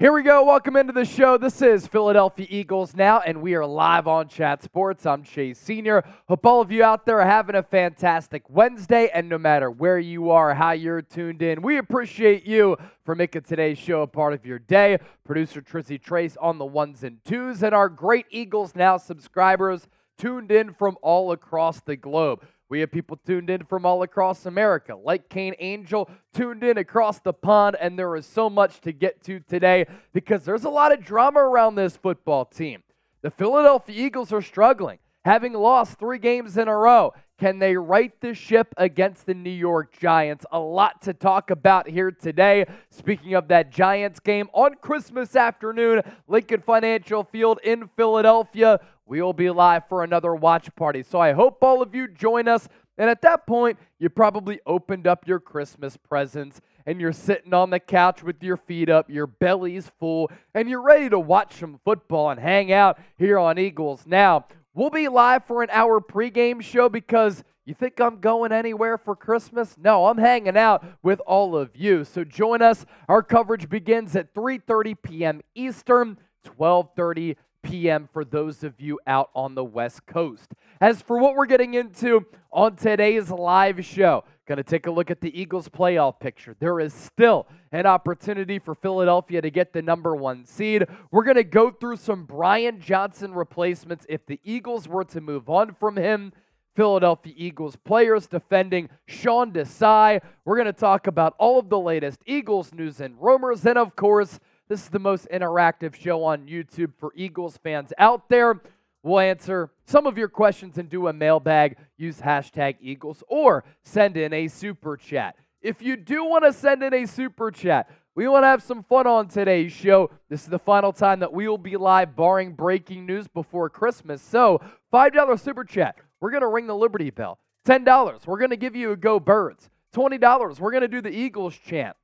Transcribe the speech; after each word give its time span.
Here 0.00 0.12
we 0.12 0.22
go. 0.22 0.44
Welcome 0.44 0.76
into 0.76 0.92
the 0.92 1.04
show. 1.04 1.38
This 1.38 1.60
is 1.60 1.88
Philadelphia 1.88 2.46
Eagles 2.48 2.94
now, 2.94 3.18
and 3.18 3.42
we 3.42 3.56
are 3.56 3.66
live 3.66 4.06
on 4.06 4.28
Chat 4.28 4.62
Sports. 4.62 5.04
I'm 5.04 5.24
Chase 5.24 5.58
Senior. 5.58 6.04
Hope 6.28 6.46
all 6.46 6.60
of 6.60 6.70
you 6.70 6.84
out 6.84 7.04
there 7.04 7.20
are 7.20 7.26
having 7.26 7.56
a 7.56 7.64
fantastic 7.64 8.48
Wednesday, 8.48 9.10
and 9.12 9.28
no 9.28 9.38
matter 9.38 9.72
where 9.72 9.98
you 9.98 10.30
are, 10.30 10.54
how 10.54 10.70
you're 10.70 11.02
tuned 11.02 11.42
in, 11.42 11.62
we 11.62 11.78
appreciate 11.78 12.46
you 12.46 12.76
for 13.04 13.16
making 13.16 13.42
today's 13.42 13.76
show 13.76 14.02
a 14.02 14.06
part 14.06 14.34
of 14.34 14.46
your 14.46 14.60
day. 14.60 14.98
Producer 15.24 15.60
Trizzy 15.60 16.00
Trace 16.00 16.36
on 16.40 16.58
the 16.58 16.64
ones 16.64 17.02
and 17.02 17.18
twos, 17.24 17.64
and 17.64 17.74
our 17.74 17.88
great 17.88 18.26
Eagles 18.30 18.76
Now 18.76 18.98
subscribers 18.98 19.88
tuned 20.16 20.52
in 20.52 20.74
from 20.74 20.96
all 21.02 21.32
across 21.32 21.80
the 21.80 21.96
globe. 21.96 22.46
We 22.70 22.80
have 22.80 22.90
people 22.92 23.18
tuned 23.24 23.48
in 23.48 23.64
from 23.64 23.86
all 23.86 24.02
across 24.02 24.44
America, 24.44 24.94
like 24.94 25.30
Kane 25.30 25.54
Angel, 25.58 26.10
tuned 26.34 26.62
in 26.62 26.76
across 26.76 27.18
the 27.18 27.32
pond, 27.32 27.76
and 27.80 27.98
there 27.98 28.14
is 28.14 28.26
so 28.26 28.50
much 28.50 28.82
to 28.82 28.92
get 28.92 29.22
to 29.24 29.40
today 29.40 29.86
because 30.12 30.44
there's 30.44 30.64
a 30.64 30.70
lot 30.70 30.92
of 30.92 31.02
drama 31.02 31.40
around 31.40 31.76
this 31.76 31.96
football 31.96 32.44
team. 32.44 32.82
The 33.22 33.30
Philadelphia 33.30 34.06
Eagles 34.06 34.34
are 34.34 34.42
struggling, 34.42 34.98
having 35.24 35.54
lost 35.54 35.98
three 35.98 36.18
games 36.18 36.58
in 36.58 36.68
a 36.68 36.76
row. 36.76 37.14
Can 37.38 37.60
they 37.60 37.76
right 37.76 38.12
the 38.20 38.34
ship 38.34 38.74
against 38.76 39.24
the 39.24 39.32
New 39.32 39.48
York 39.48 39.96
Giants? 39.96 40.44
A 40.50 40.58
lot 40.58 41.00
to 41.02 41.14
talk 41.14 41.50
about 41.50 41.88
here 41.88 42.10
today. 42.10 42.66
Speaking 42.90 43.34
of 43.34 43.46
that 43.48 43.70
Giants 43.70 44.18
game 44.18 44.48
on 44.52 44.74
Christmas 44.74 45.36
afternoon, 45.36 46.02
Lincoln 46.26 46.60
Financial 46.60 47.22
Field 47.22 47.60
in 47.62 47.88
Philadelphia. 47.96 48.80
We 49.08 49.22
will 49.22 49.32
be 49.32 49.48
live 49.48 49.88
for 49.88 50.04
another 50.04 50.34
watch 50.34 50.68
party. 50.76 51.02
So 51.02 51.18
I 51.18 51.32
hope 51.32 51.62
all 51.62 51.80
of 51.80 51.94
you 51.94 52.08
join 52.08 52.46
us. 52.46 52.68
And 52.98 53.08
at 53.08 53.22
that 53.22 53.46
point, 53.46 53.78
you 53.98 54.10
probably 54.10 54.60
opened 54.66 55.06
up 55.06 55.26
your 55.26 55.40
Christmas 55.40 55.96
presents 55.96 56.60
and 56.84 57.00
you're 57.00 57.12
sitting 57.12 57.54
on 57.54 57.70
the 57.70 57.80
couch 57.80 58.22
with 58.22 58.42
your 58.42 58.58
feet 58.58 58.90
up, 58.90 59.08
your 59.08 59.26
belly's 59.26 59.90
full, 59.98 60.30
and 60.54 60.68
you're 60.68 60.82
ready 60.82 61.08
to 61.08 61.18
watch 61.18 61.54
some 61.54 61.80
football 61.84 62.28
and 62.28 62.38
hang 62.38 62.70
out 62.70 62.98
here 63.16 63.38
on 63.38 63.58
Eagles. 63.58 64.04
Now, 64.06 64.44
we'll 64.74 64.90
be 64.90 65.08
live 65.08 65.46
for 65.46 65.62
an 65.62 65.70
hour 65.70 66.00
pregame 66.00 66.60
show 66.60 66.90
because 66.90 67.44
you 67.64 67.72
think 67.72 68.00
I'm 68.00 68.20
going 68.20 68.52
anywhere 68.52 68.98
for 68.98 69.16
Christmas? 69.16 69.76
No, 69.78 70.06
I'm 70.06 70.18
hanging 70.18 70.56
out 70.56 70.84
with 71.02 71.20
all 71.20 71.56
of 71.56 71.74
you. 71.74 72.04
So 72.04 72.24
join 72.24 72.60
us. 72.60 72.84
Our 73.08 73.22
coverage 73.22 73.70
begins 73.70 74.16
at 74.16 74.34
3:30 74.34 74.96
p.m. 75.02 75.40
Eastern, 75.54 76.18
12:30 76.46 77.36
p.m. 77.62 78.08
for 78.12 78.24
those 78.24 78.64
of 78.64 78.80
you 78.80 78.98
out 79.06 79.30
on 79.34 79.54
the 79.54 79.64
West 79.64 80.06
Coast. 80.06 80.52
As 80.80 81.02
for 81.02 81.18
what 81.18 81.34
we're 81.34 81.46
getting 81.46 81.74
into 81.74 82.26
on 82.52 82.76
today's 82.76 83.30
live 83.30 83.84
show, 83.84 84.24
going 84.48 84.56
to 84.56 84.64
take 84.64 84.86
a 84.86 84.90
look 84.90 85.10
at 85.10 85.20
the 85.20 85.38
Eagles 85.38 85.68
playoff 85.68 86.18
picture. 86.18 86.56
There 86.58 86.80
is 86.80 86.94
still 86.94 87.46
an 87.70 87.84
opportunity 87.84 88.58
for 88.58 88.74
Philadelphia 88.74 89.42
to 89.42 89.50
get 89.50 89.74
the 89.74 89.82
number 89.82 90.16
one 90.16 90.46
seed. 90.46 90.86
We're 91.10 91.24
going 91.24 91.36
to 91.36 91.44
go 91.44 91.70
through 91.70 91.98
some 91.98 92.24
Brian 92.24 92.80
Johnson 92.80 93.34
replacements 93.34 94.06
if 94.08 94.24
the 94.24 94.40
Eagles 94.42 94.88
were 94.88 95.04
to 95.04 95.20
move 95.20 95.50
on 95.50 95.74
from 95.74 95.96
him. 95.96 96.32
Philadelphia 96.74 97.34
Eagles 97.36 97.76
players 97.76 98.26
defending 98.26 98.88
Sean 99.06 99.52
Desai. 99.52 100.22
We're 100.44 100.56
going 100.56 100.66
to 100.66 100.72
talk 100.72 101.06
about 101.06 101.34
all 101.38 101.58
of 101.58 101.68
the 101.68 101.78
latest 101.78 102.20
Eagles 102.24 102.72
news 102.72 103.00
and 103.00 103.20
rumors. 103.20 103.66
And 103.66 103.76
of 103.76 103.96
course, 103.96 104.38
this 104.68 104.82
is 104.82 104.88
the 104.90 104.98
most 104.98 105.28
interactive 105.32 105.94
show 105.94 106.24
on 106.24 106.46
YouTube 106.46 106.92
for 106.98 107.12
Eagles 107.14 107.58
fans 107.62 107.92
out 107.98 108.28
there. 108.28 108.60
We'll 109.02 109.20
answer 109.20 109.70
some 109.86 110.06
of 110.06 110.18
your 110.18 110.28
questions 110.28 110.76
and 110.76 110.90
do 110.90 111.08
a 111.08 111.12
mailbag. 111.12 111.76
Use 111.96 112.20
hashtag 112.20 112.76
Eagles 112.80 113.22
or 113.28 113.64
send 113.82 114.16
in 114.16 114.32
a 114.32 114.48
super 114.48 114.96
chat. 114.96 115.36
If 115.62 115.80
you 115.80 115.96
do 115.96 116.24
want 116.24 116.44
to 116.44 116.52
send 116.52 116.82
in 116.82 116.92
a 116.92 117.06
super 117.06 117.50
chat, 117.50 117.90
we 118.14 118.28
want 118.28 118.42
to 118.42 118.48
have 118.48 118.62
some 118.62 118.82
fun 118.82 119.06
on 119.06 119.28
today's 119.28 119.72
show. 119.72 120.10
This 120.28 120.42
is 120.42 120.48
the 120.48 120.58
final 120.58 120.92
time 120.92 121.20
that 121.20 121.32
we 121.32 121.48
will 121.48 121.56
be 121.56 121.76
live, 121.76 122.16
barring 122.16 122.52
breaking 122.52 123.06
news 123.06 123.28
before 123.28 123.70
Christmas. 123.70 124.20
So, 124.20 124.60
$5 124.92 125.40
super 125.40 125.64
chat, 125.64 125.96
we're 126.20 126.30
going 126.30 126.42
to 126.42 126.48
ring 126.48 126.66
the 126.66 126.74
Liberty 126.74 127.10
Bell. 127.10 127.38
$10, 127.66 128.26
we're 128.26 128.38
going 128.38 128.50
to 128.50 128.56
give 128.56 128.74
you 128.74 128.92
a 128.92 128.96
Go 128.96 129.20
Birds. 129.20 129.70
$20, 129.94 130.58
we're 130.58 130.70
going 130.70 130.82
to 130.82 130.88
do 130.88 131.00
the 131.00 131.10
Eagles 131.10 131.56
chant. 131.56 131.96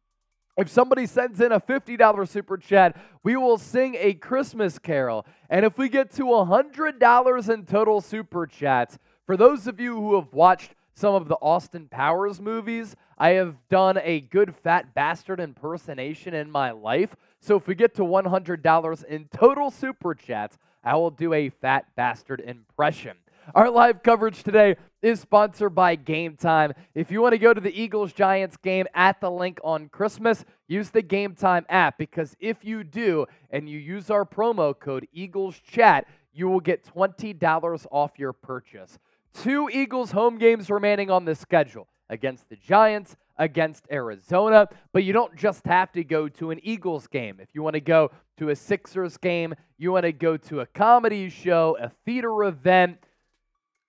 If 0.56 0.69
somebody 0.69 1.06
sends 1.06 1.41
in 1.41 1.50
a 1.50 1.60
$50 1.60 2.28
super 2.28 2.56
chat, 2.56 2.97
we 3.25 3.37
will 3.37 3.59
sing 3.59 3.97
a 3.98 4.15
Christmas 4.15 4.78
carol. 4.78 5.26
And 5.50 5.65
if 5.65 5.78
we 5.78 5.88
get 5.88 6.12
to 6.12 6.25
$100 6.25 7.48
in 7.53 7.66
total 7.66 8.00
super 8.00 8.47
chats, 8.47 8.98
for 9.26 9.37
those 9.37 9.66
of 9.66 9.81
you 9.81 9.97
who 9.97 10.14
have 10.14 10.32
watched 10.32 10.75
some 10.94 11.14
of 11.14 11.26
the 11.26 11.37
Austin 11.37 11.88
Powers 11.88 12.41
movies, 12.41 12.94
I 13.19 13.31
have 13.31 13.56
done 13.69 13.98
a 14.00 14.20
good 14.20 14.54
fat 14.54 14.94
bastard 14.94 15.41
impersonation 15.41 16.34
in 16.34 16.50
my 16.50 16.70
life. 16.70 17.16
So 17.41 17.56
if 17.56 17.66
we 17.66 17.75
get 17.75 17.94
to 17.97 18.03
$100 18.03 19.04
in 19.04 19.28
total 19.37 19.70
super 19.72 20.14
chats, 20.14 20.56
I 20.84 20.94
will 20.94 21.10
do 21.10 21.32
a 21.32 21.48
fat 21.48 21.87
bastard 21.97 22.41
impression. 22.41 23.16
Our 23.53 23.69
live 23.69 24.03
coverage 24.03 24.43
today 24.43 24.77
is 25.03 25.21
sponsored 25.21 25.75
by 25.75 25.97
Game 25.97 26.34
Time. 26.34 26.72
If 26.94 27.10
you 27.10 27.21
want 27.21 27.32
to 27.32 27.38
go 27.38 27.53
to 27.53 27.60
the 27.60 27.78
Eagles 27.78 28.15
Giants 28.15 28.56
game 28.56 28.87
at 28.94 29.21
the 29.21 29.31
link 29.31 29.60
on 29.62 29.91
Christmas, 29.91 30.47
use 30.66 30.88
the 30.88 31.03
Game 31.03 31.34
Time 31.34 31.66
app 31.69 31.99
because 31.99 32.34
if 32.41 32.65
you 32.65 32.84
do 32.84 33.27
and 33.50 33.69
you 33.69 33.78
use 33.78 34.09
our 34.09 34.25
promo 34.25 34.78
code 34.78 35.06
Eagles 35.12 35.60
Chat, 35.60 36.06
you 36.32 36.49
will 36.49 36.60
get 36.60 36.84
$20 36.84 37.87
off 37.91 38.12
your 38.19 38.32
purchase. 38.32 38.99
Two 39.34 39.69
Eagles 39.71 40.12
home 40.12 40.38
games 40.38 40.71
remaining 40.71 41.11
on 41.11 41.26
the 41.26 41.34
schedule 41.34 41.87
against 42.09 42.49
the 42.49 42.56
Giants, 42.56 43.15
against 43.37 43.87
Arizona, 43.93 44.69
but 44.93 45.05
you 45.05 45.12
don't 45.12 45.37
just 45.37 45.66
have 45.66 45.93
to 45.93 46.03
go 46.03 46.28
to 46.28 46.50
an 46.50 46.61
Eagles 46.62 47.06
game. 47.09 47.41
If 47.41 47.49
you 47.53 47.62
want 47.62 47.75
to 47.75 47.81
go 47.81 48.11
to 48.38 48.49
a 48.49 48.56
Sixers 48.56 49.19
game, 49.19 49.55
you 49.76 49.93
want 49.93 50.05
to 50.05 50.12
go 50.12 50.38
to 50.38 50.61
a 50.61 50.66
comedy 50.66 51.28
show, 51.28 51.76
a 51.78 51.91
theater 52.06 52.44
event, 52.44 53.03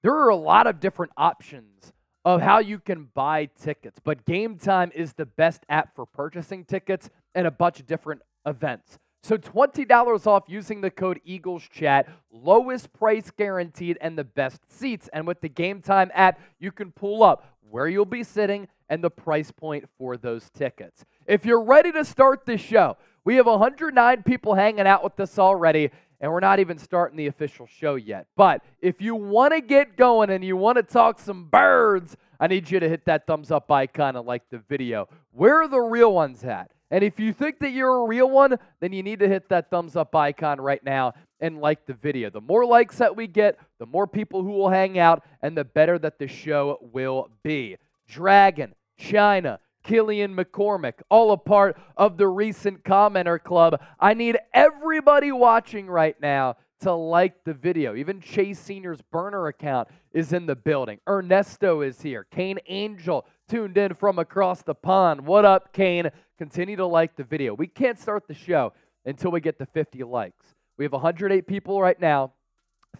there 0.06 0.14
are 0.14 0.30
a 0.30 0.36
lot 0.36 0.68
of 0.68 0.80
different 0.80 1.12
options 1.18 1.92
of 2.26 2.40
how 2.40 2.60
you 2.60 2.78
can 2.78 3.10
buy 3.16 3.50
tickets, 3.60 4.00
but 4.04 4.24
Game 4.24 4.56
Time 4.60 4.92
is 4.94 5.14
the 5.14 5.26
best 5.26 5.64
app 5.68 5.96
for 5.96 6.06
purchasing 6.06 6.64
tickets 6.64 7.10
and 7.34 7.48
a 7.48 7.52
bunch 7.52 7.80
of 7.80 7.88
different 7.88 8.22
events. 8.46 9.00
So 9.24 9.36
$20 9.36 10.28
off 10.28 10.44
using 10.46 10.82
the 10.82 10.92
code 10.92 11.20
Eagles 11.26 11.64
Chat, 11.74 12.08
lowest 12.32 12.94
price 12.94 13.32
guaranteed 13.32 13.98
and 14.00 14.16
the 14.16 14.24
best 14.24 14.60
seats. 14.72 15.10
And 15.12 15.26
with 15.26 15.42
the 15.42 15.50
Game 15.50 15.82
Time 15.82 16.12
app, 16.14 16.40
you 16.60 16.72
can 16.72 16.92
pull 16.92 17.24
up 17.24 17.58
where 17.72 17.88
you'll 17.88 18.06
be 18.06 18.24
sitting 18.24 18.68
and 18.90 19.04
the 19.04 19.10
price 19.10 19.50
point 19.50 19.90
for 19.98 20.18
those 20.18 20.52
tickets. 20.52 21.04
If 21.26 21.48
you're 21.48 21.64
ready 21.64 21.92
to 21.94 22.06
start 22.06 22.46
the 22.46 22.60
show, 22.60 22.98
we 23.24 23.38
have 23.38 23.48
109 23.48 24.22
people 24.22 24.54
hanging 24.54 24.86
out 24.86 25.04
with 25.04 25.20
us 25.20 25.40
already 25.40 25.90
and 26.20 26.32
we're 26.32 26.40
not 26.40 26.60
even 26.60 26.78
starting 26.78 27.18
the 27.18 27.28
official 27.28 27.68
show 27.68 27.96
yet. 27.96 28.28
But 28.36 28.64
if 28.82 29.02
you 29.02 29.16
want 29.16 29.54
to 29.54 29.62
get 29.62 29.98
going 29.98 30.30
and 30.30 30.44
you 30.44 30.58
want 30.58 30.78
to 30.78 30.84
talk 30.84 31.20
some 31.20 31.46
birds, 31.46 32.16
I 32.40 32.48
need 32.48 32.70
you 32.70 32.80
to 32.80 32.90
hit 32.90 33.06
that 33.06 33.28
thumbs 33.28 33.52
up 33.52 33.72
icon 33.72 34.16
and 34.16 34.26
like 34.26 34.50
the 34.50 34.60
video. 34.70 35.08
Where 35.32 35.62
are 35.62 35.68
the 35.68 35.80
real 35.80 36.14
ones 36.14 36.44
at? 36.44 36.72
And 36.92 37.04
if 37.04 37.20
you 37.20 37.34
think 37.34 37.60
that 37.60 37.72
you're 37.72 38.04
a 38.04 38.08
real 38.08 38.30
one, 38.30 38.58
then 38.80 38.94
you 38.94 39.02
need 39.02 39.20
to 39.20 39.28
hit 39.28 39.50
that 39.50 39.70
thumbs 39.70 39.96
up 39.96 40.16
icon 40.16 40.62
right 40.62 40.84
now 40.84 41.14
and 41.40 41.60
like 41.60 41.86
the 41.86 41.94
video. 41.94 42.30
The 42.30 42.42
more 42.42 42.66
likes 42.66 42.98
that 43.00 43.16
we 43.16 43.28
get, 43.28 43.58
the 43.80 43.86
more 43.86 44.08
people 44.08 44.44
who 44.44 44.52
will 44.52 44.70
hang 44.70 45.00
out, 45.00 45.24
and 45.42 45.58
the 45.58 45.66
better 45.66 45.98
that 46.00 46.20
the 46.20 46.28
show 46.28 46.80
will 46.94 47.30
be. 47.44 47.78
Dragon, 48.08 48.74
China, 48.98 49.60
Killian 49.86 50.36
McCormick, 50.36 50.96
all 51.10 51.32
a 51.32 51.38
part 51.38 51.78
of 51.96 52.18
the 52.18 52.28
recent 52.28 52.84
commenter 52.84 53.42
club. 53.42 53.80
I 54.00 54.14
need 54.16 54.38
everybody 54.54 55.32
watching 55.32 55.88
right 55.88 56.20
now 56.20 56.56
to 56.82 56.92
like 56.92 57.44
the 57.46 57.54
video. 57.54 57.96
Even 57.96 58.20
Chase 58.20 58.60
Sr.'s 58.60 59.02
burner 59.12 59.48
account 59.48 59.88
is 60.12 60.34
in 60.34 60.48
the 60.48 60.56
building. 60.56 61.00
Ernesto 61.08 61.82
is 61.82 62.02
here. 62.02 62.26
Kane 62.32 62.58
Angel 62.68 63.26
tuned 63.48 63.78
in 63.78 63.94
from 63.94 64.18
across 64.20 64.64
the 64.64 64.74
pond. 64.74 65.22
What 65.22 65.46
up, 65.46 65.72
Kane? 65.72 66.10
Continue 66.38 66.76
to 66.78 66.86
like 66.86 67.16
the 67.16 67.24
video. 67.24 67.54
We 67.54 67.68
can't 67.68 68.00
start 68.00 68.28
the 68.28 68.34
show 68.34 68.74
until 69.06 69.32
we 69.32 69.40
get 69.40 69.60
to 69.60 69.68
50 69.68 70.04
likes. 70.04 70.56
We 70.78 70.86
have 70.86 70.94
108 70.94 71.48
people 71.48 71.80
right 71.80 72.00
now, 72.00 72.34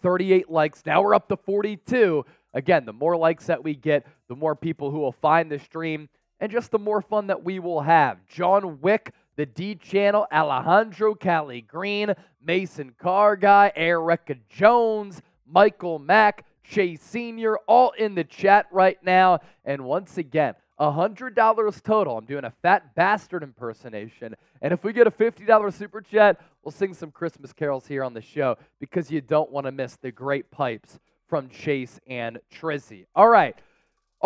38 0.02 0.48
likes. 0.50 0.82
Now 0.86 1.02
we're 1.02 1.14
up 1.14 1.28
to 1.28 1.36
42. 1.36 2.24
Again, 2.54 2.86
the 2.86 2.92
more 2.92 3.16
likes 3.16 3.46
that 3.46 3.62
we 3.62 3.74
get, 3.74 4.06
the 4.28 4.36
more 4.36 4.54
people 4.54 4.90
who 4.90 5.00
will 5.00 5.12
find 5.12 5.50
the 5.50 5.58
stream 5.58 6.08
and 6.40 6.52
just 6.52 6.70
the 6.70 6.78
more 6.78 7.00
fun 7.00 7.28
that 7.28 7.44
we 7.44 7.58
will 7.58 7.80
have. 7.80 8.18
John 8.26 8.80
Wick, 8.80 9.12
the 9.36 9.46
D 9.46 9.74
channel, 9.74 10.26
Alejandro 10.32 11.14
Cali 11.14 11.60
Green, 11.60 12.14
Mason 12.42 12.94
Car 12.98 13.36
Guy, 13.36 13.72
Erica 13.76 14.36
Jones, 14.48 15.22
Michael 15.46 15.98
Mack, 15.98 16.44
Chase 16.64 17.02
Sr., 17.02 17.58
all 17.66 17.90
in 17.92 18.14
the 18.14 18.24
chat 18.24 18.66
right 18.72 18.98
now. 19.02 19.40
And 19.64 19.84
once 19.84 20.18
again, 20.18 20.54
$100 20.80 21.82
total. 21.82 22.18
I'm 22.18 22.24
doing 22.24 22.44
a 22.44 22.52
fat 22.62 22.94
bastard 22.94 23.42
impersonation. 23.42 24.34
And 24.60 24.72
if 24.72 24.84
we 24.84 24.92
get 24.92 25.06
a 25.06 25.10
$50 25.10 25.72
super 25.72 26.00
chat, 26.00 26.40
we'll 26.62 26.72
sing 26.72 26.92
some 26.92 27.10
Christmas 27.10 27.52
carols 27.52 27.86
here 27.86 28.04
on 28.04 28.14
the 28.14 28.20
show 28.20 28.56
because 28.80 29.10
you 29.10 29.20
don't 29.20 29.50
want 29.50 29.66
to 29.66 29.72
miss 29.72 29.96
the 29.96 30.10
great 30.10 30.50
pipes 30.50 30.98
from 31.28 31.48
Chase 31.48 31.98
and 32.06 32.38
Trizzy. 32.54 33.06
All 33.14 33.28
right. 33.28 33.56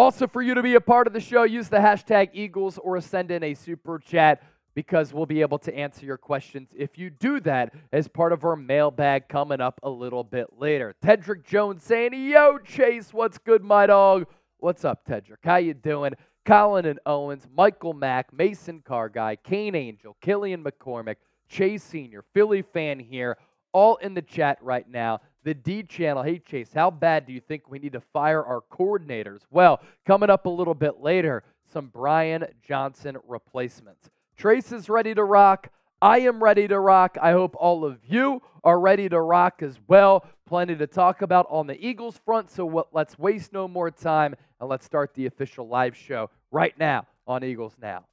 Also, 0.00 0.26
for 0.26 0.40
you 0.40 0.54
to 0.54 0.62
be 0.62 0.76
a 0.76 0.80
part 0.80 1.06
of 1.06 1.12
the 1.12 1.20
show, 1.20 1.42
use 1.42 1.68
the 1.68 1.76
hashtag 1.76 2.30
Eagles 2.32 2.78
or 2.78 2.98
send 3.02 3.30
in 3.30 3.42
a 3.42 3.52
super 3.52 3.98
chat 3.98 4.42
because 4.74 5.12
we'll 5.12 5.26
be 5.26 5.42
able 5.42 5.58
to 5.58 5.76
answer 5.76 6.06
your 6.06 6.16
questions 6.16 6.70
if 6.74 6.96
you 6.96 7.10
do 7.10 7.38
that 7.38 7.74
as 7.92 8.08
part 8.08 8.32
of 8.32 8.42
our 8.42 8.56
mailbag 8.56 9.28
coming 9.28 9.60
up 9.60 9.78
a 9.82 9.90
little 9.90 10.24
bit 10.24 10.58
later. 10.58 10.94
Tedrick 11.04 11.44
Jones 11.44 11.82
saying, 11.82 12.14
Yo, 12.14 12.56
Chase, 12.64 13.12
what's 13.12 13.36
good, 13.36 13.62
my 13.62 13.84
dog? 13.84 14.24
What's 14.56 14.86
up, 14.86 15.04
Tedrick? 15.06 15.44
How 15.44 15.56
you 15.56 15.74
doing? 15.74 16.14
Colin 16.46 16.86
and 16.86 16.98
Owens, 17.04 17.46
Michael 17.54 17.92
Mack, 17.92 18.32
Mason 18.32 18.80
Car 18.80 19.10
Guy, 19.10 19.36
Kane 19.36 19.74
Angel, 19.74 20.16
Killian 20.22 20.64
McCormick, 20.64 21.16
Chase 21.46 21.82
Sr., 21.82 22.24
Philly 22.32 22.62
fan 22.62 22.98
here, 22.98 23.36
all 23.72 23.96
in 23.96 24.14
the 24.14 24.22
chat 24.22 24.56
right 24.62 24.88
now 24.88 25.20
the 25.44 25.54
D 25.54 25.82
channel. 25.82 26.22
Hey, 26.22 26.38
Chase, 26.38 26.70
how 26.74 26.90
bad 26.90 27.26
do 27.26 27.32
you 27.32 27.40
think 27.40 27.70
we 27.70 27.78
need 27.78 27.92
to 27.92 28.00
fire 28.00 28.44
our 28.44 28.60
coordinators? 28.72 29.40
Well, 29.50 29.80
coming 30.06 30.30
up 30.30 30.46
a 30.46 30.50
little 30.50 30.74
bit 30.74 31.00
later, 31.00 31.42
some 31.72 31.86
Brian 31.86 32.44
Johnson 32.62 33.16
replacements. 33.26 34.10
Trace 34.36 34.72
is 34.72 34.88
ready 34.88 35.14
to 35.14 35.24
rock. 35.24 35.68
I 36.02 36.20
am 36.20 36.42
ready 36.42 36.66
to 36.68 36.80
rock. 36.80 37.18
I 37.20 37.32
hope 37.32 37.54
all 37.58 37.84
of 37.84 37.98
you 38.06 38.42
are 38.64 38.80
ready 38.80 39.08
to 39.08 39.20
rock 39.20 39.62
as 39.62 39.78
well. 39.86 40.26
Plenty 40.46 40.76
to 40.76 40.86
talk 40.86 41.22
about 41.22 41.46
on 41.50 41.66
the 41.66 41.78
Eagles 41.86 42.18
front, 42.24 42.50
so 42.50 42.64
what, 42.64 42.88
let's 42.92 43.18
waste 43.18 43.52
no 43.52 43.68
more 43.68 43.90
time 43.90 44.34
and 44.60 44.68
let's 44.68 44.86
start 44.86 45.14
the 45.14 45.26
official 45.26 45.68
live 45.68 45.96
show 45.96 46.30
right 46.50 46.76
now 46.78 47.06
on 47.26 47.44
Eagles 47.44 47.76
Now. 47.80 48.04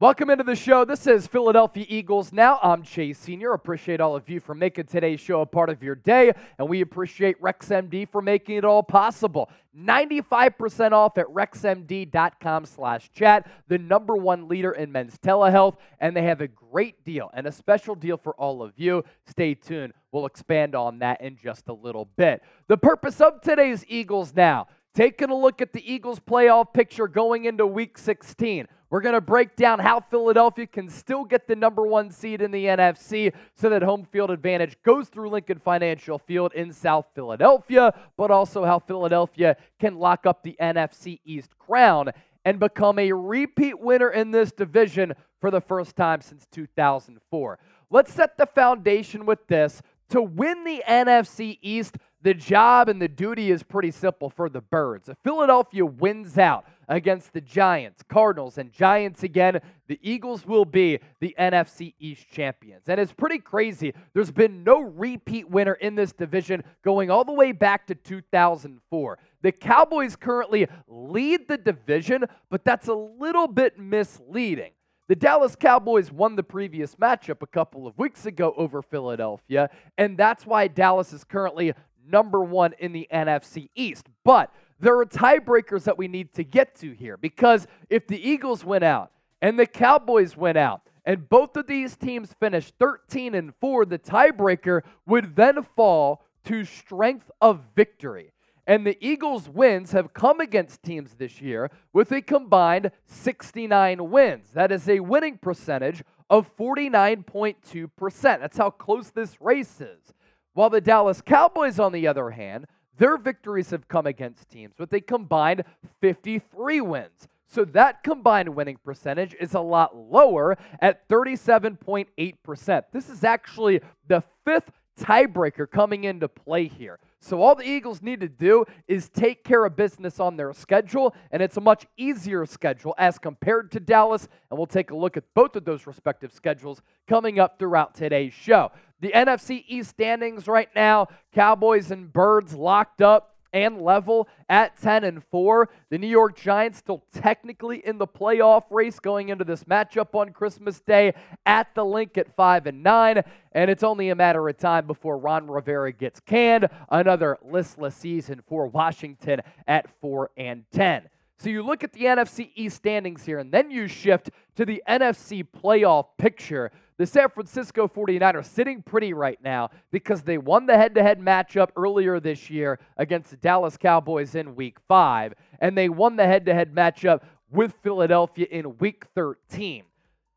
Welcome 0.00 0.30
into 0.30 0.44
the 0.44 0.56
show. 0.56 0.86
This 0.86 1.06
is 1.06 1.26
Philadelphia 1.26 1.84
Eagles 1.86 2.32
Now. 2.32 2.58
I'm 2.62 2.82
Chase 2.82 3.18
Sr. 3.18 3.52
Appreciate 3.52 4.00
all 4.00 4.16
of 4.16 4.30
you 4.30 4.40
for 4.40 4.54
making 4.54 4.86
today's 4.86 5.20
show 5.20 5.42
a 5.42 5.46
part 5.46 5.68
of 5.68 5.82
your 5.82 5.94
day, 5.94 6.32
and 6.58 6.66
we 6.70 6.80
appreciate 6.80 7.38
RexMD 7.38 8.08
for 8.08 8.22
making 8.22 8.56
it 8.56 8.64
all 8.64 8.82
possible. 8.82 9.50
95% 9.78 10.92
off 10.92 11.18
at 11.18 11.26
rexmd.com 11.26 12.64
slash 12.64 13.10
chat, 13.12 13.46
the 13.68 13.76
number 13.76 14.16
one 14.16 14.48
leader 14.48 14.72
in 14.72 14.90
men's 14.90 15.18
telehealth, 15.18 15.76
and 16.00 16.16
they 16.16 16.22
have 16.22 16.40
a 16.40 16.48
great 16.48 17.04
deal 17.04 17.30
and 17.34 17.46
a 17.46 17.52
special 17.52 17.94
deal 17.94 18.16
for 18.16 18.32
all 18.36 18.62
of 18.62 18.72
you. 18.76 19.04
Stay 19.26 19.52
tuned. 19.52 19.92
We'll 20.12 20.24
expand 20.24 20.74
on 20.74 21.00
that 21.00 21.20
in 21.20 21.36
just 21.36 21.68
a 21.68 21.74
little 21.74 22.08
bit. 22.16 22.42
The 22.68 22.78
purpose 22.78 23.20
of 23.20 23.42
today's 23.42 23.84
Eagles 23.86 24.34
Now, 24.34 24.66
taking 24.94 25.30
a 25.30 25.34
look 25.34 25.60
at 25.60 25.72
the 25.72 25.92
Eagles 25.92 26.20
playoff 26.20 26.72
picture 26.72 27.08
going 27.08 27.44
into 27.44 27.66
week 27.66 27.98
16. 27.98 28.66
We're 28.90 29.00
going 29.00 29.14
to 29.14 29.20
break 29.20 29.54
down 29.54 29.78
how 29.78 30.00
Philadelphia 30.00 30.66
can 30.66 30.88
still 30.88 31.24
get 31.24 31.46
the 31.46 31.54
number 31.54 31.86
one 31.86 32.10
seed 32.10 32.42
in 32.42 32.50
the 32.50 32.64
NFC 32.64 33.32
so 33.54 33.68
that 33.68 33.82
home 33.82 34.04
field 34.10 34.32
advantage 34.32 34.76
goes 34.82 35.08
through 35.08 35.30
Lincoln 35.30 35.60
Financial 35.60 36.18
Field 36.18 36.52
in 36.54 36.72
South 36.72 37.06
Philadelphia, 37.14 37.94
but 38.16 38.32
also 38.32 38.64
how 38.64 38.80
Philadelphia 38.80 39.56
can 39.78 39.94
lock 39.94 40.26
up 40.26 40.42
the 40.42 40.56
NFC 40.60 41.20
East 41.24 41.56
crown 41.56 42.10
and 42.44 42.58
become 42.58 42.98
a 42.98 43.12
repeat 43.12 43.78
winner 43.78 44.10
in 44.10 44.32
this 44.32 44.50
division 44.50 45.12
for 45.40 45.52
the 45.52 45.60
first 45.60 45.94
time 45.94 46.20
since 46.20 46.46
2004. 46.50 47.58
Let's 47.90 48.12
set 48.12 48.36
the 48.38 48.46
foundation 48.46 49.24
with 49.24 49.46
this. 49.46 49.82
To 50.10 50.20
win 50.20 50.64
the 50.64 50.82
NFC 50.88 51.58
East, 51.62 51.96
the 52.22 52.34
job 52.34 52.88
and 52.88 53.00
the 53.00 53.08
duty 53.08 53.50
is 53.50 53.62
pretty 53.62 53.90
simple 53.90 54.28
for 54.30 54.48
the 54.48 54.60
Birds. 54.60 55.08
If 55.08 55.16
Philadelphia 55.24 55.86
wins 55.86 56.36
out 56.36 56.66
against 56.88 57.32
the 57.32 57.40
Giants, 57.40 58.02
Cardinals, 58.08 58.58
and 58.58 58.72
Giants 58.72 59.22
again, 59.22 59.60
the 59.86 59.98
Eagles 60.02 60.44
will 60.44 60.64
be 60.64 60.98
the 61.20 61.34
NFC 61.38 61.94
East 61.98 62.26
champions. 62.30 62.82
And 62.88 63.00
it's 63.00 63.12
pretty 63.12 63.38
crazy. 63.38 63.94
There's 64.12 64.30
been 64.30 64.64
no 64.64 64.80
repeat 64.80 65.48
winner 65.48 65.74
in 65.74 65.94
this 65.94 66.12
division 66.12 66.62
going 66.84 67.10
all 67.10 67.24
the 67.24 67.32
way 67.32 67.52
back 67.52 67.86
to 67.86 67.94
2004. 67.94 69.18
The 69.42 69.52
Cowboys 69.52 70.16
currently 70.16 70.66
lead 70.86 71.48
the 71.48 71.56
division, 71.56 72.24
but 72.50 72.64
that's 72.64 72.88
a 72.88 72.94
little 72.94 73.48
bit 73.48 73.78
misleading. 73.78 74.72
The 75.10 75.16
Dallas 75.16 75.56
Cowboys 75.56 76.12
won 76.12 76.36
the 76.36 76.44
previous 76.44 76.94
matchup 76.94 77.42
a 77.42 77.46
couple 77.48 77.84
of 77.88 77.98
weeks 77.98 78.26
ago 78.26 78.54
over 78.56 78.80
Philadelphia, 78.80 79.68
and 79.98 80.16
that's 80.16 80.46
why 80.46 80.68
Dallas 80.68 81.12
is 81.12 81.24
currently 81.24 81.72
number 82.06 82.42
one 82.42 82.74
in 82.78 82.92
the 82.92 83.08
NFC 83.12 83.70
East. 83.74 84.06
But 84.24 84.52
there 84.78 84.98
are 84.98 85.06
tiebreakers 85.06 85.84
that 85.84 85.98
we 85.98 86.08
need 86.08 86.32
to 86.34 86.44
get 86.44 86.74
to 86.76 86.92
here 86.92 87.16
because 87.16 87.66
if 87.88 88.06
the 88.06 88.28
Eagles 88.28 88.64
went 88.64 88.84
out 88.84 89.10
and 89.42 89.58
the 89.58 89.66
Cowboys 89.66 90.36
went 90.36 90.58
out, 90.58 90.82
and 91.04 91.28
both 91.28 91.56
of 91.56 91.66
these 91.66 91.96
teams 91.96 92.34
finished 92.38 92.74
13 92.78 93.34
and 93.34 93.54
4, 93.60 93.86
the 93.86 93.98
tiebreaker 93.98 94.82
would 95.06 95.34
then 95.34 95.62
fall 95.74 96.22
to 96.44 96.64
strength 96.64 97.30
of 97.40 97.62
victory. 97.74 98.32
And 98.66 98.86
the 98.86 98.96
Eagles' 99.00 99.48
wins 99.48 99.92
have 99.92 100.14
come 100.14 100.40
against 100.40 100.82
teams 100.82 101.14
this 101.14 101.40
year 101.40 101.70
with 101.92 102.12
a 102.12 102.22
combined 102.22 102.92
69 103.06 104.10
wins. 104.10 104.50
That 104.52 104.70
is 104.70 104.88
a 104.88 105.00
winning 105.00 105.38
percentage 105.38 106.04
of 106.28 106.54
49.2%. 106.56 108.22
That's 108.22 108.58
how 108.58 108.70
close 108.70 109.10
this 109.10 109.40
race 109.40 109.80
is. 109.80 110.12
While 110.54 110.70
the 110.70 110.80
Dallas 110.80 111.20
Cowboys, 111.20 111.78
on 111.78 111.92
the 111.92 112.06
other 112.06 112.30
hand, 112.30 112.66
their 112.98 113.16
victories 113.16 113.70
have 113.70 113.88
come 113.88 114.06
against 114.06 114.50
teams 114.50 114.74
with 114.78 114.92
a 114.92 115.00
combined 115.00 115.64
53 116.00 116.80
wins. 116.80 117.28
So 117.46 117.64
that 117.66 118.02
combined 118.02 118.50
winning 118.50 118.78
percentage 118.84 119.34
is 119.40 119.54
a 119.54 119.60
lot 119.60 119.96
lower 119.96 120.56
at 120.80 121.08
37.8%. 121.08 122.84
This 122.92 123.08
is 123.08 123.24
actually 123.24 123.80
the 124.06 124.22
fifth 124.44 124.70
tiebreaker 125.00 125.68
coming 125.68 126.04
into 126.04 126.28
play 126.28 126.68
here. 126.68 127.00
So 127.22 127.42
all 127.42 127.54
the 127.54 127.68
Eagles 127.68 128.00
need 128.00 128.20
to 128.20 128.28
do 128.28 128.64
is 128.88 129.10
take 129.10 129.44
care 129.44 129.66
of 129.66 129.76
business 129.76 130.18
on 130.20 130.36
their 130.36 130.54
schedule, 130.54 131.14
and 131.30 131.42
it's 131.42 131.58
a 131.58 131.60
much 131.60 131.86
easier 131.98 132.46
schedule 132.46 132.94
as 132.96 133.18
compared 133.18 133.70
to 133.72 133.80
Dallas. 133.80 134.26
And 134.50 134.58
we'll 134.58 134.66
take 134.66 134.90
a 134.90 134.96
look 134.96 135.18
at 135.18 135.24
both 135.34 135.54
of 135.54 135.66
those 135.66 135.86
respective 135.86 136.32
schedules 136.32 136.80
coming 137.06 137.38
up 137.38 137.58
throughout 137.58 137.94
today's 137.94 138.32
show. 138.32 138.72
The 139.00 139.12
NFC 139.12 139.64
East 139.68 139.90
standings 139.90 140.48
right 140.48 140.68
now 140.74 141.08
Cowboys 141.34 141.90
and 141.90 142.10
Birds 142.10 142.54
locked 142.54 143.02
up 143.02 143.36
and 143.52 143.80
level 143.80 144.28
at 144.48 144.80
10 144.80 145.04
and 145.04 145.24
4. 145.24 145.68
The 145.90 145.98
New 145.98 146.06
York 146.06 146.36
Giants 146.36 146.78
still 146.78 147.04
technically 147.12 147.84
in 147.86 147.98
the 147.98 148.06
playoff 148.06 148.64
race 148.70 148.98
going 148.98 149.28
into 149.28 149.44
this 149.44 149.64
matchup 149.64 150.14
on 150.14 150.32
Christmas 150.32 150.80
Day 150.80 151.14
at 151.46 151.74
the 151.74 151.84
Link 151.84 152.16
at 152.18 152.34
5 152.34 152.66
and 152.66 152.82
9, 152.82 153.22
and 153.52 153.70
it's 153.70 153.82
only 153.82 154.10
a 154.10 154.14
matter 154.14 154.48
of 154.48 154.56
time 154.56 154.86
before 154.86 155.18
Ron 155.18 155.50
Rivera 155.50 155.92
gets 155.92 156.20
canned. 156.20 156.68
Another 156.90 157.38
listless 157.42 157.94
season 157.94 158.42
for 158.46 158.66
Washington 158.66 159.40
at 159.66 159.86
4 160.00 160.30
and 160.36 160.64
10. 160.72 161.08
So 161.38 161.48
you 161.48 161.62
look 161.62 161.82
at 161.82 161.94
the 161.94 162.04
NFC 162.04 162.50
East 162.54 162.76
standings 162.76 163.24
here, 163.24 163.38
and 163.38 163.50
then 163.50 163.70
you 163.70 163.88
shift 163.88 164.28
to 164.56 164.66
the 164.66 164.82
NFC 164.86 165.42
playoff 165.42 166.08
picture. 166.18 166.70
The 167.00 167.06
San 167.06 167.30
Francisco 167.30 167.88
49ers 167.88 168.44
sitting 168.44 168.82
pretty 168.82 169.14
right 169.14 169.38
now 169.42 169.70
because 169.90 170.20
they 170.20 170.36
won 170.36 170.66
the 170.66 170.76
head 170.76 170.94
to 170.96 171.02
head 171.02 171.18
matchup 171.18 171.70
earlier 171.74 172.20
this 172.20 172.50
year 172.50 172.78
against 172.98 173.30
the 173.30 173.38
Dallas 173.38 173.78
Cowboys 173.78 174.34
in 174.34 174.54
week 174.54 174.76
five. 174.86 175.32
and 175.60 175.78
they 175.78 175.88
won 175.88 176.16
the 176.16 176.26
head 176.26 176.44
to 176.44 176.52
head 176.52 176.74
matchup 176.74 177.22
with 177.50 177.72
Philadelphia 177.82 178.46
in 178.50 178.76
week 178.76 179.06
13. 179.14 179.84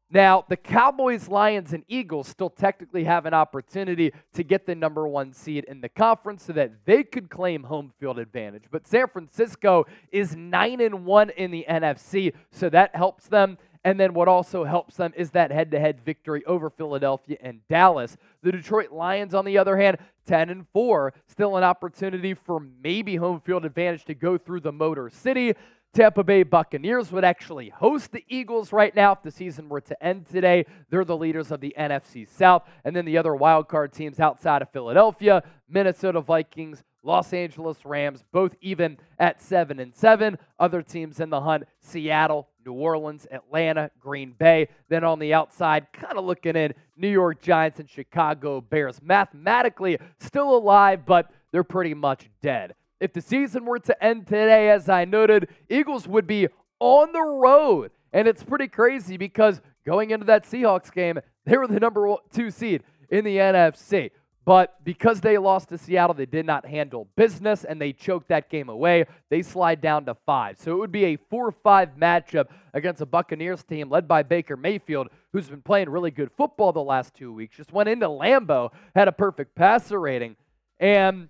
Now, 0.09 0.45
the 0.47 0.55
Cowboys, 0.55 1.27
Lions, 1.27 1.73
and 1.73 1.83
Eagles 1.89 2.29
still 2.29 2.49
technically 2.49 3.03
have 3.03 3.25
an 3.25 3.33
opportunity 3.33 4.13
to 4.33 4.43
get 4.43 4.65
the 4.65 4.75
number 4.75 5.05
one 5.05 5.33
seed 5.33 5.65
in 5.65 5.81
the 5.81 5.89
conference 5.89 6.43
so 6.45 6.53
that 6.53 6.85
they 6.85 7.03
could 7.03 7.29
claim 7.29 7.63
home 7.63 7.91
field 7.99 8.19
advantage. 8.19 8.65
But 8.71 8.87
San 8.87 9.07
Francisco 9.07 9.85
is 10.13 10.33
9 10.33 10.79
and 10.79 11.03
1 11.03 11.29
in 11.31 11.51
the 11.51 11.65
NFC, 11.67 12.31
so 12.51 12.69
that 12.69 12.95
helps 12.95 13.27
them. 13.27 13.57
And 13.85 13.99
then 13.99 14.13
what 14.13 14.27
also 14.27 14.63
helps 14.63 14.95
them 14.95 15.13
is 15.15 15.31
that 15.31 15.51
head 15.51 15.71
to 15.71 15.79
head 15.79 15.99
victory 16.05 16.43
over 16.45 16.69
Philadelphia 16.69 17.37
and 17.41 17.59
Dallas. 17.67 18.17
The 18.41 18.51
Detroit 18.51 18.91
Lions, 18.91 19.33
on 19.33 19.43
the 19.43 19.57
other 19.57 19.77
hand, 19.77 19.97
10 20.25 20.49
and 20.49 20.65
4, 20.71 21.13
still 21.27 21.57
an 21.57 21.63
opportunity 21.63 22.33
for 22.33 22.61
maybe 22.81 23.17
home 23.17 23.41
field 23.41 23.65
advantage 23.65 24.05
to 24.05 24.13
go 24.13 24.37
through 24.37 24.61
the 24.61 24.71
Motor 24.71 25.09
City. 25.09 25.53
Tampa 25.93 26.23
Bay 26.23 26.41
Buccaneers 26.41 27.11
would 27.11 27.23
actually 27.23 27.69
host 27.69 28.11
the 28.11 28.23
Eagles 28.27 28.73
right 28.73 28.95
now 28.95 29.11
if 29.11 29.21
the 29.21 29.29
season 29.29 29.69
were 29.69 29.81
to 29.81 30.03
end 30.03 30.25
today. 30.25 30.65
They're 30.89 31.05
the 31.05 31.15
leaders 31.15 31.51
of 31.51 31.59
the 31.59 31.75
NFC 31.77 32.27
South. 32.27 32.63
And 32.83 32.95
then 32.95 33.05
the 33.05 33.17
other 33.17 33.31
wildcard 33.31 33.91
teams 33.91 34.19
outside 34.19 34.63
of 34.63 34.71
Philadelphia, 34.71 35.43
Minnesota 35.69 36.19
Vikings, 36.19 36.83
Los 37.03 37.31
Angeles 37.31 37.85
Rams, 37.85 38.23
both 38.31 38.55
even 38.61 38.97
at 39.19 39.39
7 39.39 39.79
and 39.79 39.93
7. 39.93 40.37
Other 40.57 40.81
teams 40.81 41.19
in 41.19 41.29
the 41.29 41.41
hunt, 41.41 41.65
Seattle, 41.79 42.47
New 42.65 42.73
Orleans, 42.73 43.27
Atlanta, 43.31 43.91
Green 43.99 44.33
Bay. 44.37 44.67
Then 44.89 45.03
on 45.03 45.19
the 45.19 45.33
outside, 45.33 45.87
kind 45.93 46.17
of 46.17 46.25
looking 46.25 46.55
in, 46.55 46.73
New 46.95 47.09
York 47.09 47.41
Giants 47.41 47.79
and 47.79 47.89
Chicago 47.89 48.61
Bears. 48.61 49.01
Mathematically 49.01 49.97
still 50.19 50.55
alive, 50.55 51.05
but 51.05 51.31
they're 51.51 51.63
pretty 51.63 51.93
much 51.93 52.29
dead. 52.41 52.75
If 52.99 53.13
the 53.13 53.21
season 53.21 53.65
were 53.65 53.79
to 53.79 54.03
end 54.03 54.27
today, 54.27 54.69
as 54.69 54.87
I 54.89 55.05
noted, 55.05 55.49
Eagles 55.69 56.07
would 56.07 56.27
be 56.27 56.47
on 56.79 57.11
the 57.11 57.21
road. 57.21 57.91
And 58.13 58.27
it's 58.27 58.43
pretty 58.43 58.67
crazy 58.67 59.17
because 59.17 59.61
going 59.85 60.11
into 60.11 60.25
that 60.27 60.45
Seahawks 60.45 60.91
game, 60.91 61.19
they 61.45 61.57
were 61.57 61.67
the 61.67 61.79
number 61.79 62.15
two 62.31 62.51
seed 62.51 62.83
in 63.09 63.25
the 63.25 63.37
NFC. 63.37 64.11
But 64.45 64.83
because 64.83 65.21
they 65.21 65.37
lost 65.37 65.69
to 65.69 65.77
Seattle, 65.77 66.13
they 66.13 66.25
did 66.25 66.45
not 66.45 66.65
handle 66.65 67.07
business 67.15 67.63
and 67.63 67.79
they 67.79 67.93
choked 67.93 68.27
that 68.27 68.49
game 68.49 68.67
away. 68.67 69.05
They 69.29 69.41
slide 69.41 69.79
down 69.79 70.05
to 70.05 70.15
five. 70.25 70.57
So 70.57 70.73
it 70.73 70.79
would 70.79 70.91
be 70.91 71.05
a 71.05 71.15
4 71.15 71.51
5 71.51 71.89
matchup 71.97 72.47
against 72.73 73.01
a 73.01 73.05
Buccaneers 73.05 73.63
team 73.63 73.89
led 73.89 74.07
by 74.07 74.23
Baker 74.23 74.57
Mayfield, 74.57 75.07
who's 75.31 75.49
been 75.49 75.61
playing 75.61 75.89
really 75.89 76.11
good 76.11 76.31
football 76.35 76.73
the 76.73 76.83
last 76.83 77.13
two 77.13 77.31
weeks. 77.31 77.55
Just 77.55 77.71
went 77.71 77.87
into 77.87 78.07
Lambeau, 78.07 78.71
had 78.95 79.07
a 79.07 79.13
perfect 79.13 79.55
passer 79.55 79.99
rating. 79.99 80.35
And 80.79 81.29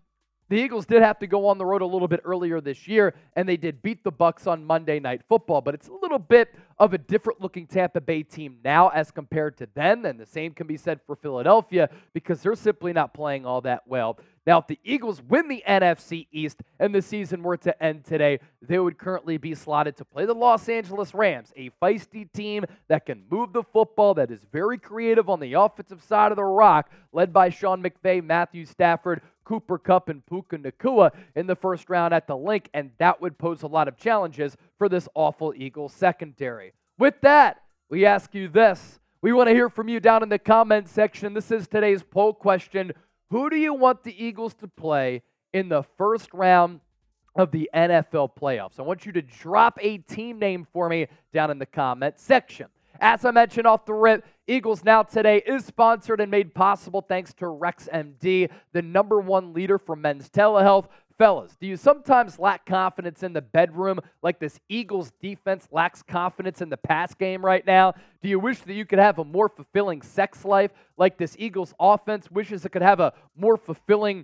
the 0.49 0.57
Eagles 0.57 0.85
did 0.85 1.01
have 1.01 1.19
to 1.19 1.27
go 1.27 1.47
on 1.47 1.57
the 1.57 1.65
road 1.65 1.81
a 1.81 1.85
little 1.85 2.07
bit 2.07 2.21
earlier 2.23 2.61
this 2.61 2.87
year, 2.87 3.13
and 3.35 3.47
they 3.47 3.57
did 3.57 3.81
beat 3.81 4.03
the 4.03 4.11
Bucks 4.11 4.45
on 4.47 4.63
Monday 4.63 4.99
Night 4.99 5.21
Football. 5.27 5.61
But 5.61 5.73
it's 5.73 5.87
a 5.87 5.93
little 5.93 6.19
bit 6.19 6.53
of 6.77 6.93
a 6.93 6.97
different 6.97 7.41
looking 7.41 7.67
Tampa 7.67 8.01
Bay 8.01 8.23
team 8.23 8.57
now 8.63 8.89
as 8.89 9.11
compared 9.11 9.57
to 9.57 9.67
then, 9.73 10.05
and 10.05 10.19
the 10.19 10.25
same 10.25 10.53
can 10.53 10.67
be 10.67 10.77
said 10.77 10.99
for 11.05 11.15
Philadelphia 11.15 11.89
because 12.13 12.41
they're 12.41 12.55
simply 12.55 12.93
not 12.93 13.13
playing 13.13 13.45
all 13.45 13.61
that 13.61 13.83
well. 13.85 14.17
Now, 14.45 14.59
if 14.59 14.67
the 14.67 14.79
Eagles 14.83 15.21
win 15.21 15.47
the 15.47 15.63
NFC 15.67 16.27
East 16.31 16.61
and 16.77 16.93
the 16.93 17.01
season 17.01 17.43
were 17.43 17.55
to 17.57 17.81
end 17.81 18.03
today, 18.03 18.39
they 18.61 18.77
would 18.77 18.97
currently 18.97 19.37
be 19.37 19.55
slotted 19.55 19.95
to 19.97 20.05
play 20.05 20.25
the 20.25 20.35
Los 20.35 20.67
Angeles 20.67 21.13
Rams, 21.13 21.53
a 21.55 21.69
feisty 21.81 22.29
team 22.33 22.65
that 22.89 23.05
can 23.05 23.23
move 23.31 23.53
the 23.53 23.63
football, 23.63 24.13
that 24.15 24.31
is 24.31 24.41
very 24.51 24.77
creative 24.77 25.29
on 25.29 25.39
the 25.39 25.53
offensive 25.53 26.03
side 26.03 26.31
of 26.31 26.35
the 26.35 26.43
rock, 26.43 26.91
led 27.13 27.31
by 27.31 27.49
Sean 27.49 27.81
McVay, 27.81 28.23
Matthew 28.23 28.65
Stafford, 28.65 29.21
Cooper 29.43 29.77
Kupp 29.77 30.09
and 30.09 30.25
Puka 30.25 30.57
Nacua 30.57 31.11
in 31.35 31.47
the 31.47 31.55
first 31.55 31.89
round 31.89 32.13
at 32.13 32.27
the 32.27 32.37
link, 32.37 32.69
and 32.73 32.91
that 32.97 33.21
would 33.21 33.37
pose 33.37 33.63
a 33.63 33.67
lot 33.67 33.87
of 33.87 33.97
challenges 33.97 34.57
for 34.77 34.89
this 34.89 35.07
awful 35.13 35.53
Eagles 35.55 35.93
secondary. 35.93 36.73
With 36.97 37.15
that, 37.21 37.61
we 37.89 38.05
ask 38.05 38.33
you 38.33 38.47
this. 38.47 38.99
We 39.21 39.33
want 39.33 39.47
to 39.47 39.53
hear 39.53 39.69
from 39.69 39.87
you 39.87 39.99
down 39.99 40.23
in 40.23 40.29
the 40.29 40.39
comment 40.39 40.89
section. 40.89 41.33
This 41.33 41.51
is 41.51 41.67
today's 41.67 42.03
poll 42.03 42.33
question. 42.33 42.91
Who 43.29 43.49
do 43.49 43.55
you 43.55 43.73
want 43.73 44.03
the 44.03 44.23
Eagles 44.23 44.53
to 44.55 44.67
play 44.67 45.21
in 45.53 45.69
the 45.69 45.83
first 45.97 46.33
round 46.33 46.81
of 47.35 47.51
the 47.51 47.69
NFL 47.73 48.31
playoffs? 48.39 48.79
I 48.79 48.83
want 48.83 49.05
you 49.05 49.11
to 49.13 49.21
drop 49.21 49.79
a 49.81 49.99
team 49.99 50.39
name 50.39 50.67
for 50.71 50.89
me 50.89 51.07
down 51.33 51.51
in 51.51 51.57
the 51.57 51.65
comment 51.65 52.19
section. 52.19 52.67
As 53.03 53.25
I 53.25 53.31
mentioned 53.31 53.67
off 53.67 53.83
the 53.83 53.93
rip, 53.93 54.25
Eagles 54.47 54.85
Now 54.85 55.03
Today 55.03 55.43
is 55.45 55.65
sponsored 55.65 56.21
and 56.21 56.31
made 56.31 56.55
possible 56.55 57.01
thanks 57.01 57.33
to 57.33 57.43
RexMD, 57.43 58.49
the 58.71 58.81
number 58.81 59.19
one 59.19 59.53
leader 59.53 59.77
for 59.77 59.97
men's 59.97 60.29
telehealth. 60.29 60.87
Fellas, 61.17 61.57
do 61.59 61.67
you 61.67 61.75
sometimes 61.75 62.39
lack 62.39 62.65
confidence 62.65 63.21
in 63.21 63.33
the 63.33 63.41
bedroom 63.41 63.99
like 64.21 64.39
this 64.39 64.57
Eagles 64.69 65.11
defense 65.21 65.67
lacks 65.69 66.01
confidence 66.01 66.61
in 66.61 66.69
the 66.69 66.77
pass 66.77 67.13
game 67.13 67.43
right 67.43 67.67
now? 67.67 67.93
Do 68.21 68.29
you 68.29 68.39
wish 68.39 68.59
that 68.59 68.73
you 68.73 68.85
could 68.85 68.99
have 68.99 69.19
a 69.19 69.25
more 69.25 69.49
fulfilling 69.49 70.01
sex 70.01 70.45
life 70.45 70.71
like 70.95 71.17
this 71.17 71.35
Eagles 71.37 71.73
offense 71.81 72.31
wishes 72.31 72.63
it 72.63 72.69
could 72.69 72.81
have 72.81 73.01
a 73.01 73.11
more 73.35 73.57
fulfilling 73.57 74.23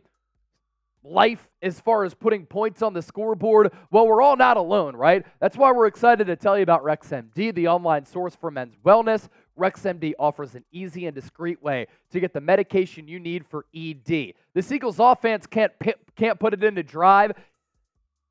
life 1.03 1.47
as 1.61 1.79
far 1.79 2.03
as 2.03 2.13
putting 2.13 2.45
points 2.45 2.81
on 2.81 2.93
the 2.93 3.01
scoreboard? 3.01 3.71
Well, 3.91 4.07
we're 4.07 4.21
all 4.21 4.35
not 4.35 4.57
alone, 4.57 4.95
right? 4.95 5.25
That's 5.39 5.57
why 5.57 5.71
we're 5.71 5.87
excited 5.87 6.27
to 6.27 6.35
tell 6.35 6.57
you 6.57 6.63
about 6.63 6.83
RexMD, 6.83 7.53
the 7.53 7.67
online 7.67 8.05
source 8.05 8.35
for 8.35 8.51
men's 8.51 8.75
wellness. 8.85 9.27
RexMD 9.57 10.13
offers 10.19 10.55
an 10.55 10.63
easy 10.71 11.05
and 11.05 11.15
discreet 11.15 11.61
way 11.61 11.87
to 12.11 12.19
get 12.19 12.33
the 12.33 12.41
medication 12.41 13.07
you 13.07 13.19
need 13.19 13.45
for 13.45 13.65
ED. 13.75 14.05
The 14.05 14.35
Eagles 14.71 14.99
offense 14.99 15.45
can't 15.45 15.71
can't 16.15 16.39
put 16.39 16.53
it 16.53 16.63
into 16.63 16.83
drive, 16.83 17.33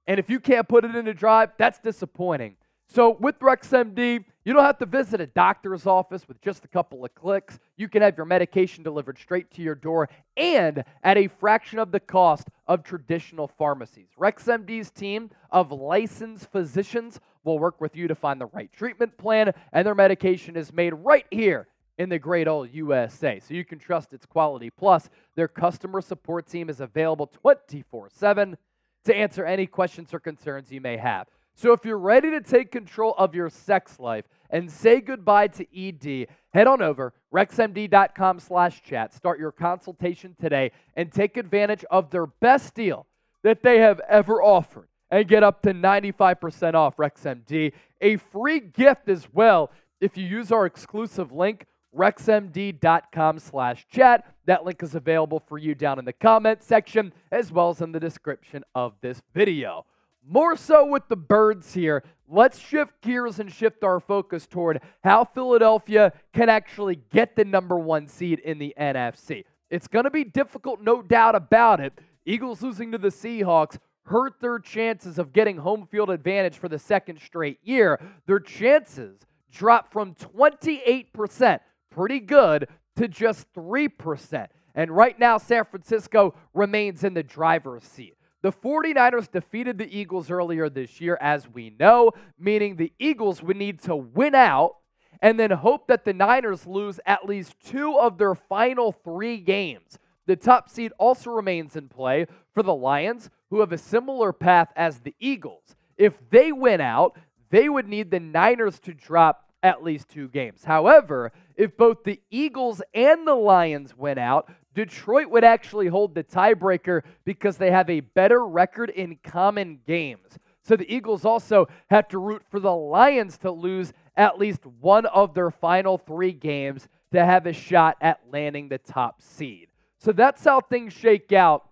and 0.07 0.19
if 0.19 0.31
you 0.31 0.41
can't 0.41 0.69
put 0.69 0.85
it 0.85 0.95
into 0.95 1.15
drive, 1.15 1.51
that's 1.59 1.79
disappointing. 1.79 2.57
So 2.91 3.17
with 3.21 3.39
RexMD, 3.41 4.25
you 4.45 4.55
don't 4.55 4.65
have 4.65 4.79
to 4.79 4.87
visit 4.87 5.21
a 5.21 5.27
doctor's 5.27 5.87
office 5.87 6.27
with 6.27 6.41
just 6.41 6.65
a 6.65 6.69
couple 6.69 7.05
of 7.05 7.15
clicks. 7.15 7.59
You 7.77 7.87
can 7.87 8.01
have 8.01 8.17
your 8.17 8.25
medication 8.25 8.83
delivered 8.83 9.19
straight 9.19 9.51
to 9.53 9.63
your 9.63 9.75
door 9.75 10.09
and 10.39 10.83
at 11.03 11.19
a 11.19 11.29
fraction 11.29 11.79
of 11.79 11.93
the 11.93 12.01
cost 12.01 12.49
of 12.67 12.83
traditional 12.83 13.47
pharmacies. 13.47 14.09
RexMD's 14.19 14.91
team 14.91 15.31
of 15.51 15.71
licensed 15.71 16.51
physicians 16.51 17.21
will 17.45 17.59
work 17.59 17.79
with 17.79 17.95
you 17.95 18.09
to 18.09 18.15
find 18.15 18.41
the 18.41 18.47
right 18.47 18.73
treatment 18.73 19.19
plan, 19.19 19.53
and 19.75 19.87
their 19.87 19.95
medication 19.95 20.57
is 20.57 20.73
made 20.73 20.95
right 20.95 21.27
here 21.31 21.69
in 21.99 22.09
the 22.09 22.19
great 22.19 22.49
old 22.49 22.73
USA. 22.73 23.39
So 23.39 23.53
you 23.53 23.67
can 23.67 23.79
trust 23.79 24.15
its 24.15 24.25
quality. 24.25 24.71
Plus, 24.71 25.11
their 25.35 25.49
customer 25.49 26.01
support 26.01 26.47
team 26.47 26.71
is 26.71 26.81
available 26.81 27.27
24 27.27 28.09
7 28.15 28.57
to 29.05 29.15
answer 29.15 29.45
any 29.45 29.67
questions 29.67 30.15
or 30.15 30.21
concerns 30.21 30.73
you 30.73 30.81
may 30.81 30.97
have. 30.97 31.27
So 31.59 31.73
if 31.73 31.85
you're 31.85 31.99
ready 31.99 32.31
to 32.31 32.41
take 32.41 32.71
control 32.71 33.17
of 33.19 33.35
your 33.35 33.51
sex 33.51 33.99
life 33.99 34.27
and 34.49 34.71
say 34.71 35.01
goodbye 35.01 35.49
to 35.49 35.67
ED, 35.77 36.29
head 36.51 36.69
on 36.69 36.81
over 36.81 37.13
rexmd.com 37.35 38.39
slash 38.39 38.81
chat. 38.85 39.13
Start 39.13 39.41
your 39.41 39.51
consultation 39.51 40.37
today 40.41 40.71
and 40.95 41.11
take 41.11 41.37
advantage 41.37 41.85
of 41.91 42.11
their 42.11 42.27
best 42.27 42.75
deal 42.75 43.07
that 43.43 43.65
they 43.65 43.81
have 43.81 44.01
ever 44.09 44.41
offered 44.41 44.87
and 45.11 45.27
get 45.27 45.43
up 45.43 45.61
to 45.63 45.75
95% 45.75 46.75
off 46.75 46.97
RexMD. 46.97 47.73
A 48.03 48.17
free 48.19 48.61
gift 48.61 49.09
as 49.09 49.27
well 49.33 49.73
if 50.01 50.17
you 50.17 50.25
use 50.25 50.53
our 50.53 50.65
exclusive 50.65 51.33
link, 51.33 51.67
rexmd.com 51.93 53.41
slash 53.41 53.85
chat. 53.91 54.33
That 54.47 54.65
link 54.65 54.81
is 54.85 54.95
available 54.95 55.41
for 55.41 55.59
you 55.59 55.75
down 55.75 55.99
in 55.99 56.05
the 56.05 56.13
comment 56.13 56.63
section 56.63 57.13
as 57.33 57.51
well 57.51 57.71
as 57.71 57.81
in 57.81 57.91
the 57.91 57.99
description 57.99 58.63
of 58.77 58.95
this 59.01 59.21
video. 59.35 59.85
More 60.31 60.57
so 60.57 60.85
with 60.85 61.09
the 61.09 61.17
birds 61.17 61.73
here, 61.73 62.05
let's 62.29 62.59
shift 62.59 63.01
gears 63.01 63.39
and 63.39 63.51
shift 63.51 63.83
our 63.83 63.99
focus 63.99 64.47
toward 64.47 64.83
how 65.03 65.25
Philadelphia 65.25 66.13
can 66.35 66.51
actually 66.51 66.97
get 67.11 67.35
the 67.35 67.47
number 67.47 67.79
one 67.79 68.07
seed 68.07 68.41
in 68.41 68.59
the 68.59 68.75
NFC. 68.79 69.45
It's 69.71 69.89
going 69.89 70.05
to 70.05 70.11
be 70.11 70.25
difficult, 70.25 70.83
no 70.83 71.01
doubt 71.01 71.35
about 71.35 71.81
it. 71.81 71.99
Eagles 72.27 72.61
losing 72.61 72.93
to 72.93 72.99
the 72.99 73.09
Seahawks 73.09 73.79
hurt 74.03 74.35
their 74.39 74.59
chances 74.59 75.19
of 75.19 75.33
getting 75.33 75.57
home 75.57 75.89
field 75.91 76.11
advantage 76.11 76.59
for 76.59 76.69
the 76.69 76.79
second 76.79 77.21
straight 77.21 77.59
year. 77.63 77.99
Their 78.27 78.41
chances 78.41 79.21
dropped 79.51 79.95
from 79.95 80.15
28%, 80.15 81.61
pretty 81.91 82.21
good, 82.21 82.69
to 82.97 83.09
just 83.09 83.51
3%. 83.55 84.47
And 84.75 84.91
right 84.91 85.19
now, 85.19 85.39
San 85.39 85.65
Francisco 85.65 86.35
remains 86.53 87.03
in 87.03 87.15
the 87.15 87.23
driver's 87.23 87.85
seat. 87.85 88.18
The 88.49 88.55
49ers 88.55 89.31
defeated 89.31 89.77
the 89.77 89.95
Eagles 89.95 90.31
earlier 90.31 90.71
this 90.71 91.03
year, 91.03 91.19
as 91.21 91.47
we 91.47 91.69
know, 91.79 92.13
meaning 92.39 92.77
the 92.77 92.95
Eagles 92.99 93.43
would 93.43 93.59
need 93.59 93.83
to 93.83 93.95
win 93.95 94.35
out 94.35 94.77
and 95.21 95.39
then 95.39 95.51
hope 95.51 95.87
that 95.89 96.07
the 96.07 96.15
Niners 96.15 96.67
lose 96.67 96.99
at 97.05 97.29
least 97.29 97.57
two 97.63 97.99
of 97.99 98.17
their 98.17 98.35
final 98.35 98.91
three 98.91 99.37
games. 99.37 99.99
The 100.25 100.35
top 100.35 100.71
seed 100.71 100.93
also 100.97 101.29
remains 101.29 101.77
in 101.77 101.89
play 101.89 102.25
for 102.55 102.63
the 102.63 102.75
Lions, 102.75 103.29
who 103.51 103.61
have 103.61 103.71
a 103.71 103.77
similar 103.77 104.33
path 104.33 104.73
as 104.75 105.01
the 105.01 105.15
Eagles. 105.21 105.77
If 105.99 106.15
they 106.31 106.51
win 106.51 106.81
out, 106.81 107.19
they 107.51 107.69
would 107.69 107.87
need 107.87 108.11
the 108.11 108.19
Niners 108.19 108.79
to 108.81 108.95
drop 108.95 109.45
at 109.63 109.85
least 109.85 110.09
two 110.09 110.29
games. 110.29 110.65
However, 110.65 111.33
if 111.55 111.77
both 111.77 112.05
the 112.05 112.23
Eagles 112.31 112.81
and 112.95 113.29
the 113.29 113.35
Lions 113.35 113.95
win 113.95 114.17
out, 114.17 114.51
Detroit 114.79 115.29
would 115.31 115.43
actually 115.43 115.89
hold 115.89 116.15
the 116.15 116.23
tiebreaker 116.23 117.03
because 117.25 117.57
they 117.57 117.73
have 117.73 117.91
a 117.91 117.99
better 117.99 118.47
record 118.47 118.91
in 118.91 119.19
common 119.25 119.81
games. 119.85 120.39
So 120.63 120.77
the 120.77 120.89
Eagles 120.89 121.25
also 121.25 121.67
have 121.91 122.07
to 122.11 122.19
root 122.19 122.43
for 122.49 122.61
the 122.61 122.73
Lions 122.73 123.39
to 123.39 123.51
lose 123.51 123.93
at 124.17 124.39
least 124.39 124.65
one 124.81 125.05
of 125.07 125.35
their 125.35 125.51
final 125.51 125.99
three 125.99 126.31
games 126.31 126.87
to 127.11 127.25
have 127.25 127.47
a 127.47 127.53
shot 127.53 127.97
at 128.01 128.21
landing 128.31 128.69
the 128.69 128.79
top 128.79 129.21
seed. 129.21 129.67
So 129.99 130.13
that's 130.13 130.45
how 130.45 130.61
things 130.61 130.93
shake 130.93 131.33
out 131.33 131.69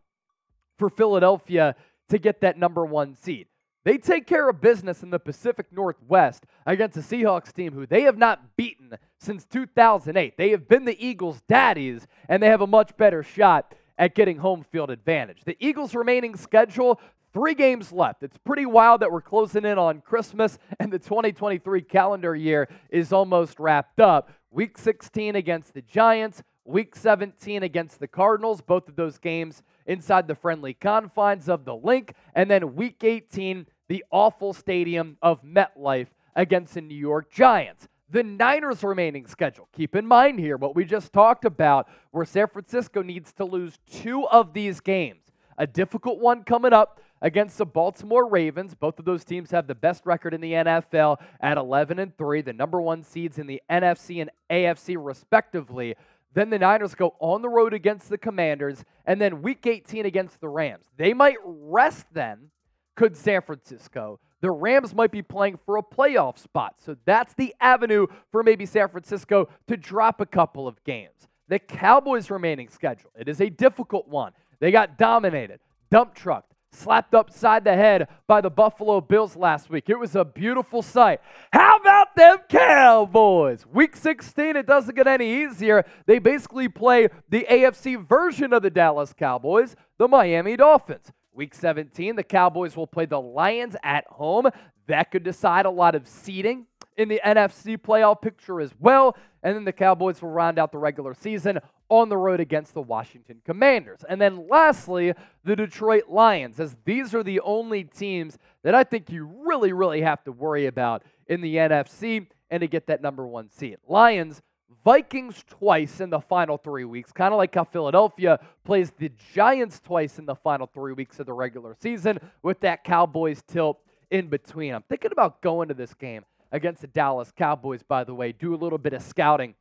for 0.77 0.91
Philadelphia 0.91 1.77
to 2.09 2.19
get 2.19 2.41
that 2.41 2.59
number 2.59 2.85
one 2.85 3.15
seed. 3.15 3.47
They 3.87 3.99
take 3.99 4.27
care 4.27 4.49
of 4.49 4.61
business 4.61 5.05
in 5.05 5.11
the 5.11 5.21
Pacific 5.21 5.67
Northwest 5.71 6.45
against 6.67 6.97
a 6.97 7.03
Seahawks 7.03 7.53
team 7.53 7.73
who 7.73 7.87
they 7.87 8.03
have 8.03 8.19
not 8.19 8.57
beaten 8.57 8.99
since 9.21 9.45
2008. 9.45 10.37
They 10.37 10.51
have 10.51 10.67
been 10.67 10.87
the 10.87 11.07
Eagles' 11.07 11.41
daddies, 11.47 12.09
and 12.29 12.43
they 12.43 12.49
have 12.49 12.61
a 12.61 12.67
much 12.67 12.97
better 12.97 13.23
shot 13.23 13.77
at 13.97 14.17
getting 14.17 14.39
home 14.39 14.65
field 14.65 14.91
advantage. 14.91 15.45
The 15.45 15.57
Eagles' 15.61 15.95
remaining 15.95 16.37
schedule 16.37 17.01
Three 17.33 17.55
games 17.55 17.93
left. 17.93 18.23
It's 18.23 18.39
pretty 18.39 18.65
wild 18.65 19.03
that 19.03 19.13
we're 19.13 19.21
closing 19.21 19.67
in 19.67 19.77
on 19.77 20.01
Christmas 20.01 20.59
and 20.81 20.91
the 20.91 20.99
2023 20.99 21.83
calendar 21.83 22.35
year 22.35 22.67
is 22.89 23.13
almost 23.13 23.61
wrapped 23.61 24.01
up. 24.01 24.31
Week 24.51 24.79
16 24.79 25.37
against 25.37 25.75
the 25.75 25.83
Giants, 25.83 26.43
week 26.65 26.97
17 26.97 27.63
against 27.63 28.01
the 28.01 28.09
Cardinals, 28.09 28.63
both 28.63 28.89
of 28.89 28.97
those 28.97 29.19
games 29.19 29.63
inside 29.85 30.29
the 30.29 30.35
friendly 30.35 30.73
confines 30.73 31.47
of 31.47 31.67
the 31.67 31.77
link, 31.77 32.15
and 32.35 32.51
then 32.51 32.75
week 32.75 33.05
18 33.05 33.67
the 33.89 34.05
awful 34.11 34.53
stadium 34.53 35.17
of 35.23 35.43
MetLife 35.43 36.09
against 36.35 36.75
the 36.75 36.81
New 36.81 36.97
York 36.97 37.31
Giants. 37.31 37.89
The 38.09 38.23
Niners' 38.23 38.85
remaining 38.85 39.27
schedule. 39.27 39.69
Keep 39.73 39.97
in 39.97 40.07
mind 40.07 40.39
here 40.39 40.57
what 40.57 40.77
we 40.77 40.85
just 40.85 41.13
talked 41.13 41.45
about, 41.45 41.89
where 42.13 42.25
San 42.25 42.47
Francisco 42.47 43.03
needs 43.03 43.33
to 43.35 43.45
lose 43.45 43.79
two 43.91 44.27
of 44.29 44.53
these 44.53 44.81
games. 44.81 45.23
A 45.59 45.67
difficult 45.67 46.21
one 46.21 46.45
coming 46.45 46.73
up 46.73 47.01
against 47.23 47.59
the 47.59 47.67
Baltimore 47.67 48.29
Ravens. 48.29 48.75
Both 48.75 48.99
of 48.99 49.05
those 49.05 49.25
teams 49.25 49.51
have 49.51 49.67
the 49.67 49.75
best 49.75 50.07
record 50.07 50.35
in 50.35 50.41
the 50.41 50.53
NFL 50.53 51.17
at 51.41 51.59
11 51.59 51.99
and 51.99 52.17
3, 52.17 52.43
the 52.43 52.53
number 52.53 52.81
one 52.81 53.03
seeds 53.03 53.39
in 53.39 53.47
the 53.47 53.63
NFC 53.71 54.21
and 54.21 54.31
AFC 54.51 54.97
respectively. 54.99 55.97
Then 56.35 56.51
the 56.51 56.59
Niners 56.59 56.95
go 56.95 57.15
on 57.19 57.41
the 57.43 57.49
road 57.49 57.73
against 57.73 58.11
the 58.11 58.19
Commanders, 58.19 58.85
and 59.07 59.21
then 59.21 59.43
week 59.43 59.67
18 59.67 60.05
against 60.05 60.41
the 60.41 60.49
Rams. 60.49 60.85
They 60.97 61.15
might 61.15 61.39
rest 61.43 62.07
then 62.13 62.51
could 62.97 63.17
San 63.17 63.43
Francisco. 63.43 64.19
The 64.41 64.51
Rams 64.51 64.95
might 64.95 65.13
be 65.13 65.23
playing 65.23 65.59
for 65.65 65.77
a 65.77 65.83
playoff 65.83 66.39
spot. 66.39 66.75
So 66.79 66.97
that's 67.05 67.35
the 67.35 67.55
avenue 67.61 68.07
for 68.33 68.43
maybe 68.43 68.67
San 68.67 68.89
Francisco 68.89 69.49
to 69.69 69.77
drop 69.77 70.21
a 70.21 70.27
couple 70.27 70.67
of 70.69 70.83
games. 70.85 71.29
The 71.49 71.59
Cowboys' 71.59 72.31
remaining 72.31 72.69
schedule. 72.69 73.11
It 73.19 73.29
is 73.29 73.41
a 73.41 73.49
difficult 73.49 74.09
one. 74.09 74.33
They 74.59 74.71
got 74.71 74.99
dominated, 74.99 75.61
dump 75.91 76.15
trucked, 76.15 76.53
slapped 76.73 77.15
upside 77.15 77.65
the 77.65 77.75
head 77.75 78.09
by 78.27 78.41
the 78.41 78.51
Buffalo 78.51 79.01
Bills 79.01 79.37
last 79.37 79.71
week. 79.71 79.89
It 79.89 79.99
was 79.99 80.17
a 80.17 80.25
beautiful 80.25 80.83
sight. 80.83 81.21
How 81.53 81.77
about 81.77 82.15
them 82.17 82.39
Cowboys? 82.49 83.65
Week 83.67 83.97
16, 83.97 84.57
it 84.57 84.67
doesn't 84.67 84.95
get 84.95 85.07
any 85.07 85.45
easier. 85.45 85.85
They 86.07 86.19
basically 86.19 86.69
play 86.69 87.09
the 87.29 87.47
AFC 87.51 88.07
version 88.07 88.53
of 88.53 88.63
the 88.63 88.71
Dallas 88.71 89.13
Cowboys, 89.13 89.77
the 89.99 90.09
Miami 90.09 90.57
Dolphins. 90.57 91.13
Week 91.37 91.55
17, 91.55 92.17
the 92.17 92.23
Cowboys 92.23 92.77
will 92.77 92.87
play 92.87 93.05
the 93.05 93.21
Lions 93.21 93.77
at 93.83 94.07
home. 94.09 94.49
That 94.87 95.11
could 95.11 95.23
decide 95.23 95.67
a 95.67 95.71
lot 95.71 95.95
of 95.95 96.09
seeding 96.09 96.67
in 96.97 97.09
the 97.09 97.21
NFC 97.23 97.77
playoff 97.77 98.23
picture 98.23 98.59
as 98.59 98.71
well. 98.81 99.17
And 99.43 99.55
then 99.55 99.67
the 99.67 99.73
Cowboys 99.73 100.23
will 100.23 100.31
round 100.31 100.59
out 100.59 100.73
the 100.73 100.79
regular 100.79 101.13
season 101.13 101.61
on 101.91 102.09
the 102.09 102.17
road 102.17 102.41
against 102.41 102.73
the 102.73 102.81
Washington 102.81 103.43
Commanders. 103.45 104.01
And 104.09 104.19
then 104.19 104.49
lastly, 104.49 105.13
the 105.45 105.55
Detroit 105.55 106.09
Lions, 106.09 106.59
as 106.59 106.75
these 106.87 107.15
are 107.15 107.23
the 107.23 107.41
only 107.41 107.85
teams 107.85 108.39
that 108.65 108.75
I 108.75 108.83
think 108.83 109.11
you 109.11 109.25
really, 109.47 109.75
really 109.75 110.01
have 110.01 110.25
to 110.25 110.33
worry 110.33 110.67
about 110.67 111.03
in 111.27 111.43
the 111.43 111.57
NFC 111.57 112.27
and 112.51 112.63
to 112.63 112.67
get 112.67 112.87
that 112.87 113.03
number 113.03 113.27
one 113.27 113.51
seed. 113.51 113.77
Lions 113.87 114.41
Vikings 114.85 115.45
twice 115.49 116.01
in 116.01 116.11
the 116.11 116.21
final 116.21 116.59
three 116.59 116.85
weeks, 116.85 117.13
kind 117.13 117.33
of 117.33 117.39
like 117.39 117.55
how 117.55 117.65
Philadelphia 117.65 118.39
plays 118.65 118.93
the 118.99 119.11
Giants 119.35 119.81
twice 119.81 120.19
in 120.19 120.27
the 120.27 120.35
final 120.35 120.67
three 120.67 120.93
weeks 120.93 121.19
of 121.21 121.27
the 121.27 121.33
regular 121.33 121.77
season 121.81 122.19
with 122.43 122.61
that 122.61 122.85
Cowboys 122.85 123.43
tilt 123.47 123.81
in 124.11 124.29
between. 124.29 124.75
I'm 124.75 124.83
thinking 124.83 125.13
about 125.13 125.41
going 125.41 125.69
to 125.69 125.75
this 125.75 125.95
game 125.95 126.25
against 126.53 126.81
the 126.81 126.87
Dallas 126.87 127.33
Cowboys, 127.37 127.83
by 127.83 128.05
the 128.05 128.15
way, 128.15 128.33
do 128.33 128.55
a 128.55 128.57
little 128.57 128.79
bit 128.79 128.93
of 128.93 129.03
scouting 129.03 129.55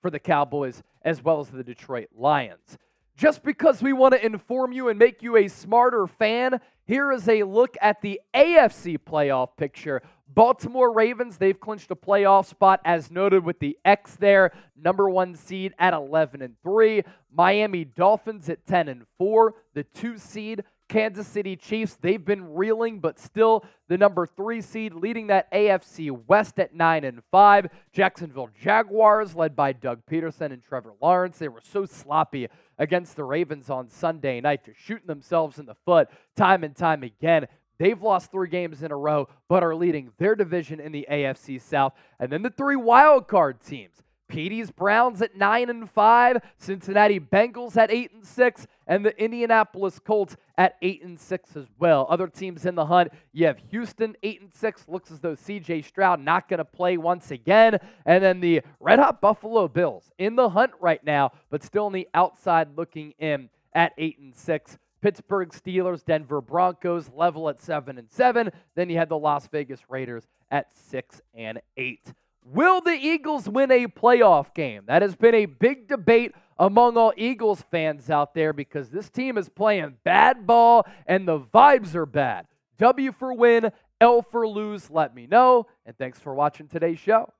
for 0.00 0.10
the 0.10 0.18
Cowboys 0.18 0.82
as 1.02 1.22
well 1.22 1.40
as 1.40 1.48
the 1.48 1.64
Detroit 1.64 2.08
Lions. 2.16 2.78
Just 3.20 3.42
because 3.42 3.82
we 3.82 3.92
want 3.92 4.14
to 4.14 4.24
inform 4.24 4.72
you 4.72 4.88
and 4.88 4.98
make 4.98 5.22
you 5.22 5.36
a 5.36 5.46
smarter 5.46 6.06
fan, 6.06 6.58
here 6.86 7.12
is 7.12 7.28
a 7.28 7.42
look 7.42 7.76
at 7.82 8.00
the 8.00 8.18
AFC 8.34 8.96
playoff 8.96 9.58
picture 9.58 10.00
Baltimore 10.32 10.90
Ravens, 10.90 11.36
they've 11.36 11.60
clinched 11.60 11.90
a 11.90 11.96
playoff 11.96 12.46
spot 12.46 12.80
as 12.82 13.10
noted 13.10 13.44
with 13.44 13.58
the 13.58 13.76
X 13.84 14.14
there, 14.14 14.52
number 14.74 15.10
1 15.10 15.34
seed 15.34 15.74
at 15.78 15.92
11 15.92 16.40
and 16.40 16.54
3. 16.62 17.02
Miami 17.30 17.84
Dolphins 17.84 18.48
at 18.48 18.66
10 18.66 18.88
and 18.88 19.02
4, 19.18 19.54
the 19.74 19.82
2 19.82 20.16
seed 20.16 20.64
Kansas 20.90 21.28
City 21.28 21.54
Chiefs, 21.54 21.96
they've 22.00 22.24
been 22.24 22.52
reeling, 22.52 22.98
but 22.98 23.16
still 23.16 23.64
the 23.88 23.96
number 23.96 24.26
three 24.26 24.60
seed, 24.60 24.92
leading 24.92 25.28
that 25.28 25.50
AFC 25.52 26.10
West 26.26 26.58
at 26.58 26.74
nine 26.74 27.04
and 27.04 27.22
five. 27.30 27.68
Jacksonville 27.92 28.50
Jaguars, 28.60 29.36
led 29.36 29.54
by 29.54 29.72
Doug 29.72 30.00
Pederson 30.10 30.52
and 30.52 30.60
Trevor 30.64 30.94
Lawrence, 31.00 31.38
they 31.38 31.46
were 31.46 31.62
so 31.62 31.86
sloppy 31.86 32.48
against 32.80 33.14
the 33.14 33.22
Ravens 33.22 33.70
on 33.70 33.88
Sunday 33.88 34.40
night, 34.40 34.64
just 34.64 34.80
shooting 34.80 35.06
themselves 35.06 35.58
in 35.60 35.66
the 35.66 35.76
foot 35.84 36.08
time 36.34 36.64
and 36.64 36.74
time 36.74 37.04
again. 37.04 37.46
They've 37.78 38.02
lost 38.02 38.32
three 38.32 38.48
games 38.48 38.82
in 38.82 38.90
a 38.90 38.96
row, 38.96 39.28
but 39.48 39.62
are 39.62 39.74
leading 39.74 40.10
their 40.18 40.34
division 40.34 40.80
in 40.80 40.90
the 40.90 41.06
AFC 41.10 41.60
South. 41.60 41.92
And 42.18 42.32
then 42.32 42.42
the 42.42 42.50
three 42.50 42.76
wild 42.76 43.28
card 43.28 43.60
teams. 43.60 44.02
Petey's 44.30 44.70
Browns 44.70 45.20
at 45.20 45.36
9 45.36 45.68
and 45.68 45.90
5, 45.90 46.38
Cincinnati 46.56 47.20
Bengals 47.20 47.76
at 47.76 47.90
8 47.90 48.12
and 48.14 48.24
6, 48.24 48.66
and 48.86 49.04
the 49.04 49.22
Indianapolis 49.22 49.98
Colts 49.98 50.36
at 50.56 50.76
8 50.80 51.04
and 51.04 51.20
6 51.20 51.56
as 51.56 51.66
well. 51.78 52.06
Other 52.08 52.28
teams 52.28 52.64
in 52.64 52.76
the 52.76 52.86
hunt, 52.86 53.12
you 53.32 53.46
have 53.46 53.58
Houston 53.70 54.16
8 54.22 54.40
and 54.40 54.54
6, 54.54 54.88
looks 54.88 55.10
as 55.10 55.20
though 55.20 55.34
CJ 55.34 55.84
Stroud 55.84 56.20
not 56.20 56.48
going 56.48 56.58
to 56.58 56.64
play 56.64 56.96
once 56.96 57.30
again, 57.30 57.78
and 58.06 58.22
then 58.22 58.40
the 58.40 58.62
Red 58.78 59.00
Hot 59.00 59.20
Buffalo 59.20 59.68
Bills 59.68 60.10
in 60.16 60.36
the 60.36 60.50
hunt 60.50 60.72
right 60.80 61.04
now, 61.04 61.32
but 61.50 61.62
still 61.62 61.86
on 61.86 61.92
the 61.92 62.08
outside 62.14 62.76
looking 62.76 63.14
in 63.18 63.50
at 63.74 63.92
8 63.98 64.18
and 64.20 64.34
6. 64.34 64.78
Pittsburgh 65.00 65.48
Steelers, 65.50 66.04
Denver 66.04 66.40
Broncos 66.40 67.10
level 67.14 67.48
at 67.48 67.60
7 67.60 67.98
and 67.98 68.10
7. 68.10 68.50
Then 68.74 68.90
you 68.90 68.98
had 68.98 69.08
the 69.08 69.18
Las 69.18 69.48
Vegas 69.48 69.80
Raiders 69.88 70.28
at 70.50 70.66
6 70.76 71.22
and 71.34 71.60
8. 71.76 72.12
Will 72.42 72.80
the 72.80 72.92
Eagles 72.92 73.48
win 73.48 73.70
a 73.70 73.86
playoff 73.86 74.54
game? 74.54 74.84
That 74.86 75.02
has 75.02 75.14
been 75.14 75.34
a 75.34 75.46
big 75.46 75.88
debate 75.88 76.34
among 76.58 76.96
all 76.96 77.12
Eagles 77.16 77.64
fans 77.70 78.10
out 78.10 78.34
there 78.34 78.52
because 78.52 78.90
this 78.90 79.08
team 79.08 79.38
is 79.38 79.48
playing 79.48 79.96
bad 80.04 80.46
ball 80.46 80.86
and 81.06 81.26
the 81.26 81.40
vibes 81.40 81.94
are 81.94 82.06
bad. 82.06 82.46
W 82.78 83.12
for 83.12 83.34
win, 83.34 83.70
L 84.00 84.22
for 84.22 84.48
lose, 84.48 84.90
let 84.90 85.14
me 85.14 85.26
know. 85.26 85.66
And 85.84 85.96
thanks 85.96 86.18
for 86.18 86.34
watching 86.34 86.68
today's 86.68 86.98
show. 86.98 87.32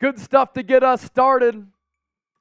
Good 0.00 0.18
stuff 0.18 0.52
to 0.54 0.62
get 0.62 0.82
us 0.82 1.02
started. 1.02 1.66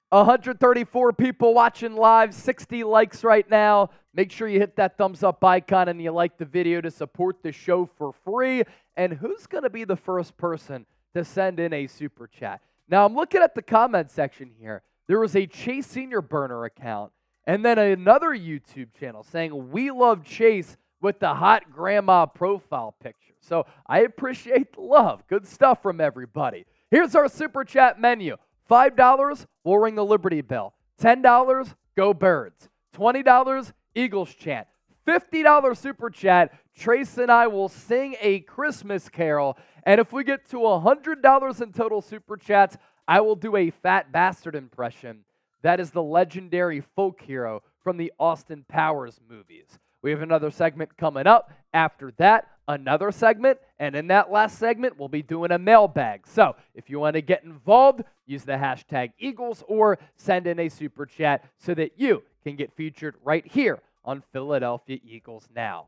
134 0.09 1.13
people 1.13 1.53
watching 1.53 1.95
live, 1.95 2.33
60 2.33 2.83
likes 2.83 3.23
right 3.23 3.49
now. 3.49 3.89
Make 4.13 4.31
sure 4.31 4.47
you 4.47 4.59
hit 4.59 4.75
that 4.75 4.95
thumbs 4.97 5.23
up 5.23 5.43
icon 5.43 5.87
and 5.87 5.99
you 5.99 6.11
like 6.11 6.37
the 6.37 6.45
video 6.45 6.81
to 6.81 6.91
support 6.91 7.41
the 7.41 7.51
show 7.51 7.89
for 7.97 8.13
free. 8.23 8.63
And 8.95 9.13
who's 9.13 9.47
going 9.47 9.63
to 9.63 9.69
be 9.69 9.83
the 9.83 9.95
first 9.95 10.37
person 10.37 10.85
to 11.13 11.23
send 11.23 11.59
in 11.59 11.73
a 11.73 11.87
super 11.87 12.27
chat? 12.27 12.61
Now, 12.87 13.05
I'm 13.05 13.15
looking 13.15 13.41
at 13.41 13.55
the 13.55 13.61
comment 13.61 14.11
section 14.11 14.51
here. 14.59 14.83
There 15.07 15.19
was 15.19 15.35
a 15.35 15.45
Chase 15.47 15.87
Senior 15.87 16.21
burner 16.21 16.65
account 16.65 17.11
and 17.45 17.63
then 17.63 17.77
another 17.77 18.29
YouTube 18.29 18.93
channel 18.97 19.23
saying, 19.23 19.71
We 19.71 19.91
love 19.91 20.23
Chase 20.23 20.77
with 21.01 21.19
the 21.19 21.33
hot 21.33 21.71
grandma 21.71 22.25
profile 22.25 22.95
picture. 23.01 23.33
So 23.41 23.65
I 23.85 23.99
appreciate 23.99 24.73
the 24.73 24.81
love. 24.81 25.23
Good 25.27 25.45
stuff 25.45 25.81
from 25.81 25.99
everybody. 25.99 26.65
Here's 26.89 27.15
our 27.15 27.27
super 27.27 27.65
chat 27.65 27.99
menu. 27.99 28.37
$5, 28.69 29.45
we'll 29.65 29.77
ring 29.77 29.95
the 29.95 30.05
Liberty 30.05 30.41
Bell. 30.41 30.73
$10, 31.01 31.73
go 31.97 32.13
Birds. 32.13 32.69
$20, 32.95 33.73
Eagles 33.95 34.33
chant. 34.33 34.67
$50 35.07 35.77
super 35.77 36.09
chat, 36.09 36.53
Trace 36.75 37.17
and 37.17 37.31
I 37.31 37.47
will 37.47 37.69
sing 37.69 38.15
a 38.21 38.39
Christmas 38.41 39.09
carol. 39.09 39.57
And 39.83 39.99
if 39.99 40.11
we 40.11 40.23
get 40.23 40.49
to 40.49 40.57
$100 40.57 41.61
in 41.61 41.71
total 41.73 42.01
super 42.01 42.37
chats, 42.37 42.77
I 43.07 43.21
will 43.21 43.35
do 43.35 43.55
a 43.55 43.69
fat 43.69 44.11
bastard 44.11 44.55
impression. 44.55 45.25
That 45.61 45.79
is 45.79 45.91
the 45.91 46.03
legendary 46.03 46.81
folk 46.95 47.21
hero 47.21 47.63
from 47.83 47.97
the 47.97 48.11
Austin 48.19 48.65
Powers 48.67 49.19
movies. 49.29 49.67
We 50.01 50.11
have 50.11 50.21
another 50.21 50.51
segment 50.51 50.97
coming 50.97 51.27
up. 51.27 51.51
After 51.73 52.11
that, 52.17 52.47
another 52.67 53.11
segment. 53.11 53.59
And 53.79 53.95
in 53.95 54.07
that 54.07 54.31
last 54.31 54.57
segment, 54.57 54.97
we'll 54.97 55.09
be 55.09 55.21
doing 55.21 55.51
a 55.51 55.57
mailbag. 55.57 56.27
So 56.27 56.55
if 56.75 56.89
you 56.89 56.99
want 56.99 57.15
to 57.15 57.21
get 57.21 57.43
involved, 57.43 58.03
use 58.25 58.43
the 58.43 58.53
hashtag 58.53 59.13
Eagles 59.19 59.63
or 59.67 59.99
send 60.17 60.47
in 60.47 60.59
a 60.59 60.69
super 60.69 61.05
chat 61.05 61.45
so 61.57 61.73
that 61.75 61.93
you 61.97 62.23
can 62.43 62.55
get 62.55 62.73
featured 62.73 63.15
right 63.23 63.45
here 63.45 63.79
on 64.05 64.23
Philadelphia 64.31 64.99
Eagles 65.03 65.47
Now. 65.55 65.87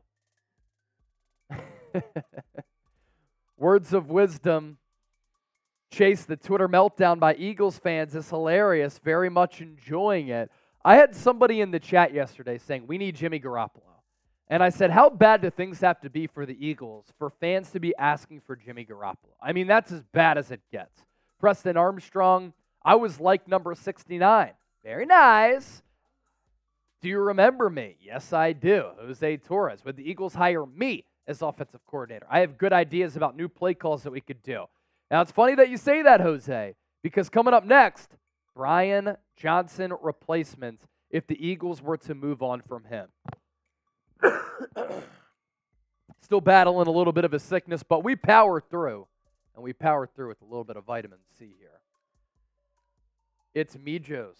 Words 3.58 3.92
of 3.92 4.10
wisdom. 4.10 4.78
Chase, 5.90 6.24
the 6.24 6.36
Twitter 6.36 6.68
meltdown 6.68 7.18
by 7.20 7.34
Eagles 7.36 7.78
fans 7.78 8.14
is 8.14 8.28
hilarious. 8.28 8.98
Very 8.98 9.30
much 9.30 9.60
enjoying 9.60 10.28
it. 10.28 10.50
I 10.84 10.96
had 10.96 11.14
somebody 11.14 11.60
in 11.60 11.70
the 11.70 11.80
chat 11.80 12.12
yesterday 12.12 12.58
saying, 12.58 12.86
We 12.86 12.98
need 12.98 13.16
Jimmy 13.16 13.40
Garoppolo. 13.40 13.82
And 14.48 14.62
I 14.62 14.68
said, 14.68 14.90
How 14.90 15.10
bad 15.10 15.42
do 15.42 15.50
things 15.50 15.80
have 15.80 16.00
to 16.00 16.10
be 16.10 16.26
for 16.26 16.46
the 16.46 16.56
Eagles 16.64 17.06
for 17.18 17.30
fans 17.30 17.70
to 17.70 17.80
be 17.80 17.94
asking 17.96 18.42
for 18.46 18.56
Jimmy 18.56 18.84
Garoppolo? 18.84 19.34
I 19.40 19.52
mean, 19.52 19.66
that's 19.66 19.92
as 19.92 20.02
bad 20.12 20.38
as 20.38 20.50
it 20.50 20.60
gets. 20.70 21.02
Preston 21.40 21.76
Armstrong, 21.76 22.52
I 22.82 22.94
was 22.94 23.20
like 23.20 23.48
number 23.48 23.74
69. 23.74 24.52
Very 24.84 25.06
nice. 25.06 25.82
Do 27.06 27.10
you 27.10 27.20
remember 27.20 27.70
me? 27.70 27.94
Yes, 28.02 28.32
I 28.32 28.52
do. 28.52 28.86
Jose 29.00 29.36
Torres. 29.36 29.84
Would 29.84 29.96
the 29.96 30.10
Eagles 30.10 30.34
hire 30.34 30.66
me 30.66 31.04
as 31.28 31.40
offensive 31.40 31.78
coordinator? 31.86 32.26
I 32.28 32.40
have 32.40 32.58
good 32.58 32.72
ideas 32.72 33.14
about 33.14 33.36
new 33.36 33.48
play 33.48 33.74
calls 33.74 34.02
that 34.02 34.10
we 34.10 34.20
could 34.20 34.42
do. 34.42 34.64
Now, 35.08 35.20
it's 35.20 35.30
funny 35.30 35.54
that 35.54 35.70
you 35.70 35.76
say 35.76 36.02
that, 36.02 36.20
Jose, 36.20 36.74
because 37.04 37.28
coming 37.28 37.54
up 37.54 37.64
next, 37.64 38.16
Brian 38.56 39.16
Johnson 39.36 39.92
replacements 40.02 40.84
if 41.08 41.28
the 41.28 41.38
Eagles 41.46 41.80
were 41.80 41.96
to 41.96 42.12
move 42.16 42.42
on 42.42 42.60
from 42.60 42.82
him. 42.86 43.06
Still 46.22 46.40
battling 46.40 46.88
a 46.88 46.90
little 46.90 47.12
bit 47.12 47.24
of 47.24 47.32
a 47.32 47.38
sickness, 47.38 47.84
but 47.84 48.02
we 48.02 48.16
power 48.16 48.60
through, 48.60 49.06
and 49.54 49.62
we 49.62 49.72
power 49.72 50.08
through 50.08 50.26
with 50.26 50.42
a 50.42 50.44
little 50.44 50.64
bit 50.64 50.76
of 50.76 50.82
vitamin 50.82 51.18
C 51.38 51.52
here. 51.56 51.78
It's 53.54 53.76
Mijos. 53.76 54.38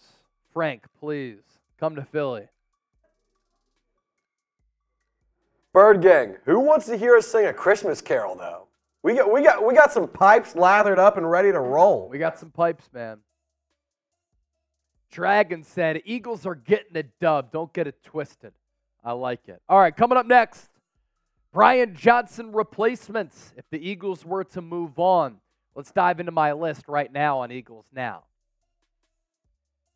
Frank, 0.51 0.83
please 0.99 1.39
come 1.79 1.95
to 1.95 2.03
Philly. 2.03 2.49
Bird 5.73 6.01
Gang, 6.01 6.37
who 6.45 6.59
wants 6.59 6.85
to 6.87 6.97
hear 6.97 7.15
us 7.15 7.27
sing 7.27 7.45
a 7.45 7.53
Christmas 7.53 8.01
carol 8.01 8.35
though? 8.35 8.67
We 9.03 9.15
got 9.15 9.31
we 9.31 9.43
got 9.43 9.65
we 9.65 9.73
got 9.73 9.91
some 9.91 10.07
pipes 10.07 10.55
lathered 10.55 10.99
up 10.99 11.17
and 11.17 11.29
ready 11.29 11.51
to 11.51 11.59
roll. 11.59 12.09
We 12.09 12.17
got 12.17 12.39
some 12.39 12.49
pipes, 12.49 12.89
man. 12.93 13.19
Dragon 15.11 15.63
said, 15.63 16.01
Eagles 16.05 16.45
are 16.45 16.55
getting 16.55 16.97
a 16.97 17.03
dub. 17.03 17.51
Don't 17.51 17.71
get 17.71 17.87
it 17.87 18.03
twisted. 18.03 18.53
I 19.03 19.13
like 19.13 19.47
it. 19.47 19.61
All 19.69 19.79
right, 19.79 19.95
coming 19.95 20.17
up 20.17 20.25
next, 20.25 20.69
Brian 21.53 21.95
Johnson 21.95 22.51
replacements 22.51 23.53
if 23.55 23.63
the 23.69 23.79
Eagles 23.79 24.25
were 24.25 24.43
to 24.45 24.61
move 24.61 24.99
on. 24.99 25.37
Let's 25.75 25.91
dive 25.91 26.19
into 26.19 26.31
my 26.31 26.51
list 26.53 26.87
right 26.87 27.11
now 27.11 27.39
on 27.39 27.51
Eagles 27.51 27.85
Now. 27.93 28.23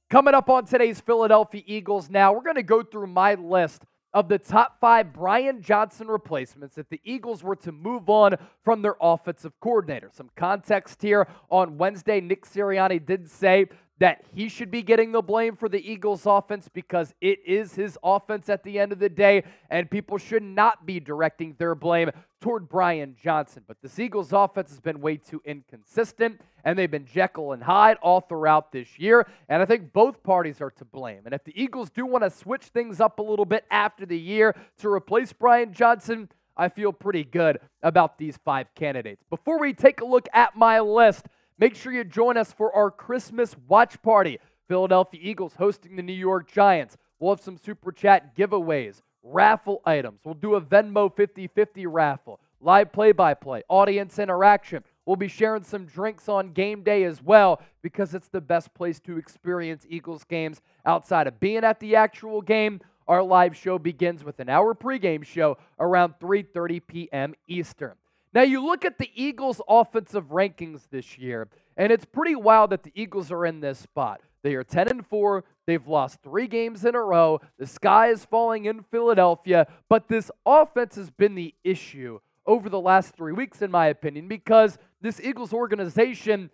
Coming 0.10 0.34
up 0.34 0.50
on 0.50 0.66
today's 0.66 1.02
Philadelphia 1.02 1.64
Eagles 1.66 2.10
Now, 2.10 2.34
we're 2.34 2.44
going 2.44 2.56
to 2.56 2.64
go 2.64 2.84
through 2.84 3.08
my 3.08 3.34
list 3.36 3.84
of 4.14 4.28
the 4.28 4.38
top 4.38 4.80
five 4.80 5.14
Brian 5.14 5.62
Johnson 5.62 6.08
replacements 6.08 6.78
if 6.78 6.90
the 6.90 7.00
Eagles 7.04 7.44
were 7.44 7.56
to 7.58 7.72
move 7.72 8.10
on 8.10 8.36
from 8.64 8.82
their 8.82 8.96
offensive 9.00 9.54
coordinator. 9.60 10.10
Some 10.14 10.30
context 10.36 11.02
here 11.02 11.28
on 11.50 11.78
Wednesday, 11.78 12.20
Nick 12.20 12.46
Sirianni 12.46 13.06
did 13.06 13.30
say 13.30 13.68
that 14.02 14.24
he 14.34 14.50
should 14.50 14.72
be 14.72 14.82
getting 14.82 15.12
the 15.12 15.22
blame 15.22 15.56
for 15.56 15.70
the 15.70 15.92
Eagles' 15.92 16.26
offense 16.26 16.68
because 16.74 17.14
it 17.22 17.38
is 17.46 17.76
his 17.76 18.00
offense 18.04 18.50
at 18.50 18.64
the 18.64 18.80
end 18.80 18.92
of 18.92 18.98
the 18.98 19.08
day, 19.08 19.44
and 19.70 19.92
people 19.92 20.18
should 20.18 20.42
not 20.42 20.88
be 20.88 21.00
directing 21.00 21.54
their 21.60 21.76
blame 21.76 22.10
toward 22.42 22.68
Brian 22.68 23.16
Johnson. 23.22 23.64
But 23.68 23.78
the 23.84 24.04
Eagles' 24.04 24.34
offense 24.34 24.72
has 24.72 24.80
been 24.80 25.02
way 25.02 25.18
too 25.18 25.40
inconsistent, 25.46 26.42
and 26.64 26.80
they've 26.80 26.90
been 26.90 27.06
Jekyll 27.06 27.52
and 27.52 27.62
Hyde 27.62 27.98
all 28.02 28.22
throughout 28.22 28.72
this 28.72 28.98
year, 28.98 29.28
and 29.48 29.62
I 29.62 29.66
think 29.68 29.94
both 29.94 30.24
parties 30.24 30.62
are 30.62 30.72
to 30.72 30.86
blame. 30.86 31.22
And 31.26 31.36
if 31.36 31.44
the 31.44 31.54
Eagles 31.62 31.92
do 31.92 32.04
want 32.08 32.24
to 32.24 32.32
switch 32.32 32.64
things 32.64 33.00
up 33.00 33.20
a 33.20 33.24
little 33.24 33.46
bit 33.46 33.66
after 33.70 34.08
the 34.08 34.18
year 34.18 34.56
to 34.80 34.90
replace 34.90 35.32
Brian 35.32 35.74
Johnson, 35.74 36.28
I 36.58 36.70
feel 36.70 36.92
pretty 36.92 37.24
good 37.24 37.60
about 37.84 38.18
these 38.18 38.40
five 38.44 38.66
candidates. 38.74 39.24
Before 39.30 39.60
we 39.60 39.74
take 39.74 40.02
a 40.02 40.06
look 40.06 40.28
at 40.34 40.56
my 40.56 40.80
list, 40.80 41.28
Make 41.62 41.76
sure 41.76 41.94
you 41.94 42.04
join 42.04 42.38
us 42.38 42.52
for 42.52 42.76
our 42.76 42.90
Christmas 42.90 43.56
watch 43.68 44.02
party. 44.02 44.40
Philadelphia 44.68 45.20
Eagles 45.22 45.54
hosting 45.54 45.96
the 45.96 46.02
New 46.02 46.12
York 46.12 46.52
Giants. 46.52 46.98
We'll 47.20 47.36
have 47.36 47.44
some 47.44 47.56
super 47.56 47.92
chat 47.92 48.36
giveaways, 48.36 49.04
raffle 49.22 49.80
items. 49.86 50.22
We'll 50.26 50.34
do 50.34 50.56
a 50.56 50.62
Venmo 50.62 51.16
50 51.16 51.46
50 51.46 51.86
raffle, 51.86 52.40
live 52.62 52.92
play 52.92 53.12
by 53.12 53.36
play, 53.36 53.62
audience 53.70 54.18
interaction. 54.18 54.84
We'll 55.06 55.18
be 55.18 55.28
sharing 55.28 55.64
some 55.64 55.86
drinks 55.86 56.28
on 56.28 56.54
game 56.54 56.82
day 56.82 57.04
as 57.04 57.22
well 57.22 57.62
because 57.84 58.16
it's 58.16 58.30
the 58.30 58.42
best 58.42 58.74
place 58.74 59.00
to 59.02 59.20
experience 59.20 59.86
Eagles 59.88 60.24
games 60.24 60.62
outside 60.88 61.28
of 61.28 61.40
being 61.40 61.64
at 61.64 61.80
the 61.80 61.96
actual 61.96 62.42
game. 62.42 62.82
Our 63.08 63.22
live 63.22 63.56
show 63.56 63.78
begins 63.78 64.24
with 64.24 64.40
an 64.40 64.50
hour 64.50 64.74
pregame 64.74 65.24
show 65.24 65.60
around 65.80 66.16
3:30 66.20 66.82
p.m. 66.88 67.36
Eastern. 67.48 67.94
Now, 68.34 68.44
you 68.44 68.64
look 68.64 68.86
at 68.86 68.98
the 68.98 69.10
Eagles' 69.14 69.62
offensive 69.68 70.30
rankings 70.30 70.90
this 70.90 71.18
year, 71.18 71.50
and 71.76 71.92
it's 71.92 72.06
pretty 72.06 72.36
wild 72.36 72.70
that 72.70 72.84
the 72.84 72.94
Eagles 72.96 73.32
are 73.32 73.46
in 73.46 73.60
this 73.60 73.80
spot. 73.80 74.22
They 74.44 74.56
are 74.56 74.64
10 74.64 74.88
and 74.88 75.06
4. 75.06 75.44
They've 75.68 75.86
lost 75.86 76.24
three 76.24 76.48
games 76.48 76.86
in 76.86 76.96
a 76.96 77.02
row. 77.02 77.42
The 77.60 77.68
sky 77.68 78.08
is 78.08 78.26
falling 78.26 78.66
in 78.66 78.84
Philadelphia, 78.84 79.68
but 79.90 80.08
this 80.08 80.32
offense 80.46 80.96
has 80.96 81.12
been 81.12 81.36
the 81.36 81.54
issue 81.64 82.20
over 82.46 82.70
the 82.70 82.80
last 82.80 83.16
three 83.16 83.34
weeks, 83.34 83.62
in 83.62 83.70
my 83.70 83.88
opinion, 83.88 84.28
because 84.28 84.78
this 85.02 85.20
Eagles 85.20 85.54
organization 85.54 86.50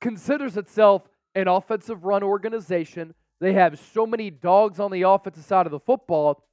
considers 0.00 0.56
itself 0.56 1.08
an 1.34 1.48
offensive 1.48 2.04
run 2.04 2.22
organization. 2.22 3.14
They 3.40 3.54
have 3.54 3.78
so 3.78 4.06
many 4.06 4.30
dogs 4.30 4.78
on 4.78 4.90
the 4.90 5.02
offensive 5.02 5.44
side 5.44 5.66
of 5.66 5.72
the 5.72 5.80
football 5.80 6.44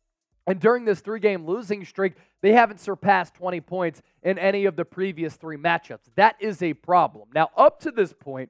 and 0.48 0.62
during 0.62 0.86
this 0.86 1.02
three 1.02 1.20
game 1.20 1.46
losing 1.46 1.84
streak, 1.84 2.14
they 2.42 2.54
haven't 2.54 2.80
surpassed 2.80 3.34
20 3.36 3.60
points 3.62 4.02
in 4.24 4.40
any 4.40 4.64
of 4.66 4.78
the 4.78 4.86
previous 4.86 5.36
three 5.36 5.58
matchups. 5.58 6.10
That 6.16 6.38
is 6.40 6.64
a 6.64 6.74
problem. 6.74 7.28
Now, 7.36 7.50
up 7.58 7.82
to 7.82 7.92
this 7.92 8.14
point, 8.14 8.50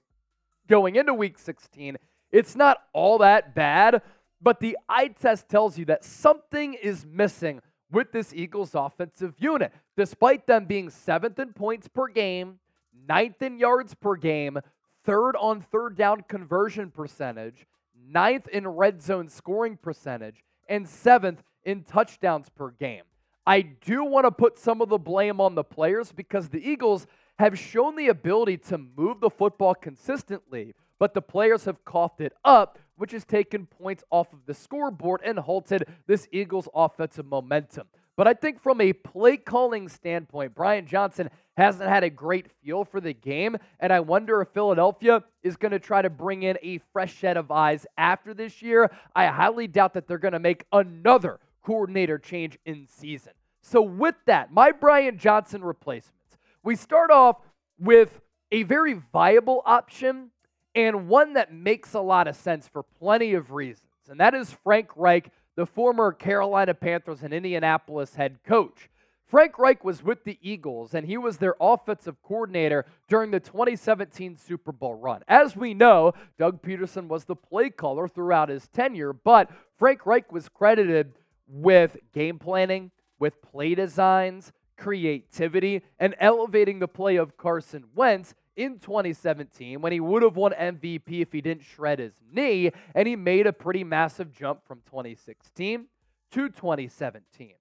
going 0.67 0.95
into 0.95 1.15
week 1.15 1.39
16, 1.39 1.97
it's 2.31 2.55
not 2.55 2.83
all 2.93 3.17
that 3.17 3.55
bad, 3.55 4.03
but 4.39 4.59
the 4.59 4.77
eye 4.87 5.07
test 5.07 5.49
tells 5.49 5.77
you 5.77 5.85
that 5.85 6.05
something 6.05 6.75
is 6.75 7.03
missing 7.05 7.61
with 7.91 8.11
this 8.11 8.31
Eagles 8.31 8.75
offensive 8.75 9.33
unit. 9.39 9.73
Despite 9.95 10.45
them 10.45 10.65
being 10.65 10.91
seventh 10.91 11.39
in 11.39 11.53
points 11.53 11.87
per 11.87 12.07
game, 12.07 12.59
ninth 13.07 13.41
in 13.41 13.57
yards 13.57 13.95
per 13.95 14.15
game, 14.15 14.59
third 15.03 15.35
on 15.35 15.61
third 15.61 15.95
down 15.95 16.21
conversion 16.27 16.91
percentage, 16.91 17.65
ninth 18.07 18.47
in 18.49 18.67
red 18.67 19.01
zone 19.01 19.29
scoring 19.29 19.77
percentage, 19.77 20.43
and 20.69 20.87
seventh 20.87 21.41
in 21.67 21.83
touchdowns 21.83 22.47
per 22.49 22.71
game. 22.71 23.03
I 23.45 23.61
do 23.61 24.03
want 24.03 24.25
to 24.25 24.31
put 24.31 24.57
some 24.57 24.81
of 24.81 24.89
the 24.89 24.97
blame 24.97 25.39
on 25.39 25.53
the 25.53 25.63
players 25.63 26.11
because 26.11 26.49
the 26.49 26.67
Eagles 26.67 27.05
have 27.37 27.59
shown 27.59 27.95
the 27.95 28.07
ability 28.07 28.57
to 28.57 28.77
move 28.77 29.19
the 29.19 29.29
football 29.29 29.75
consistently, 29.75 30.73
but 30.97 31.13
the 31.13 31.21
players 31.21 31.65
have 31.65 31.85
coughed 31.85 32.21
it 32.21 32.33
up, 32.43 32.79
which 32.95 33.11
has 33.11 33.25
taken 33.25 33.65
points 33.65 34.03
off 34.09 34.33
of 34.33 34.39
the 34.47 34.53
scoreboard 34.53 35.21
and 35.23 35.37
halted 35.37 35.87
this 36.07 36.27
Eagles 36.31 36.67
offensive 36.73 37.25
momentum. 37.25 37.87
But 38.15 38.27
I 38.27 38.33
think 38.33 38.59
from 38.59 38.81
a 38.81 38.93
play 38.93 39.37
calling 39.37 39.87
standpoint, 39.89 40.55
Brian 40.55 40.87
Johnson 40.87 41.29
hasn't 41.55 41.87
had 41.87 42.03
a 42.03 42.09
great 42.09 42.47
feel 42.63 42.83
for 42.83 42.99
the 42.99 43.13
game. 43.13 43.57
And 43.79 43.93
I 43.93 43.99
wonder 43.99 44.41
if 44.41 44.49
Philadelphia 44.49 45.23
is 45.43 45.55
going 45.55 45.71
to 45.71 45.79
try 45.79 46.01
to 46.01 46.09
bring 46.09 46.41
in 46.41 46.57
a 46.63 46.79
fresh 46.91 47.19
set 47.19 47.37
of 47.37 47.51
eyes 47.51 47.85
after 47.95 48.33
this 48.33 48.61
year. 48.63 48.89
I 49.15 49.27
highly 49.27 49.67
doubt 49.67 49.93
that 49.93 50.07
they're 50.07 50.17
going 50.17 50.33
to 50.33 50.39
make 50.39 50.65
another 50.71 51.39
coordinator 51.67 52.17
change 52.17 52.57
in 52.65 52.87
season. 52.87 53.33
So, 53.61 53.81
with 53.81 54.15
that, 54.25 54.53
my 54.53 54.71
Brian 54.71 55.17
Johnson 55.17 55.61
replacements, 55.61 56.37
we 56.63 56.77
start 56.77 57.11
off 57.11 57.41
with 57.77 58.21
a 58.53 58.63
very 58.63 58.93
viable 59.11 59.61
option 59.65 60.31
and 60.73 61.09
one 61.09 61.33
that 61.33 61.53
makes 61.53 61.93
a 61.93 61.99
lot 61.99 62.29
of 62.29 62.37
sense 62.37 62.69
for 62.69 62.83
plenty 62.83 63.33
of 63.33 63.51
reasons. 63.51 63.83
And 64.07 64.17
that 64.21 64.33
is 64.33 64.55
Frank 64.63 64.91
Reich, 64.95 65.29
the 65.57 65.65
former 65.65 66.13
Carolina 66.13 66.73
Panthers 66.73 67.21
and 67.21 67.33
Indianapolis 67.33 68.15
head 68.15 68.39
coach. 68.47 68.89
Frank 69.25 69.59
Reich 69.59 69.83
was 69.83 70.01
with 70.01 70.23
the 70.23 70.39
Eagles 70.41 70.93
and 70.93 71.05
he 71.05 71.17
was 71.17 71.37
their 71.37 71.55
offensive 71.59 72.15
coordinator 72.23 72.85
during 73.09 73.31
the 73.31 73.41
2017 73.41 74.37
Super 74.37 74.71
Bowl 74.71 74.95
run. 74.95 75.21
As 75.27 75.53
we 75.57 75.73
know, 75.73 76.13
Doug 76.39 76.61
Pederson 76.61 77.09
was 77.09 77.25
the 77.25 77.35
play 77.35 77.69
caller 77.69 78.07
throughout 78.07 78.47
his 78.47 78.69
tenure, 78.69 79.11
but 79.11 79.51
Frank 79.77 80.05
Reich 80.05 80.31
was 80.31 80.47
credited 80.47 81.11
with 81.47 81.97
game 82.13 82.39
planning, 82.39 82.91
with 83.19 83.41
play 83.41 83.75
designs, 83.75 84.51
creativity, 84.77 85.81
and 85.99 86.15
elevating 86.19 86.79
the 86.79 86.87
play 86.87 87.15
of 87.15 87.37
Carson 87.37 87.85
Wentz 87.95 88.35
in 88.55 88.79
2017 88.79 89.81
when 89.81 89.91
he 89.91 89.99
would 89.99 90.23
have 90.23 90.35
won 90.35 90.51
MVP 90.51 91.21
if 91.21 91.31
he 91.31 91.41
didn't 91.41 91.63
shred 91.63 91.99
his 91.99 92.13
knee, 92.31 92.71
and 92.95 93.07
he 93.07 93.15
made 93.15 93.47
a 93.47 93.53
pretty 93.53 93.83
massive 93.83 94.31
jump 94.31 94.65
from 94.67 94.81
2016 94.87 95.85
to 96.31 96.49
2017. 96.49 97.53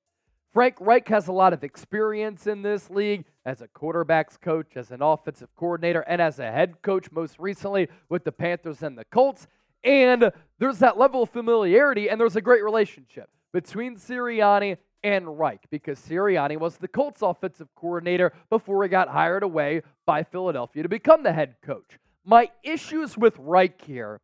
Frank 0.53 0.77
Reich 0.81 1.07
has 1.09 1.29
a 1.29 1.33
lot 1.33 1.53
of 1.53 1.63
experience 1.63 2.47
in 2.47 2.63
this 2.63 2.89
league 2.89 3.27
as 3.45 3.61
a 3.61 3.69
quarterbacks 3.69 4.41
coach, 4.41 4.77
as 4.77 4.91
an 4.91 5.03
offensive 5.03 5.55
coordinator, 5.55 6.01
and 6.01 6.21
as 6.21 6.39
a 6.39 6.51
head 6.51 6.81
coach, 6.81 7.13
most 7.13 7.39
recently 7.39 7.89
with 8.09 8.25
the 8.25 8.33
Panthers 8.33 8.83
and 8.83 8.97
the 8.97 9.05
Colts. 9.05 9.47
And 9.85 10.33
there's 10.59 10.79
that 10.79 10.97
level 10.97 11.25
of 11.25 11.31
familiarity, 11.31 12.09
and 12.09 12.19
there's 12.19 12.37
a 12.37 12.41
great 12.41 12.65
relationship 12.65 13.29
between 13.53 13.97
Sirianni 13.97 14.77
and 15.03 15.39
Reich 15.39 15.61
because 15.71 15.99
Sirianni 16.01 16.59
was 16.59 16.77
the 16.77 16.89
Colts 16.89 17.23
offensive 17.23 17.69
coordinator 17.75 18.33
before 18.51 18.83
he 18.83 18.89
got 18.89 19.09
hired 19.09 19.43
away 19.43 19.83
by 20.05 20.23
Philadelphia 20.23 20.83
to 20.83 20.89
become 20.89 21.23
the 21.23 21.33
head 21.33 21.57
coach. 21.63 21.99
My 22.25 22.51
issues 22.63 23.17
with 23.17 23.37
Reich 23.39 23.81
here, 23.83 24.21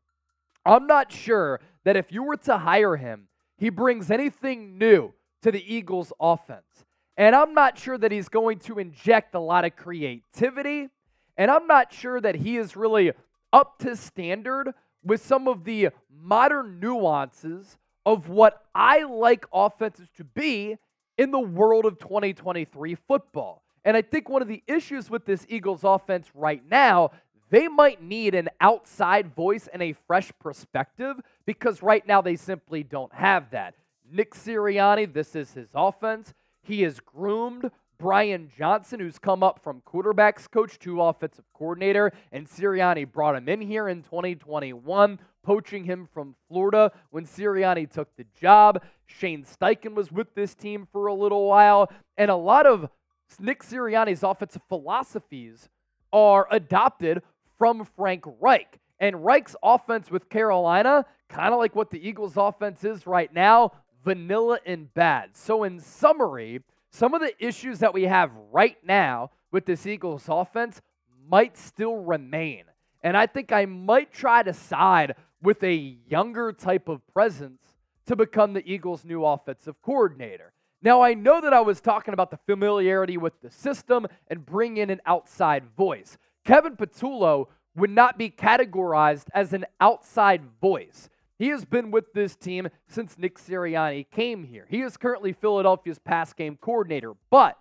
I'm 0.67 0.87
not 0.87 1.13
sure 1.13 1.61
that 1.85 1.97
if 1.97 2.11
you 2.11 2.23
were 2.23 2.37
to 2.39 2.59
hire 2.59 2.97
him, 2.97 3.29
he 3.57 3.69
brings 3.69 4.11
anything 4.11 4.77
new 4.79 5.13
to 5.43 5.53
the 5.53 5.75
Eagles 5.75 6.13
offense. 6.21 6.85
And 7.17 7.37
I'm 7.37 7.55
not 7.55 7.79
sure 7.79 7.99
that 7.99 8.11
he's 8.11 8.29
going 8.29 8.59
to 8.61 8.79
inject 8.79 9.35
a 9.35 9.41
lot 9.41 9.65
of 9.65 9.77
creativity. 9.77 10.89
And 11.37 11.51
I'm 11.51 11.67
not 11.67 11.93
sure 11.93 12.21
that 12.21 12.37
he 12.37 12.57
is 12.57 12.77
really 12.77 13.13
up 13.53 13.79
to 13.81 13.97
standard 13.97 14.73
with 15.05 15.25
some 15.25 15.47
of 15.47 15.65
the 15.65 15.91
modern 16.11 16.81
nuances 16.81 17.77
of 18.05 18.29
what 18.29 18.65
I 18.75 19.03
like 19.03 19.47
offenses 19.53 20.09
to 20.17 20.25
be 20.25 20.77
in 21.19 21.31
the 21.31 21.41
world 21.41 21.85
of 21.85 21.99
2023 21.99 22.95
football. 22.95 23.63
And 23.85 23.97
I 23.97 24.03
think 24.03 24.29
one 24.29 24.43
of 24.43 24.49
the 24.49 24.63
issues 24.67 25.11
with 25.11 25.25
this 25.25 25.45
Eagles 25.49 25.85
offense 25.85 26.29
right 26.35 26.63
now, 26.71 27.11
they 27.51 27.69
might 27.69 28.03
need 28.03 28.35
an 28.35 28.49
outside 28.61 29.35
voice 29.35 29.69
and 29.73 29.83
a 29.83 29.95
fresh 30.07 30.33
perspective 30.41 31.17
because 31.47 31.83
right 31.83 32.07
now 32.07 32.23
they 32.23 32.37
simply 32.37 32.83
don't 32.83 33.13
have 33.13 33.51
that. 33.51 33.75
Nick 34.11 34.35
Sirianni, 34.35 35.13
this 35.13 35.35
is 35.35 35.53
his 35.53 35.69
offense. 35.75 36.33
He 36.63 36.85
is 36.85 37.01
groomed 37.01 37.71
Brian 38.03 38.51
Johnson, 38.59 38.99
who's 38.99 39.21
come 39.21 39.45
up 39.45 39.61
from 39.63 39.81
quarterbacks 39.83 40.51
coach 40.51 40.77
to 40.81 41.01
offensive 41.01 41.45
coordinator, 41.55 42.11
and 42.33 42.49
Sirianni 42.49 43.11
brought 43.11 43.37
him 43.37 43.49
in 43.49 43.61
here 43.61 43.87
in 43.87 44.03
2021, 44.03 45.21
poaching 45.45 45.85
him 45.85 46.09
from 46.13 46.35
Florida 46.49 46.91
when 47.11 47.25
Sirianni 47.25 47.89
took 47.89 48.09
the 48.17 48.27
job. 48.41 48.83
Shane 49.07 49.45
Steichen 49.45 49.95
was 49.95 50.11
with 50.11 50.35
this 50.35 50.53
team 50.57 50.89
for 50.91 51.07
a 51.07 51.15
little 51.15 51.47
while, 51.47 51.93
and 52.19 52.29
a 52.29 52.35
lot 52.35 52.67
of 52.67 52.91
Nick 53.39 53.63
Sirianni's 53.63 54.25
offensive 54.25 54.63
philosophies 54.69 55.69
are 56.13 56.49
adopted 56.51 57.23
from 57.57 57.85
Frank 57.85 58.25
Reich. 58.41 58.81
And 58.99 59.25
Reich's 59.25 59.55
offense 59.63 60.11
with 60.11 60.29
Carolina, 60.29 61.07
kind 61.29 61.55
of 61.55 61.61
like 61.61 61.77
what 61.77 61.93
the 61.93 62.05
Eagles' 62.05 62.37
offense 62.37 62.83
is 62.83 63.07
right 63.07 63.33
now, 63.33 63.71
vanilla 64.05 64.59
and 64.67 64.93
bad. 64.93 65.37
So, 65.37 65.63
in 65.63 65.79
summary, 65.79 66.63
some 66.93 67.15
of 67.15 67.23
the 67.23 67.35
issues 67.45 67.79
that 67.79 67.95
we 67.95 68.05
have 68.05 68.31
right 68.53 68.77
now 68.85 69.31
with 69.51 69.65
this 69.65 69.87
Eagles 69.87 70.27
offense 70.29 70.81
might 71.29 71.57
still 71.57 71.97
remain. 71.97 72.65
And 73.03 73.17
I 73.17 73.27
think 73.27 73.51
I 73.51 73.65
might 73.65 74.13
try 74.13 74.43
to 74.43 74.53
side 74.53 75.15
with 75.43 75.63
a 75.65 75.97
younger 76.07 76.53
type 76.53 76.89
of 76.89 77.05
presence 77.09 77.63
to 78.07 78.15
become 78.15 78.53
the 78.53 78.67
Eagles' 78.71 79.05
new 79.05 79.25
offensive 79.25 79.81
coordinator. 79.83 80.53
Now, 80.83 81.01
I 81.01 81.15
know 81.15 81.41
that 81.41 81.55
I 81.55 81.61
was 81.61 81.81
talking 81.81 82.13
about 82.13 82.31
the 82.31 82.39
familiarity 82.47 83.17
with 83.17 83.41
the 83.41 83.51
system 83.51 84.07
and 84.29 84.45
bring 84.45 84.77
in 84.77 84.91
an 84.91 85.01
outside 85.07 85.65
voice. 85.77 86.19
Kevin 86.45 86.77
Patullo 86.77 87.47
would 87.75 87.91
not 87.91 88.19
be 88.19 88.29
categorized 88.29 89.29
as 89.33 89.53
an 89.53 89.65
outside 89.81 90.43
voice. 90.61 91.09
He 91.43 91.49
has 91.49 91.65
been 91.65 91.91
with 91.91 92.13
this 92.13 92.37
team 92.37 92.69
since 92.87 93.19
Nick 93.19 93.37
Sirianni 93.37 94.09
came 94.13 94.45
here. 94.45 94.65
He 94.71 94.81
is 94.81 94.97
currently 94.97 95.33
Philadelphia's 95.33 95.99
pass 95.99 96.33
game 96.33 96.57
coordinator, 96.61 97.15
but 97.31 97.59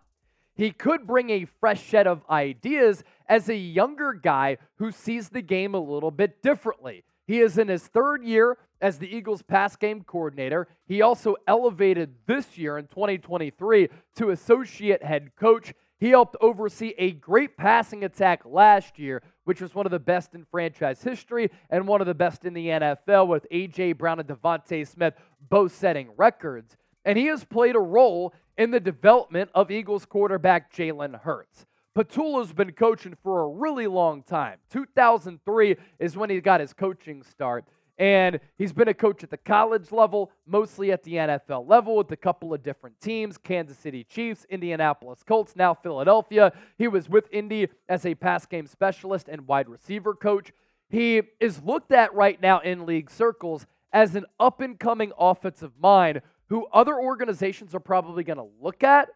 he 0.54 0.70
could 0.70 1.08
bring 1.08 1.32
a 1.32 1.48
fresh 1.60 1.90
set 1.90 2.06
of 2.06 2.24
ideas 2.30 3.04
as 3.28 3.50
a 3.50 3.56
younger 3.56 4.14
guy 4.14 4.58
who 4.76 4.92
sees 4.92 5.30
the 5.30 5.42
game 5.42 5.74
a 5.74 5.80
little 5.80 6.12
bit 6.12 6.44
differently. 6.44 7.04
He 7.26 7.40
is 7.40 7.58
in 7.58 7.70
his 7.70 7.88
third 7.88 8.24
year 8.24 8.60
as 8.82 9.00
the 9.00 9.08
Eagles 9.08 9.42
pass 9.42 9.76
game 9.76 10.04
coordinator. 10.04 10.68
He 10.88 11.02
also 11.02 11.38
elevated 11.48 12.14
this 12.28 12.60
year 12.60 12.78
in 12.78 12.86
2023 12.86 13.90
to 14.18 14.30
associate 14.30 15.02
head 15.02 15.32
coach. 15.36 15.74
He 16.02 16.10
helped 16.10 16.36
oversee 16.42 16.96
a 16.98 17.12
great 17.12 17.56
passing 17.56 18.04
attack 18.04 18.42
last 18.44 18.98
year, 18.98 19.22
which 19.44 19.62
was 19.62 19.76
one 19.76 19.86
of 19.86 19.92
the 19.92 20.00
best 20.00 20.34
in 20.34 20.46
franchise 20.50 21.04
history 21.04 21.52
and 21.70 21.88
one 21.88 22.02
of 22.02 22.08
the 22.08 22.16
best 22.16 22.44
in 22.44 22.56
the 22.56 22.68
NFL, 22.70 23.28
with 23.28 23.46
A.J. 23.52 23.94
Brown 23.94 24.20
and 24.20 24.28
DeVonta 24.28 24.88
Smith 24.88 25.14
both 25.48 25.76
setting 25.76 26.10
records. 26.18 26.76
And 27.06 27.20
he 27.20 27.28
has 27.28 27.44
played 27.44 27.76
a 27.76 27.80
role 27.80 28.34
in 28.58 28.72
the 28.72 28.80
development 28.80 29.52
of 29.54 29.70
Eagles 29.70 30.08
quarterback 30.08 30.74
Jalen 30.74 31.22
Hurts. 31.22 31.68
Patullo's 31.96 32.52
been 32.52 32.72
coaching 32.72 33.16
for 33.22 33.42
a 33.42 33.48
really 33.50 33.86
long 33.86 34.24
time. 34.24 34.58
2003 34.72 35.76
is 36.00 36.18
when 36.18 36.32
he 36.32 36.42
got 36.42 36.62
his 36.62 36.74
coaching 36.74 37.22
start. 37.22 37.64
And 37.98 38.40
he's 38.58 38.74
been 38.74 38.88
a 38.88 38.94
coach 38.94 39.24
at 39.24 39.30
the 39.30 39.38
college 39.38 39.92
level, 39.92 40.32
mostly 40.46 40.92
at 40.92 41.04
the 41.04 41.14
NFL 41.14 41.68
level, 41.68 41.98
with 41.98 42.12
a 42.12 42.18
couple 42.18 42.54
of 42.54 42.64
different 42.64 43.00
teams 43.00 43.38
Kansas 43.38 43.78
City 43.78 44.04
Chiefs, 44.04 44.46
Indianapolis 44.50 45.24
Colts, 45.24 45.56
now 45.56 45.74
Philadelphia. 45.74 46.52
He 46.78 46.88
was 46.88 47.10
with 47.10 47.28
Indy 47.32 47.68
as 47.88 48.06
a 48.06 48.16
pass 48.16 48.46
game 48.46 48.66
specialist 48.66 49.28
and 49.28 49.48
wide 49.48 49.70
receiver 49.70 50.16
coach. 50.16 50.52
He 50.90 51.22
is 51.40 51.62
looked 51.62 51.92
at 51.92 52.14
right 52.14 52.42
now 52.42 52.60
in 52.60 52.86
league 52.86 53.12
circles 53.12 53.66
as 53.94 54.16
an 54.16 54.26
up 54.40 54.62
and 54.62 54.80
coming 54.80 55.12
offensive 55.18 55.74
mind 55.80 56.22
who 56.50 56.68
other 56.74 57.00
organizations 57.00 57.74
are 57.74 57.80
probably 57.80 58.24
going 58.24 58.38
to 58.38 58.50
look 58.62 58.84
at 58.84 59.10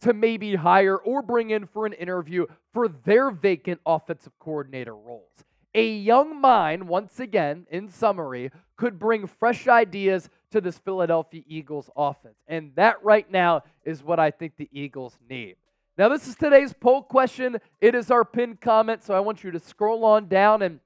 to 0.00 0.12
maybe 0.12 0.56
hire 0.56 0.96
or 0.96 1.22
bring 1.22 1.50
in 1.50 1.66
for 1.66 1.86
an 1.86 1.92
interview 1.92 2.46
for 2.72 2.88
their 2.88 3.30
vacant 3.30 3.80
offensive 3.86 4.32
coordinator 4.38 4.94
roles. 4.94 5.30
A 5.74 5.88
young 5.88 6.40
mind, 6.40 6.86
once 6.88 7.18
again, 7.18 7.66
in 7.70 7.88
summary, 7.88 8.52
could 8.76 8.98
bring 8.98 9.26
fresh 9.26 9.66
ideas 9.66 10.28
to 10.52 10.60
this 10.60 10.78
Philadelphia 10.78 11.42
Eagles 11.48 11.90
offense. 11.96 12.36
And 12.46 12.72
that 12.76 13.02
right 13.02 13.28
now 13.28 13.62
is 13.84 14.02
what 14.02 14.20
I 14.20 14.30
think 14.30 14.56
the 14.56 14.68
Eagles 14.72 15.18
need. 15.28 15.56
Now, 15.98 16.08
this 16.08 16.28
is 16.28 16.36
today's 16.36 16.72
poll 16.72 17.02
question. 17.02 17.58
It 17.80 17.94
is 17.94 18.10
our 18.10 18.24
pinned 18.24 18.60
comment, 18.60 19.02
so 19.02 19.14
I 19.14 19.20
want 19.20 19.42
you 19.42 19.50
to 19.50 19.60
scroll 19.60 20.04
on 20.04 20.28
down 20.28 20.62
and 20.62 20.80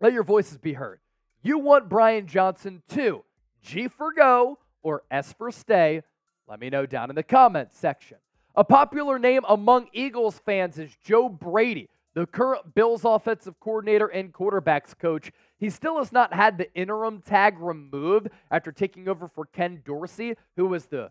let 0.00 0.12
your 0.12 0.24
voices 0.24 0.58
be 0.58 0.72
heard. 0.72 1.00
You 1.42 1.58
want 1.58 1.88
Brian 1.88 2.26
Johnson 2.26 2.82
to 2.90 3.24
G 3.62 3.88
for 3.88 4.12
go 4.12 4.58
or 4.82 5.02
S 5.10 5.32
for 5.32 5.50
stay? 5.50 6.02
Let 6.48 6.60
me 6.60 6.70
know 6.70 6.86
down 6.86 7.10
in 7.10 7.16
the 7.16 7.22
comments 7.22 7.78
section. 7.78 8.18
A 8.56 8.64
popular 8.64 9.18
name 9.18 9.42
among 9.48 9.88
Eagles 9.92 10.40
fans 10.44 10.78
is 10.78 10.96
Joe 11.04 11.28
Brady 11.28 11.88
the 12.14 12.26
current 12.26 12.74
Bills 12.74 13.04
offensive 13.04 13.58
coordinator 13.60 14.06
and 14.06 14.32
quarterbacks 14.32 14.96
coach. 14.96 15.32
He 15.58 15.68
still 15.68 15.98
has 15.98 16.12
not 16.12 16.32
had 16.32 16.58
the 16.58 16.72
interim 16.74 17.20
tag 17.20 17.58
removed 17.58 18.28
after 18.50 18.72
taking 18.72 19.08
over 19.08 19.28
for 19.28 19.46
Ken 19.46 19.82
Dorsey, 19.84 20.36
who 20.56 20.66
was 20.66 20.86
the 20.86 21.10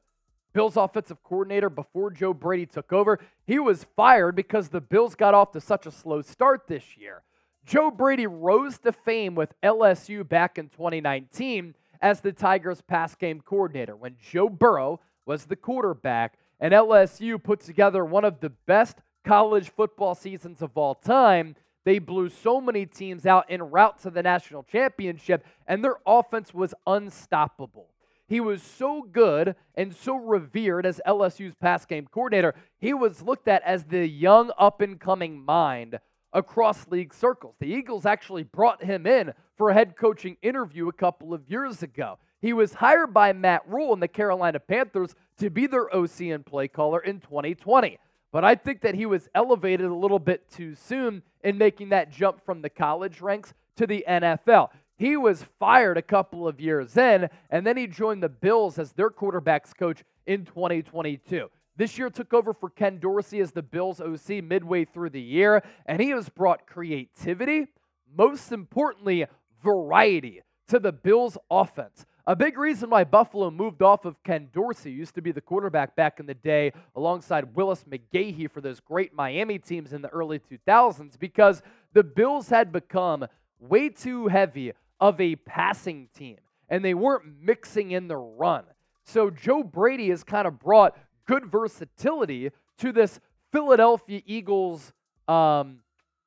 Bills 0.53 0.77
offensive 0.77 1.21
coordinator 1.23 1.69
before 1.69 2.11
Joe 2.11 2.33
Brady 2.33 2.65
took 2.65 2.93
over. 2.93 3.19
He 3.45 3.59
was 3.59 3.85
fired 3.95 4.35
because 4.35 4.69
the 4.69 4.81
Bills 4.81 5.15
got 5.15 5.33
off 5.33 5.51
to 5.51 5.61
such 5.61 5.85
a 5.85 5.91
slow 5.91 6.21
start 6.21 6.67
this 6.67 6.95
year. 6.97 7.23
Joe 7.65 7.91
Brady 7.91 8.27
rose 8.27 8.77
to 8.79 8.91
fame 8.91 9.35
with 9.35 9.53
LSU 9.63 10.27
back 10.27 10.57
in 10.57 10.69
2019 10.69 11.75
as 12.01 12.21
the 12.21 12.33
Tigers 12.33 12.81
pass 12.81 13.15
game 13.15 13.41
coordinator 13.41 13.95
when 13.95 14.17
Joe 14.21 14.49
Burrow 14.49 14.99
was 15.25 15.45
the 15.45 15.55
quarterback 15.55 16.37
and 16.59 16.73
LSU 16.73 17.41
put 17.41 17.61
together 17.61 18.05
one 18.05 18.25
of 18.25 18.41
the 18.41 18.49
best 18.49 18.97
college 19.23 19.69
football 19.69 20.15
seasons 20.15 20.61
of 20.61 20.77
all 20.77 20.95
time. 20.95 21.55
They 21.85 21.99
blew 21.99 22.29
so 22.29 22.61
many 22.61 22.85
teams 22.85 23.25
out 23.25 23.45
en 23.49 23.61
route 23.61 24.01
to 24.03 24.09
the 24.09 24.23
national 24.23 24.63
championship, 24.63 25.45
and 25.67 25.83
their 25.83 25.97
offense 26.05 26.53
was 26.53 26.73
unstoppable. 26.87 27.89
He 28.27 28.39
was 28.39 28.63
so 28.63 29.01
good 29.01 29.55
and 29.75 29.93
so 29.93 30.15
revered 30.15 30.85
as 30.85 31.01
LSU's 31.05 31.55
pass 31.55 31.85
game 31.85 32.07
coordinator. 32.09 32.55
He 32.79 32.93
was 32.93 33.21
looked 33.21 33.47
at 33.47 33.61
as 33.63 33.83
the 33.83 34.07
young 34.07 34.51
up 34.57 34.81
and 34.81 34.99
coming 34.99 35.43
mind 35.43 35.99
across 36.31 36.87
league 36.87 37.13
circles. 37.13 37.55
The 37.59 37.67
Eagles 37.67 38.05
actually 38.05 38.43
brought 38.43 38.83
him 38.83 39.05
in 39.05 39.33
for 39.55 39.69
a 39.69 39.73
head 39.73 39.95
coaching 39.95 40.37
interview 40.41 40.87
a 40.87 40.93
couple 40.93 41.33
of 41.33 41.49
years 41.49 41.83
ago. 41.83 42.17
He 42.41 42.53
was 42.53 42.73
hired 42.73 43.13
by 43.13 43.33
Matt 43.33 43.61
Rhule 43.67 43.93
and 43.93 44.01
the 44.01 44.07
Carolina 44.07 44.59
Panthers 44.59 45.15
to 45.37 45.49
be 45.49 45.67
their 45.67 45.93
OC 45.95 46.21
and 46.21 46.45
play 46.45 46.67
caller 46.67 46.99
in 46.99 47.19
2020. 47.19 47.99
But 48.33 48.43
I 48.43 48.55
think 48.55 48.81
that 48.81 48.95
he 48.95 49.05
was 49.05 49.29
elevated 49.35 49.85
a 49.85 49.93
little 49.93 50.17
bit 50.17 50.49
too 50.49 50.73
soon 50.73 51.21
in 51.43 51.59
making 51.59 51.89
that 51.89 52.11
jump 52.11 52.43
from 52.43 52.63
the 52.63 52.69
college 52.69 53.21
ranks 53.21 53.53
to 53.77 53.85
the 53.85 54.03
NFL. 54.09 54.69
He 54.97 55.15
was 55.15 55.45
fired 55.59 55.97
a 55.97 56.01
couple 56.01 56.47
of 56.47 56.59
years 56.59 56.97
in, 56.97 57.29
and 57.51 57.65
then 57.65 57.77
he 57.77 57.85
joined 57.85 58.23
the 58.23 58.29
Bills 58.29 58.79
as 58.79 58.91
their 58.91 59.11
quarterbacks 59.11 59.77
coach 59.77 60.03
in 60.25 60.45
2022. 60.45 61.47
This 61.77 61.99
year 61.99 62.09
took 62.09 62.33
over 62.33 62.53
for 62.53 62.71
Ken 62.71 62.97
Dorsey 62.97 63.39
as 63.39 63.51
the 63.51 63.61
Bills 63.61 64.01
OC 64.01 64.43
midway 64.43 64.85
through 64.85 65.11
the 65.11 65.21
year, 65.21 65.61
and 65.85 66.01
he 66.01 66.09
has 66.09 66.27
brought 66.27 66.65
creativity, 66.65 67.67
most 68.15 68.51
importantly, 68.51 69.27
variety 69.63 70.41
to 70.69 70.79
the 70.79 70.91
Bills 70.91 71.37
offense. 71.51 72.05
A 72.25 72.37
big 72.37 72.57
reason 72.57 72.89
why 72.89 73.03
Buffalo 73.03 73.51
moved 73.51 73.81
off 73.81 74.05
of 74.05 74.21
Ken 74.23 74.47
Dorsey, 74.53 74.91
used 74.91 75.13
to 75.15 75.21
be 75.21 75.33
the 75.33 75.41
quarterback 75.41 75.93
back 75.95 76.21
in 76.21 76.25
the 76.25 76.33
day 76.33 76.71
alongside 76.95 77.53
Willis 77.53 77.83
McGahee 77.83 78.49
for 78.49 78.61
those 78.61 78.79
great 78.79 79.13
Miami 79.13 79.59
teams 79.59 79.91
in 79.91 80.01
the 80.01 80.07
early 80.07 80.39
2000s, 80.39 81.19
because 81.19 81.61
the 81.91 82.03
Bills 82.03 82.47
had 82.47 82.71
become 82.71 83.25
way 83.59 83.89
too 83.89 84.27
heavy 84.27 84.71
of 85.01 85.19
a 85.19 85.35
passing 85.35 86.07
team 86.17 86.37
and 86.69 86.83
they 86.83 86.93
weren't 86.93 87.23
mixing 87.41 87.91
in 87.91 88.07
the 88.07 88.15
run. 88.15 88.63
So 89.03 89.29
Joe 89.29 89.61
Brady 89.61 90.09
has 90.09 90.23
kind 90.23 90.47
of 90.47 90.59
brought 90.59 90.97
good 91.27 91.45
versatility 91.45 92.51
to 92.77 92.91
this 92.93 93.19
Philadelphia 93.51 94.21
Eagles, 94.25 94.93
um, 95.27 95.79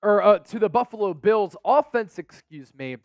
or 0.03 0.23
uh, 0.23 0.39
to 0.41 0.59
the 0.59 0.69
Buffalo 0.69 1.15
Bills 1.15 1.57
offense, 1.65 2.19
excuse 2.19 2.73
me. 2.75 2.99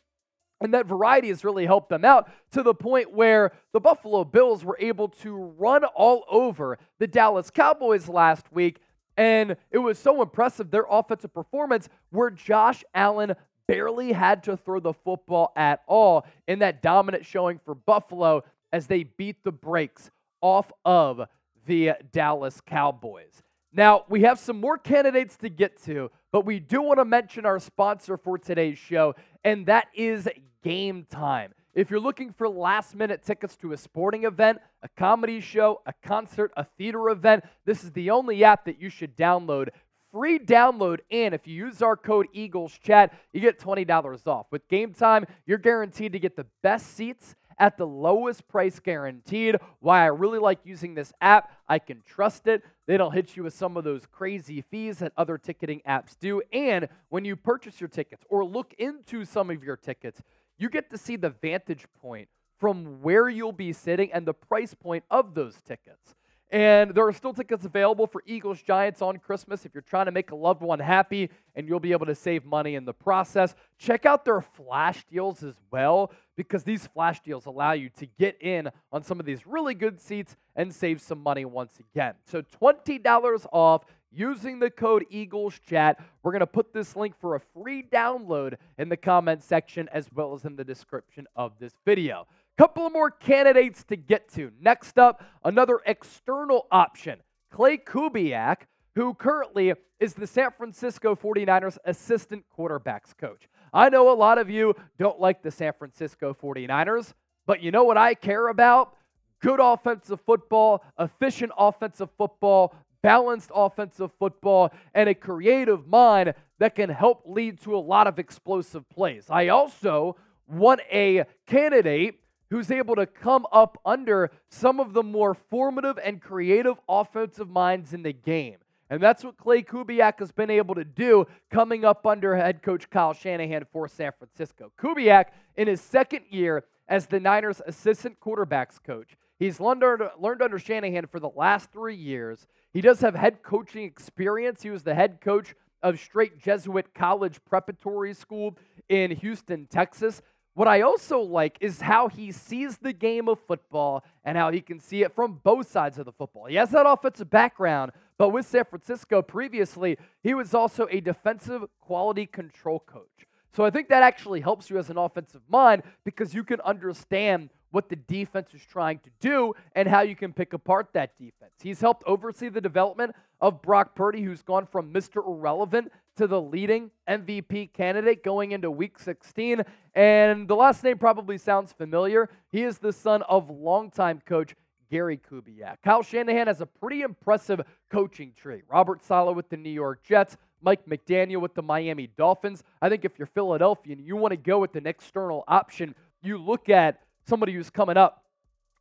And 0.62 0.74
that 0.74 0.86
variety 0.86 1.30
has 1.30 1.44
really 1.44 1.66
helped 1.66 1.90
them 1.90 2.06
out 2.06 2.32
to 2.52 2.64
the 2.64 2.74
point 2.74 3.12
where 3.12 3.52
the 3.74 3.80
Buffalo 3.80 4.24
Bills 4.24 4.64
were 4.64 4.78
able 4.80 5.10
to 5.10 5.36
run 5.36 5.84
all 5.84 6.24
over 6.30 6.78
the 7.00 7.08
Dallas 7.08 7.50
Cowboys 7.50 8.08
last 8.08 8.46
week. 8.52 8.80
And 9.18 9.58
it 9.72 9.80
was 9.80 9.98
so 10.00 10.22
impressive, 10.22 10.72
their 10.72 10.86
offensive 10.90 11.34
performance, 11.34 11.90
where 12.12 12.30
Josh 12.30 12.84
Allen 12.94 13.34
barely 13.68 14.12
had 14.12 14.44
to 14.44 14.56
throw 14.56 14.80
the 14.80 14.94
football 14.94 15.52
at 15.56 15.82
all 15.88 16.26
in 16.48 16.60
that 16.60 16.82
dominant 16.82 17.26
showing 17.26 17.60
for 17.64 17.74
Buffalo 17.74 18.44
as 18.72 18.88
they 18.88 19.04
beat 19.04 19.44
the 19.44 19.52
brakes 19.52 20.12
off 20.42 20.72
of 20.86 21.22
the 21.66 21.94
Dallas 22.12 22.62
Cowboys. 22.62 23.44
Now, 23.74 24.04
we 24.10 24.24
have 24.24 24.40
some 24.40 24.60
more 24.60 24.78
candidates 24.78 25.38
to 25.38 25.50
get 25.50 25.82
to, 25.84 26.12
but 26.32 26.46
we 26.46 26.60
do 26.60 26.82
want 26.82 27.00
to 27.00 27.06
mention 27.06 27.46
our 27.46 27.60
sponsor 27.60 28.18
for 28.18 28.38
today's 28.38 28.78
show, 28.78 29.16
and 29.46 29.66
that 29.68 29.88
is 29.94 30.28
Game 30.64 31.06
Time. 31.10 31.54
If 31.74 31.90
you're 31.90 32.02
looking 32.02 32.34
for 32.34 32.50
last 32.50 32.96
minute 32.96 33.24
tickets 33.24 33.56
to 33.58 33.72
a 33.72 33.78
sporting 33.78 34.26
event, 34.26 34.60
a 34.84 34.90
comedy 34.98 35.40
show, 35.40 35.82
a 35.86 35.94
concert, 36.04 36.52
a 36.58 36.66
theater 36.78 37.10
event, 37.10 37.46
this 37.66 37.84
is 37.84 37.92
the 37.92 38.10
only 38.10 38.44
app 38.44 38.66
that 38.66 38.82
you 38.82 38.90
should 38.90 39.16
download. 39.16 39.70
Free 40.12 40.38
download, 40.38 41.00
and 41.10 41.34
if 41.34 41.48
you 41.48 41.56
use 41.56 41.82
our 41.82 41.96
code 41.96 42.28
Eagles 42.34 42.78
Chat, 42.84 43.14
you 43.32 43.40
get 43.40 43.58
$20 43.58 44.28
off. 44.28 44.48
With 44.52 44.68
Game 44.68 44.94
Time, 44.94 45.26
you're 45.46 45.58
guaranteed 45.58 46.12
to 46.12 46.20
get 46.20 46.36
the 46.36 46.46
best 46.62 46.96
seats 46.96 47.36
at 47.58 47.78
the 47.78 47.88
lowest 47.88 48.48
price 48.48 48.80
guaranteed. 48.80 49.56
Why 49.80 50.02
I 50.02 50.08
really 50.08 50.40
like 50.40 50.60
using 50.66 50.96
this 50.96 51.14
app, 51.22 51.52
I 51.70 51.80
can 51.80 52.02
trust 52.06 52.48
it. 52.48 52.64
They 52.88 52.98
don't 52.98 53.14
hit 53.14 53.38
you 53.38 53.44
with 53.44 53.54
some 53.54 53.78
of 53.78 53.84
those 53.84 54.06
crazy 54.12 54.62
fees 54.62 54.98
that 54.98 55.14
other 55.16 55.38
ticketing 55.38 55.82
apps 55.88 56.18
do. 56.20 56.42
And 56.52 56.90
when 57.10 57.24
you 57.24 57.36
purchase 57.36 57.80
your 57.80 57.88
tickets 57.88 58.26
or 58.30 58.44
look 58.44 58.74
into 58.80 59.24
some 59.24 59.50
of 59.50 59.64
your 59.64 59.78
tickets, 59.78 60.22
you 60.62 60.70
get 60.70 60.90
to 60.92 60.98
see 60.98 61.16
the 61.16 61.30
vantage 61.30 61.86
point 62.02 62.28
from 62.60 63.02
where 63.02 63.28
you'll 63.28 63.52
be 63.52 63.74
sitting 63.74 64.12
and 64.14 64.26
the 64.26 64.34
price 64.34 64.74
point 64.74 65.04
of 65.10 65.34
those 65.34 65.56
tickets. 65.68 66.16
And 66.52 66.94
there 66.94 67.08
are 67.08 67.14
still 67.14 67.34
tickets 67.34 67.64
available 67.64 68.06
for 68.06 68.22
Eagles 68.26 68.62
Giants 68.62 69.02
on 69.02 69.18
Christmas 69.18 69.66
if 69.66 69.74
you're 69.74 69.82
trying 69.82 70.08
to 70.08 70.12
make 70.12 70.32
a 70.32 70.36
loved 70.36 70.62
one 70.62 70.80
happy 70.80 71.30
and 71.56 71.68
you'll 71.68 71.80
be 71.80 71.94
able 71.94 72.06
to 72.08 72.14
save 72.14 72.44
money 72.44 72.76
in 72.76 72.84
the 72.84 72.94
process. 72.94 73.56
Check 73.78 74.06
out 74.06 74.26
their 74.26 74.42
flash 74.42 75.06
deals 75.06 75.44
as 75.44 75.56
well 75.72 76.12
because 76.36 76.64
these 76.66 76.86
flash 76.88 77.22
deals 77.22 77.46
allow 77.46 77.72
you 77.72 77.90
to 77.98 78.06
get 78.20 78.36
in 78.42 78.70
on 78.92 79.02
some 79.02 79.18
of 79.20 79.26
these 79.26 79.48
really 79.48 79.74
good 79.74 80.02
seats 80.02 80.36
and 80.58 80.76
save 80.76 81.02
some 81.02 81.24
money 81.24 81.46
once 81.46 81.80
again. 81.80 82.16
So 82.26 82.42
$20 82.62 83.46
off 83.54 83.86
using 84.12 84.60
the 84.60 84.70
code 84.70 85.06
Eagles 85.10 85.60
Chat. 85.68 86.00
We're 86.24 86.32
going 86.32 86.42
to 86.42 86.48
put 86.48 86.74
this 86.74 86.96
link 86.96 87.16
for 87.20 87.36
a 87.36 87.40
free 87.40 87.84
download 87.84 88.56
in 88.78 88.90
the 88.90 88.98
comment 88.98 89.44
section 89.44 89.90
as 89.92 90.08
well 90.14 90.34
as 90.34 90.46
in 90.46 90.56
the 90.56 90.64
description 90.64 91.28
of 91.36 91.54
this 91.60 91.74
video. 91.86 92.28
Couple 92.58 92.86
of 92.86 92.94
more 92.94 93.10
candidates 93.10 93.84
to 93.86 93.96
get 93.96 94.32
to. 94.34 94.52
Next 94.60 95.00
up, 95.00 95.24
another 95.44 95.80
external 95.86 96.68
option, 96.72 97.20
Klay 97.52 97.84
Kubiak, 97.84 98.68
who 98.96 99.14
currently 99.14 99.74
is 100.00 100.14
the 100.14 100.28
San 100.28 100.52
Francisco 100.52 101.16
49ers 101.16 101.78
assistant 101.86 102.44
quarterbacks 102.56 103.18
coach. 103.18 103.48
I 103.74 103.90
know 103.90 104.12
a 104.12 104.14
lot 104.14 104.38
of 104.38 104.50
you 104.50 104.76
don't 105.00 105.20
like 105.20 105.42
the 105.42 105.52
San 105.52 105.74
Francisco 105.74 106.36
49ers, 106.40 107.14
but 107.46 107.62
you 107.62 107.72
know 107.72 107.84
what 107.84 107.98
I 107.98 108.14
care 108.14 108.50
about? 108.50 108.96
Good 109.42 109.60
offensive 109.60 110.20
football, 110.22 110.84
efficient 111.00 111.52
offensive 111.58 112.10
football, 112.18 112.76
balanced 113.02 113.52
offensive 113.54 114.12
football, 114.20 114.72
and 114.94 115.10
a 115.10 115.16
creative 115.16 115.88
mind 115.88 116.34
that 116.60 116.76
can 116.76 116.90
help 116.90 117.24
lead 117.26 117.60
to 117.62 117.76
a 117.76 117.80
lot 117.80 118.08
of 118.08 118.20
explosive 118.20 118.88
plays. 118.90 119.26
I 119.30 119.48
also 119.48 120.16
want 120.48 120.82
a 120.92 121.26
candidate 121.48 122.20
who's 122.50 122.70
able 122.70 122.96
to 122.96 123.06
come 123.06 123.48
up 123.52 123.80
under 123.86 124.30
some 124.50 124.80
of 124.80 124.94
the 124.94 125.02
more 125.02 125.34
formative 125.34 125.98
and 126.04 126.22
creative 126.22 126.76
offensive 126.88 127.50
minds 127.50 127.94
in 127.94 128.04
the 128.04 128.14
game. 128.14 128.58
And 128.90 129.02
that's 129.02 129.24
what 129.24 129.38
Klay 129.38 129.66
Kubiak 129.66 130.20
has 130.20 130.34
been 130.34 130.50
able 130.50 130.76
to 130.76 130.84
do 130.84 131.26
coming 131.50 131.86
up 131.86 132.06
under 132.06 132.36
head 132.36 132.62
coach 132.62 132.90
Kyle 132.90 133.14
Shanahan 133.14 133.66
for 133.72 133.88
San 133.88 134.12
Francisco. 134.18 134.74
Kubiak, 134.78 135.28
in 135.56 135.70
his 135.70 135.80
second 135.80 136.26
year 136.30 136.66
as 136.90 137.06
the 137.06 137.22
Niners' 137.22 137.62
assistant 137.66 138.20
quarterbacks 138.20 138.84
coach, 138.84 139.16
he's 139.40 139.62
learned 139.62 140.04
learned 140.20 140.42
under 140.42 140.60
Shanahan 140.60 141.08
for 141.08 141.22
the 141.22 141.30
last 141.30 141.72
three 141.72 141.96
years. 141.96 142.46
He 142.74 142.82
does 142.82 143.02
have 143.02 143.16
head 143.16 143.44
coaching 143.44 143.84
experience. 143.84 144.62
He 144.62 144.70
was 144.70 144.84
the 144.84 144.96
head 144.96 145.20
coach 145.22 145.56
of 145.84 146.00
Strake 146.00 146.42
Jesuit 146.42 146.94
College 146.94 147.40
Preparatory 147.46 148.14
School 148.14 148.58
in 148.88 149.12
Houston, 149.12 149.68
Texas. 149.68 150.22
What 150.54 150.68
I 150.68 150.82
also 150.82 151.20
like 151.22 151.58
is 151.62 151.82
how 151.82 152.10
he 152.10 152.32
sees 152.32 152.78
the 152.78 152.94
game 152.94 153.30
of 153.30 153.40
football 153.40 154.04
and 154.26 154.38
how 154.38 154.52
he 154.52 154.62
can 154.62 154.80
see 154.80 155.02
it 155.02 155.16
from 155.16 155.40
both 155.44 155.72
sides 155.72 155.98
of 155.98 156.06
the 156.06 156.12
football. 156.12 156.46
He 156.46 156.56
has 156.56 156.72
that 156.72 156.86
offensive 156.86 157.30
background, 157.30 157.94
but 158.18 158.30
with 158.30 158.46
San 158.46 158.66
Francisco 158.66 159.22
previously, 159.22 159.98
he 160.24 160.34
was 160.34 160.54
also 160.54 160.88
a 160.92 161.00
defensive 161.00 161.64
quality 161.80 162.26
control 162.26 162.80
coach. 162.80 163.28
So 163.54 163.66
I 163.66 163.70
think 163.70 163.90
that 163.90 164.04
actually 164.04 164.42
helps 164.42 164.70
you 164.70 164.78
as 164.78 164.90
an 164.90 164.98
offensive 164.98 165.42
mind 165.50 165.84
because 166.04 166.34
you 166.34 166.44
can 166.44 166.62
understand 166.62 167.50
what 167.72 167.90
the 167.90 167.96
defense 167.96 168.54
is 168.54 168.62
trying 168.62 169.00
to 169.00 169.10
do 169.20 169.54
and 169.76 169.88
how 169.88 170.02
you 170.02 170.16
can 170.16 170.34
pick 170.34 170.54
apart 170.54 170.90
that 170.94 171.18
defense. 171.18 171.54
He's 171.62 171.82
helped 171.82 172.04
oversee 172.06 172.50
the 172.50 172.62
development 172.62 173.16
of 173.40 173.62
Brock 173.62 173.96
Purdy, 173.96 174.22
who's 174.22 174.44
gone 174.44 174.68
from 174.68 174.94
Mr. 174.94 175.26
Irrelevant 175.26 175.92
to 176.18 176.28
the 176.28 176.42
leading 176.42 176.92
MVP 177.10 177.74
candidate 177.74 178.24
going 178.24 178.52
into 178.52 178.70
week 178.70 179.00
16. 179.00 179.64
And 179.96 180.48
the 180.48 180.56
last 180.56 180.84
name 180.84 180.98
probably 180.98 181.38
sounds 181.38 181.74
familiar. 181.74 182.30
He 182.52 182.64
is 182.64 182.78
the 182.78 182.94
son 182.94 183.24
of 183.24 183.50
longtime 183.50 184.22
coach 184.26 184.56
Gary 184.92 185.18
Kubiak. 185.18 185.78
Kyle 185.84 186.04
Shanahan 186.04 186.48
has 186.48 186.60
a 186.60 186.66
pretty 186.66 187.02
impressive 187.02 187.62
coaching 187.90 188.34
tree. 188.36 188.62
Robert 188.70 189.04
Saleh 189.04 189.36
with 189.36 189.50
the 189.50 189.56
New 189.56 189.70
York 189.70 190.04
Jets, 190.04 190.36
Mike 190.62 190.86
McDaniel 190.86 191.40
with 191.40 191.56
the 191.56 191.64
Miami 191.64 192.08
Dolphins. 192.18 192.62
I 192.82 192.90
think 192.90 193.06
if 193.06 193.18
you're 193.18 193.26
Philadelphia 193.26 193.94
and 193.94 194.06
you 194.06 194.18
want 194.18 194.32
to 194.32 194.38
go 194.38 194.60
with 194.60 194.76
an 194.76 194.86
external 194.86 195.46
option, 195.48 195.96
you 196.22 196.38
look 196.38 196.68
at 196.68 197.00
somebody 197.26 197.54
who's 197.54 197.70
coming 197.70 197.98
up 197.98 198.26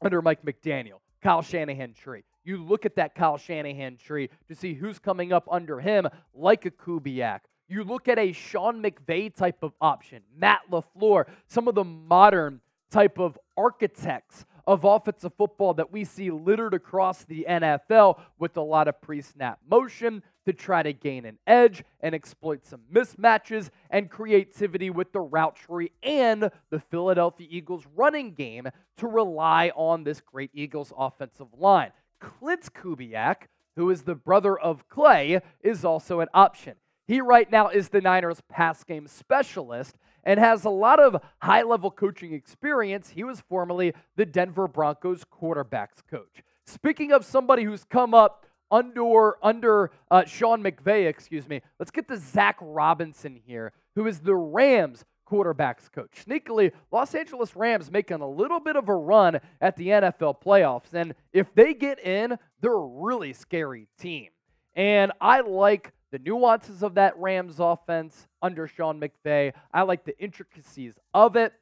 under 0.02 0.22
Mike 0.22 0.44
McDaniel, 0.44 1.00
Kyle 1.22 1.42
Shanahan 1.42 1.94
tree. 1.94 2.22
You 2.44 2.62
look 2.64 2.86
at 2.86 2.96
that 2.96 3.14
Kyle 3.14 3.36
Shanahan 3.36 3.96
tree 3.96 4.30
to 4.48 4.54
see 4.54 4.74
who's 4.74 4.98
coming 4.98 5.32
up 5.32 5.46
under 5.50 5.80
him, 5.80 6.08
like 6.34 6.64
a 6.64 6.70
Kubiak. 6.70 7.40
You 7.68 7.84
look 7.84 8.08
at 8.08 8.18
a 8.18 8.32
Sean 8.32 8.82
McVay 8.82 9.34
type 9.34 9.62
of 9.62 9.72
option, 9.80 10.22
Matt 10.36 10.60
LaFleur, 10.70 11.26
some 11.46 11.68
of 11.68 11.74
the 11.74 11.84
modern 11.84 12.60
type 12.90 13.18
of 13.18 13.38
architects 13.56 14.44
of 14.66 14.84
offensive 14.84 15.32
football 15.36 15.74
that 15.74 15.92
we 15.92 16.04
see 16.04 16.30
littered 16.30 16.74
across 16.74 17.24
the 17.24 17.46
NFL 17.48 18.20
with 18.38 18.56
a 18.56 18.62
lot 18.62 18.88
of 18.88 19.00
pre 19.00 19.22
snap 19.22 19.58
motion 19.68 20.22
to 20.46 20.52
try 20.52 20.82
to 20.82 20.92
gain 20.92 21.24
an 21.24 21.38
edge 21.46 21.84
and 22.00 22.14
exploit 22.14 22.64
some 22.66 22.80
mismatches 22.92 23.70
and 23.90 24.10
creativity 24.10 24.90
with 24.90 25.12
the 25.12 25.20
route 25.20 25.56
tree 25.56 25.92
and 26.02 26.50
the 26.70 26.80
Philadelphia 26.90 27.46
Eagles 27.50 27.84
running 27.94 28.32
game 28.32 28.68
to 28.96 29.06
rely 29.06 29.70
on 29.76 30.04
this 30.04 30.20
great 30.20 30.50
Eagles 30.54 30.92
offensive 30.96 31.48
line. 31.56 31.92
Klint 32.20 32.70
Kubiak, 32.72 33.48
who 33.76 33.90
is 33.90 34.02
the 34.02 34.14
brother 34.14 34.58
of 34.58 34.88
Klay, 34.88 35.40
is 35.62 35.84
also 35.84 36.20
an 36.20 36.28
option. 36.34 36.74
He 37.06 37.20
right 37.20 37.50
now 37.50 37.68
is 37.68 37.88
the 37.88 38.00
Niners 38.00 38.40
pass 38.48 38.84
game 38.84 39.08
specialist 39.08 39.96
and 40.24 40.40
has 40.40 40.64
a 40.64 40.70
lot 40.70 41.00
of 41.00 41.22
high 41.38 41.62
level 41.62 41.90
coaching 41.90 42.32
experience. 42.32 43.10
He 43.10 43.24
was 43.24 43.40
formerly 43.40 43.94
the 44.16 44.26
Denver 44.26 44.68
Broncos 44.68 45.24
quarterbacks 45.24 46.02
coach. 46.08 46.42
Speaking 46.66 47.12
of 47.12 47.24
somebody 47.24 47.64
who's 47.64 47.84
come 47.84 48.14
up 48.14 48.46
under 48.70 49.44
under 49.44 49.90
uh, 50.10 50.24
Sean 50.24 50.62
McVay, 50.62 51.08
excuse 51.08 51.48
me, 51.48 51.60
let's 51.78 51.90
get 51.90 52.08
to 52.08 52.16
Zach 52.16 52.56
Robinson 52.60 53.40
here, 53.46 53.72
who 53.96 54.06
is 54.06 54.20
the 54.20 54.34
Rams 54.34 55.04
quarterbacks 55.30 55.90
coach. 55.90 56.24
Sneakily, 56.26 56.72
Los 56.90 57.14
Angeles 57.14 57.54
Rams 57.54 57.90
making 57.90 58.20
a 58.20 58.28
little 58.28 58.60
bit 58.60 58.76
of 58.76 58.88
a 58.88 58.94
run 58.94 59.40
at 59.60 59.76
the 59.76 59.88
NFL 59.88 60.42
playoffs. 60.42 60.92
And 60.92 61.14
if 61.32 61.54
they 61.54 61.74
get 61.74 62.04
in, 62.04 62.38
they're 62.60 62.72
a 62.72 62.86
really 62.86 63.32
scary 63.32 63.86
team. 63.98 64.30
And 64.74 65.12
I 65.20 65.40
like 65.40 65.92
the 66.10 66.18
nuances 66.18 66.82
of 66.82 66.94
that 66.94 67.16
Rams 67.18 67.56
offense 67.58 68.26
under 68.42 68.66
Sean 68.66 69.00
McVay. 69.00 69.52
I 69.72 69.82
like 69.82 70.04
the 70.04 70.18
intricacies 70.18 70.94
of 71.14 71.36
it. 71.36 71.52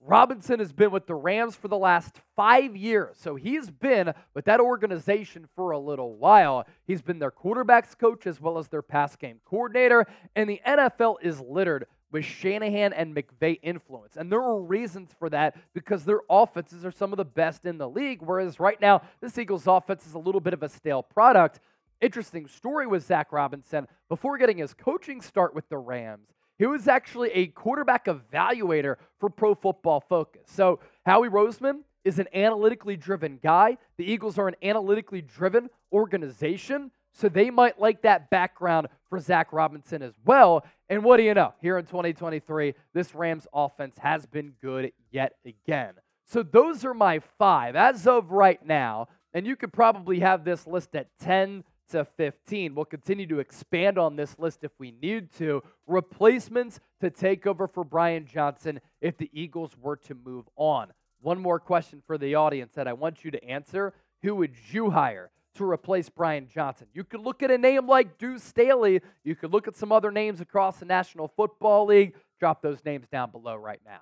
Robinson 0.00 0.60
has 0.60 0.72
been 0.72 0.90
with 0.90 1.06
the 1.06 1.14
Rams 1.14 1.56
for 1.56 1.68
the 1.68 1.76
last 1.76 2.20
five 2.36 2.76
years. 2.76 3.16
So 3.18 3.34
he's 3.34 3.70
been 3.70 4.12
with 4.34 4.44
that 4.44 4.60
organization 4.60 5.48
for 5.56 5.72
a 5.72 5.78
little 5.78 6.14
while. 6.14 6.66
He's 6.86 7.02
been 7.02 7.18
their 7.18 7.30
quarterbacks 7.30 7.98
coach 7.98 8.26
as 8.26 8.40
well 8.40 8.58
as 8.58 8.68
their 8.68 8.82
pass 8.82 9.16
game 9.16 9.40
coordinator. 9.44 10.06
And 10.36 10.48
the 10.48 10.60
NFL 10.66 11.16
is 11.22 11.40
littered 11.40 11.86
with 12.12 12.24
Shanahan 12.24 12.92
and 12.92 13.16
McVay 13.16 13.58
influence. 13.62 14.16
And 14.16 14.30
there 14.30 14.42
are 14.42 14.60
reasons 14.60 15.10
for 15.18 15.28
that 15.30 15.56
because 15.74 16.04
their 16.04 16.20
offenses 16.30 16.84
are 16.84 16.92
some 16.92 17.12
of 17.12 17.16
the 17.16 17.24
best 17.24 17.64
in 17.64 17.78
the 17.78 17.88
league, 17.88 18.22
whereas 18.22 18.60
right 18.60 18.80
now, 18.80 19.02
this 19.20 19.36
Eagles 19.36 19.66
offense 19.66 20.06
is 20.06 20.14
a 20.14 20.18
little 20.18 20.40
bit 20.40 20.54
of 20.54 20.62
a 20.62 20.68
stale 20.68 21.02
product. 21.02 21.58
Interesting 22.00 22.46
story 22.46 22.86
with 22.86 23.04
Zach 23.04 23.32
Robinson. 23.32 23.86
Before 24.08 24.38
getting 24.38 24.58
his 24.58 24.74
coaching 24.74 25.20
start 25.20 25.54
with 25.54 25.68
the 25.68 25.78
Rams, 25.78 26.28
he 26.58 26.66
was 26.66 26.88
actually 26.88 27.30
a 27.30 27.46
quarterback 27.48 28.06
evaluator 28.06 28.96
for 29.18 29.30
Pro 29.30 29.54
Football 29.54 30.00
Focus. 30.08 30.42
So, 30.46 30.80
Howie 31.04 31.28
Roseman 31.28 31.80
is 32.04 32.18
an 32.18 32.28
analytically 32.32 32.96
driven 32.96 33.38
guy. 33.42 33.76
The 33.96 34.04
Eagles 34.04 34.38
are 34.38 34.46
an 34.46 34.54
analytically 34.62 35.22
driven 35.22 35.68
organization. 35.92 36.92
So 37.12 37.30
they 37.30 37.50
might 37.50 37.80
like 37.80 38.02
that 38.02 38.28
background 38.28 38.88
for 39.08 39.18
Zach 39.18 39.52
Robinson 39.52 40.02
as 40.02 40.12
well. 40.24 40.64
And 40.88 41.02
what 41.02 41.16
do 41.16 41.22
you 41.22 41.32
know? 41.34 41.54
Here 41.62 41.78
in 41.78 41.86
2023, 41.86 42.74
this 42.92 43.14
Rams 43.14 43.46
offense 43.54 43.96
has 43.98 44.26
been 44.26 44.52
good 44.60 44.92
yet 45.10 45.32
again. 45.44 45.94
So 46.26 46.42
those 46.42 46.84
are 46.84 46.94
my 46.94 47.20
five 47.38 47.74
as 47.74 48.06
of 48.06 48.30
right 48.30 48.64
now. 48.64 49.08
And 49.32 49.46
you 49.46 49.56
could 49.56 49.72
probably 49.72 50.20
have 50.20 50.44
this 50.44 50.66
list 50.66 50.94
at 50.94 51.08
10 51.20 51.64
to 51.90 52.04
15. 52.04 52.74
We'll 52.74 52.84
continue 52.84 53.26
to 53.28 53.38
expand 53.38 53.98
on 53.98 54.16
this 54.16 54.38
list 54.38 54.64
if 54.64 54.72
we 54.78 54.92
need 55.02 55.32
to. 55.38 55.62
Replacements 55.86 56.80
to 57.00 57.10
take 57.10 57.46
over 57.46 57.66
for 57.66 57.84
Brian 57.84 58.26
Johnson 58.26 58.80
if 59.00 59.16
the 59.16 59.30
Eagles 59.32 59.76
were 59.80 59.96
to 59.96 60.14
move 60.14 60.46
on. 60.56 60.92
One 61.20 61.40
more 61.40 61.58
question 61.58 62.02
for 62.06 62.18
the 62.18 62.34
audience 62.34 62.74
that 62.74 62.88
I 62.88 62.92
want 62.92 63.24
you 63.24 63.30
to 63.30 63.44
answer. 63.44 63.94
Who 64.22 64.34
would 64.36 64.54
you 64.70 64.90
hire 64.90 65.30
to 65.54 65.64
replace 65.64 66.08
Brian 66.08 66.48
Johnson? 66.48 66.86
You 66.92 67.04
could 67.04 67.20
look 67.20 67.42
at 67.42 67.50
a 67.50 67.58
name 67.58 67.86
like 67.86 68.18
Deuce 68.18 68.42
Staley. 68.42 69.00
You 69.24 69.34
could 69.34 69.52
look 69.52 69.66
at 69.66 69.76
some 69.76 69.92
other 69.92 70.10
names 70.10 70.40
across 70.40 70.78
the 70.78 70.84
National 70.84 71.28
Football 71.28 71.86
League. 71.86 72.14
Drop 72.38 72.62
those 72.62 72.84
names 72.84 73.06
down 73.08 73.30
below 73.30 73.56
right 73.56 73.80
now. 73.84 74.00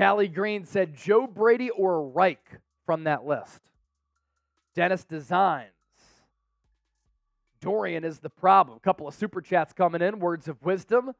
Callie 0.00 0.28
Green 0.28 0.64
said 0.64 0.96
Joe 0.96 1.26
Brady 1.26 1.68
or 1.68 2.08
Reich 2.08 2.58
from 2.86 3.04
that 3.04 3.26
list. 3.26 3.60
Dennis 4.74 5.04
Designs. 5.04 5.68
Dorian 7.60 8.02
is 8.02 8.20
the 8.20 8.30
problem. 8.30 8.78
A 8.78 8.80
couple 8.80 9.06
of 9.06 9.12
super 9.12 9.42
chats 9.42 9.74
coming 9.74 10.00
in. 10.00 10.18
Words 10.18 10.48
of 10.48 10.62
wisdom. 10.62 11.12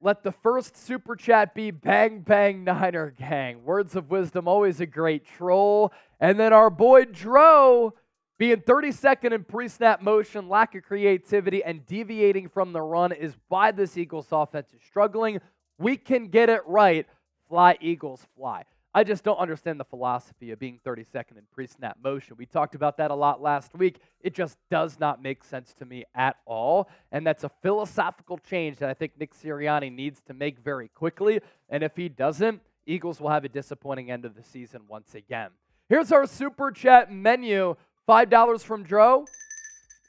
Let 0.00 0.22
the 0.22 0.32
first 0.32 0.74
super 0.74 1.16
chat 1.16 1.54
be 1.54 1.70
Bang 1.70 2.20
Bang 2.20 2.64
Niner 2.64 3.10
Gang. 3.10 3.62
Words 3.62 3.94
of 3.94 4.10
wisdom, 4.10 4.48
always 4.48 4.80
a 4.80 4.86
great 4.86 5.26
troll. 5.26 5.92
And 6.18 6.40
then 6.40 6.54
our 6.54 6.70
boy 6.70 7.04
Dro 7.04 7.92
being 8.38 8.62
32nd 8.62 9.34
in 9.34 9.44
pre 9.44 9.68
snap 9.68 10.00
motion, 10.00 10.48
lack 10.48 10.74
of 10.74 10.84
creativity, 10.84 11.62
and 11.62 11.84
deviating 11.84 12.48
from 12.48 12.72
the 12.72 12.80
run 12.80 13.12
is 13.12 13.36
why 13.48 13.70
this 13.70 13.98
Eagles 13.98 14.28
offense 14.32 14.72
is 14.72 14.80
struggling. 14.88 15.40
We 15.80 15.96
can 15.96 16.28
get 16.28 16.50
it 16.50 16.60
right. 16.66 17.06
Fly, 17.48 17.78
Eagles, 17.80 18.24
fly. 18.36 18.64
I 18.92 19.02
just 19.02 19.24
don't 19.24 19.38
understand 19.38 19.80
the 19.80 19.84
philosophy 19.84 20.50
of 20.50 20.58
being 20.58 20.78
32nd 20.84 21.38
in 21.38 21.42
pre 21.50 21.66
snap 21.66 21.96
motion. 22.02 22.36
We 22.36 22.44
talked 22.44 22.74
about 22.74 22.98
that 22.98 23.10
a 23.10 23.14
lot 23.14 23.40
last 23.40 23.74
week. 23.74 23.98
It 24.20 24.34
just 24.34 24.58
does 24.70 25.00
not 25.00 25.22
make 25.22 25.42
sense 25.42 25.72
to 25.78 25.86
me 25.86 26.04
at 26.14 26.36
all. 26.44 26.88
And 27.12 27.26
that's 27.26 27.44
a 27.44 27.50
philosophical 27.62 28.36
change 28.38 28.76
that 28.78 28.90
I 28.90 28.94
think 28.94 29.12
Nick 29.18 29.32
Sirianni 29.34 29.90
needs 29.90 30.20
to 30.26 30.34
make 30.34 30.58
very 30.58 30.88
quickly. 30.88 31.40
And 31.70 31.82
if 31.82 31.96
he 31.96 32.08
doesn't, 32.08 32.60
Eagles 32.84 33.20
will 33.20 33.30
have 33.30 33.44
a 33.44 33.48
disappointing 33.48 34.10
end 34.10 34.24
of 34.24 34.34
the 34.34 34.42
season 34.42 34.82
once 34.86 35.14
again. 35.14 35.50
Here's 35.88 36.12
our 36.12 36.26
super 36.26 36.70
chat 36.72 37.12
menu 37.12 37.76
$5 38.08 38.62
from 38.64 38.82
Dro. 38.82 39.24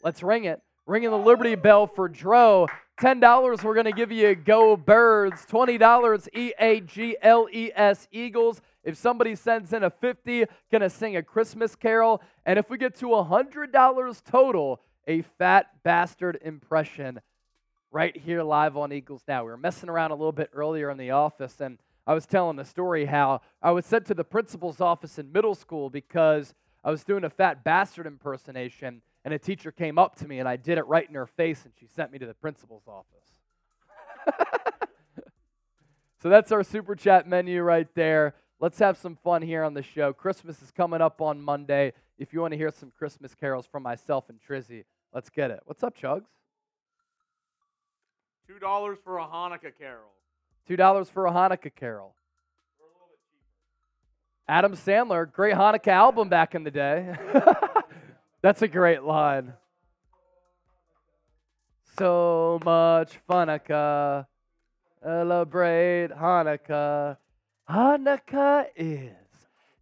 Let's 0.04 0.22
ring 0.22 0.46
it. 0.46 0.60
Ringing 0.88 1.12
the 1.12 1.18
Liberty 1.18 1.56
Bell 1.56 1.86
for 1.88 2.10
Dro. 2.10 2.68
$10, 3.02 3.64
we're 3.64 3.74
going 3.74 3.88
to 3.88 3.92
give 3.92 4.12
you 4.12 4.36
Go 4.36 4.78
Birds. 4.78 5.44
$20, 5.48 6.28
E 6.36 6.54
A 6.60 6.82
G 6.82 7.18
L 7.20 7.48
E 7.52 7.72
S 7.76 8.08
Eagles. 8.12 8.62
If 8.84 8.96
somebody 8.96 9.34
sends 9.34 9.74
in 9.74 9.84
a 9.84 9.90
50, 9.90 10.46
going 10.72 10.82
to 10.82 10.90
sing 10.90 11.18
a 11.18 11.24
Christmas 11.24 11.76
carol. 11.76 12.22
And 12.46 12.60
if 12.60 12.70
we 12.70 12.78
get 12.78 12.96
to 12.98 13.08
$100 13.08 14.24
total, 14.24 14.82
a 15.08 15.24
fat 15.24 15.84
bastard 15.84 16.38
impression 16.44 17.22
right 17.92 18.16
here 18.16 18.44
live 18.44 18.78
on 18.78 18.94
Eagles 18.94 19.24
Now. 19.28 19.46
We 19.46 19.50
were 19.50 19.58
messing 19.58 19.90
around 19.90 20.12
a 20.12 20.16
little 20.16 20.32
bit 20.32 20.52
earlier 20.54 20.92
in 20.92 21.00
the 21.00 21.10
office, 21.10 21.60
and 21.60 21.80
I 22.06 22.14
was 22.14 22.28
telling 22.28 22.56
the 22.56 22.66
story 22.66 23.06
how 23.06 23.42
I 23.64 23.72
was 23.72 23.88
sent 23.88 24.06
to 24.08 24.14
the 24.14 24.24
principal's 24.24 24.80
office 24.80 25.18
in 25.18 25.32
middle 25.32 25.56
school 25.56 25.90
because 25.90 26.54
I 26.84 26.92
was 26.92 27.04
doing 27.04 27.24
a 27.24 27.32
fat 27.32 27.64
bastard 27.64 28.06
impersonation 28.06 29.02
and 29.24 29.34
a 29.34 29.40
teacher 29.40 29.72
came 29.72 29.98
up 29.98 30.16
to 30.18 30.28
me 30.28 30.40
and 30.40 30.48
I 30.48 30.56
did 30.56 30.78
it 30.78 30.88
right 30.88 31.08
in 31.08 31.16
her 31.16 31.28
face 31.28 31.64
and 31.66 31.74
she 31.80 31.86
sent 31.86 32.12
me 32.12 32.20
to 32.20 32.26
the 32.26 32.34
principal's 32.34 32.88
office. 32.88 33.08
so 36.22 36.30
that's 36.30 36.52
our 36.52 36.64
super 36.64 36.96
chat 36.96 37.28
menu 37.28 37.62
right 37.62 37.88
there. 37.96 38.36
Let's 38.60 38.80
have 38.80 38.98
some 38.98 39.18
fun 39.24 39.42
here 39.42 39.64
on 39.64 39.74
the 39.74 39.84
show. 39.84 40.14
Christmas 40.14 40.62
is 40.62 40.72
coming 40.72 41.02
up 41.02 41.22
on 41.22 41.42
Monday. 41.42 41.94
If 42.18 42.34
you 42.34 42.42
want 42.42 42.52
to 42.52 42.58
hear 42.58 42.72
some 42.72 42.92
Christmas 42.92 43.34
carols 43.34 43.66
from 43.66 43.84
myself 43.84 44.30
and 44.30 44.40
Trizzy, 44.40 44.86
let's 45.14 45.30
get 45.30 45.50
it. 45.50 45.62
What's 45.66 45.84
up, 45.84 45.98
Chugs? 45.98 46.28
Two 48.48 48.60
dollars 48.60 49.00
for 49.04 49.18
a 49.18 49.26
Hanukkah 49.26 49.72
carol. 49.78 50.12
Two 50.68 50.76
dollars 50.76 51.10
for 51.10 51.26
a 51.26 51.32
Hanukkah 51.32 51.74
carol. 51.74 52.14
Adam 54.48 54.74
Sandler, 54.74 55.32
great 55.32 55.56
Hanukkah 55.56 55.88
album 55.88 56.28
back 56.28 56.54
in 56.54 56.64
the 56.64 56.72
day. 56.72 57.16
That's 58.42 58.64
a 58.64 58.68
great 58.68 59.04
line. 59.04 59.54
So 61.98 62.60
much 62.66 63.20
Hanukkah. 63.30 64.26
Celebrate 65.04 66.10
Hanukkah. 66.10 67.18
Hanukkah 67.70 68.66
is 68.76 69.12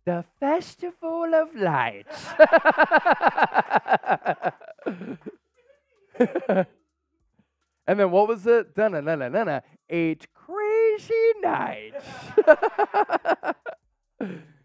the 0.06 0.26
festival 0.42 1.34
of 1.34 1.56
lights. 1.56 2.26
and 7.88 8.00
then 8.00 8.12
what 8.12 8.28
was 8.28 8.46
it? 8.46 8.76
Dun-na-na-na-na. 8.76 9.62
Eight 9.90 10.28
crazy 10.34 11.34
nights. 11.42 12.06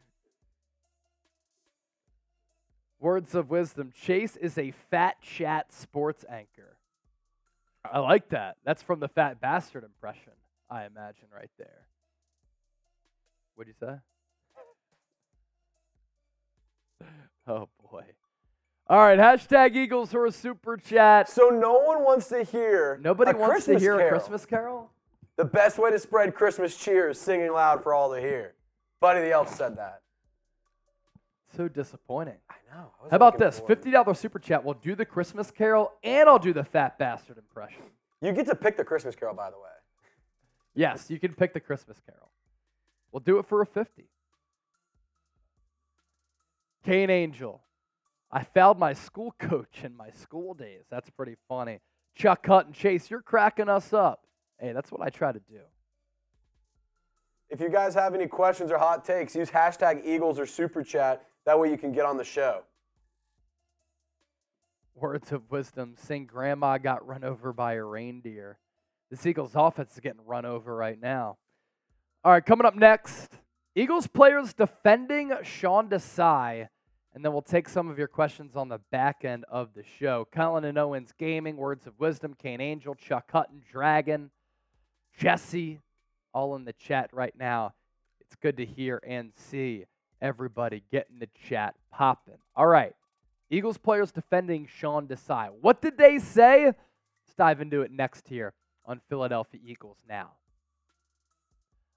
Words 3.05 3.35
of 3.35 3.51
wisdom. 3.51 3.93
Chase 3.95 4.35
is 4.35 4.57
a 4.57 4.71
fat 4.91 5.21
chat 5.21 5.75
sports 5.75 6.25
anchor. 6.27 6.79
I 7.85 7.99
like 7.99 8.31
that. 8.31 8.57
That's 8.65 8.83
from 8.83 8.99
the 8.99 9.09
fat 9.09 9.43
bastard 9.43 9.85
impression, 9.85 10.33
I 10.71 10.87
imagine, 10.87 11.27
right 11.31 11.51
there. 11.59 11.87
What'd 13.57 13.75
you 13.79 13.87
say? 13.87 13.97
Oh 17.47 17.69
boy. 17.91 18.05
All 18.89 19.01
right, 19.01 19.19
hashtag 19.19 19.77
Eagles 19.77 20.13
for 20.13 20.25
a 20.25 20.33
super 20.33 20.79
chat. 20.79 21.29
So 21.29 21.51
no 21.51 21.75
one 21.81 22.03
wants 22.03 22.29
to 22.29 22.43
hear. 22.43 22.99
Nobody 23.03 23.35
wants 23.35 23.67
Christmas 23.67 23.77
to 23.77 23.81
hear 23.81 23.99
carol. 23.99 24.09
a 24.09 24.19
Christmas 24.19 24.47
carol? 24.47 24.91
The 25.37 25.45
best 25.45 25.77
way 25.77 25.91
to 25.91 25.99
spread 25.99 26.35
Christmas 26.35 26.75
cheer 26.75 27.11
is 27.11 27.21
singing 27.21 27.53
loud 27.53 27.83
for 27.83 27.93
all 27.93 28.15
to 28.15 28.19
hear. 28.19 28.55
Buddy 28.99 29.21
the 29.21 29.33
Elf 29.33 29.55
said 29.55 29.77
that. 29.77 30.04
So 31.57 31.69
disappointing. 31.69 32.37
I 32.51 32.55
know. 32.75 32.91
I 33.05 33.11
How 33.11 33.17
about 33.17 33.39
this? 33.39 33.61
$50 33.61 34.17
super 34.17 34.39
chat. 34.39 34.65
We'll 34.65 34.75
do 34.75 34.95
the 34.95 35.05
Christmas 35.05 35.51
carol 35.51 35.93
and 36.03 36.29
I'll 36.29 36.39
do 36.39 36.53
the 36.53 36.65
fat 36.65 36.99
bastard 36.99 37.39
impression. 37.39 37.83
You 38.21 38.33
get 38.33 38.47
to 38.47 38.55
pick 38.55 38.77
the 38.77 38.85
Christmas 38.85 39.15
Carol, 39.15 39.35
by 39.35 39.51
the 39.51 39.59
way. 39.59 39.69
Yes, 40.75 41.11
you 41.11 41.19
can 41.19 41.35
pick 41.35 41.53
the 41.53 41.61
Christmas 41.61 42.01
carol. 42.07 42.31
We'll 43.13 43.21
do 43.21 43.39
it 43.39 43.47
for 43.47 43.61
a 43.61 43.67
50. 43.67 44.09
Kane 46.85 47.11
Angel. 47.11 47.61
I 48.33 48.43
fouled 48.43 48.79
my 48.79 48.95
school 48.95 49.35
coach 49.39 49.85
in 49.85 49.97
my 49.97 50.11
school 50.11 50.55
days. 50.55 50.85
That's 50.91 51.11
pretty 51.11 51.37
funny. 51.49 51.81
Chuck 52.17 52.47
Hutton 52.47 52.73
Chase, 52.73 53.11
you're 53.11 53.23
cracking 53.23 53.69
us 53.69 53.93
up. 53.93 54.27
Hey, 54.59 54.73
that's 54.73 54.91
what 54.91 55.03
I 55.03 55.11
try 55.11 55.31
to 55.31 55.41
do. 55.41 55.61
If 57.51 57.61
you 57.61 57.69
guys 57.69 57.95
have 57.95 58.15
any 58.15 58.27
questions 58.27 58.73
or 58.73 58.79
hot 58.79 59.05
takes, 59.05 59.37
use 59.37 59.51
hashtag 59.51 60.05
Eagles 60.05 60.41
or 60.41 60.47
Super 60.47 60.83
Chat. 60.83 61.25
That 61.47 61.59
way 61.59 61.71
you 61.71 61.79
can 61.79 61.93
get 61.93 62.07
on 62.07 62.17
the 62.17 62.25
show. 62.25 62.63
Words 64.95 65.33
of 65.33 65.51
wisdom. 65.51 65.95
Sing 65.99 66.25
Grandma 66.25 66.79
got 66.79 67.07
run 67.07 67.25
over 67.25 67.53
by 67.53 67.75
a 67.75 67.83
reindeer. 67.83 68.59
The 69.11 69.29
Eagles 69.29 69.53
offense 69.55 69.93
is 69.93 70.01
getting 70.01 70.25
run 70.25 70.45
over 70.45 70.75
right 70.75 71.01
now. 71.01 71.37
All 72.25 72.33
right, 72.33 72.45
coming 72.45 72.65
up 72.65 72.75
next, 72.75 73.33
Eagles 73.75 74.07
players 74.07 74.55
defending 74.55 75.33
Sean 75.43 75.89
Desai. 75.89 76.69
And 77.13 77.25
then 77.25 77.33
we'll 77.33 77.43
take 77.43 77.69
some 77.69 77.89
of 77.89 77.99
your 77.99 78.09
questions 78.09 78.57
on 78.57 78.69
the 78.69 78.81
back 78.91 79.25
end 79.25 79.45
of 79.49 79.75
the 79.75 79.85
show. 80.01 80.27
Colin 80.33 80.65
and 80.65 80.79
Owens 80.79 81.13
Gaming, 81.17 81.57
Words 81.57 81.87
of 81.87 82.01
Wisdom, 82.01 82.35
Kane 82.35 82.61
Angel, 82.61 82.95
Chuck 82.95 83.31
Hutton, 83.31 83.63
Dragon, 83.71 84.31
Jesse, 85.17 85.81
all 86.33 86.57
in 86.57 86.65
the 86.65 86.73
chat 86.73 87.11
right 87.13 87.35
now. 87.39 87.75
It's 88.21 88.35
good 88.35 88.57
to 88.57 88.65
hear 88.65 89.01
and 89.07 89.33
see 89.37 89.85
everybody 90.21 90.83
getting 90.91 91.19
the 91.19 91.29
chat 91.49 91.75
popping. 91.91 92.39
All 92.57 92.67
right, 92.67 92.95
Eagles 93.51 93.79
players 93.79 94.13
defending 94.13 94.67
Sean 94.67 95.07
Desai. 95.07 95.51
What 95.61 95.83
did 95.83 95.99
they 95.99 96.19
say? 96.19 96.67
Let's 96.67 97.35
dive 97.37 97.61
into 97.61 97.83
it 97.83 97.91
next 97.91 98.29
here 98.29 98.53
on 98.87 99.01
Philadelphia 99.09 99.61
Eagles 99.65 99.99
Now. 100.09 100.33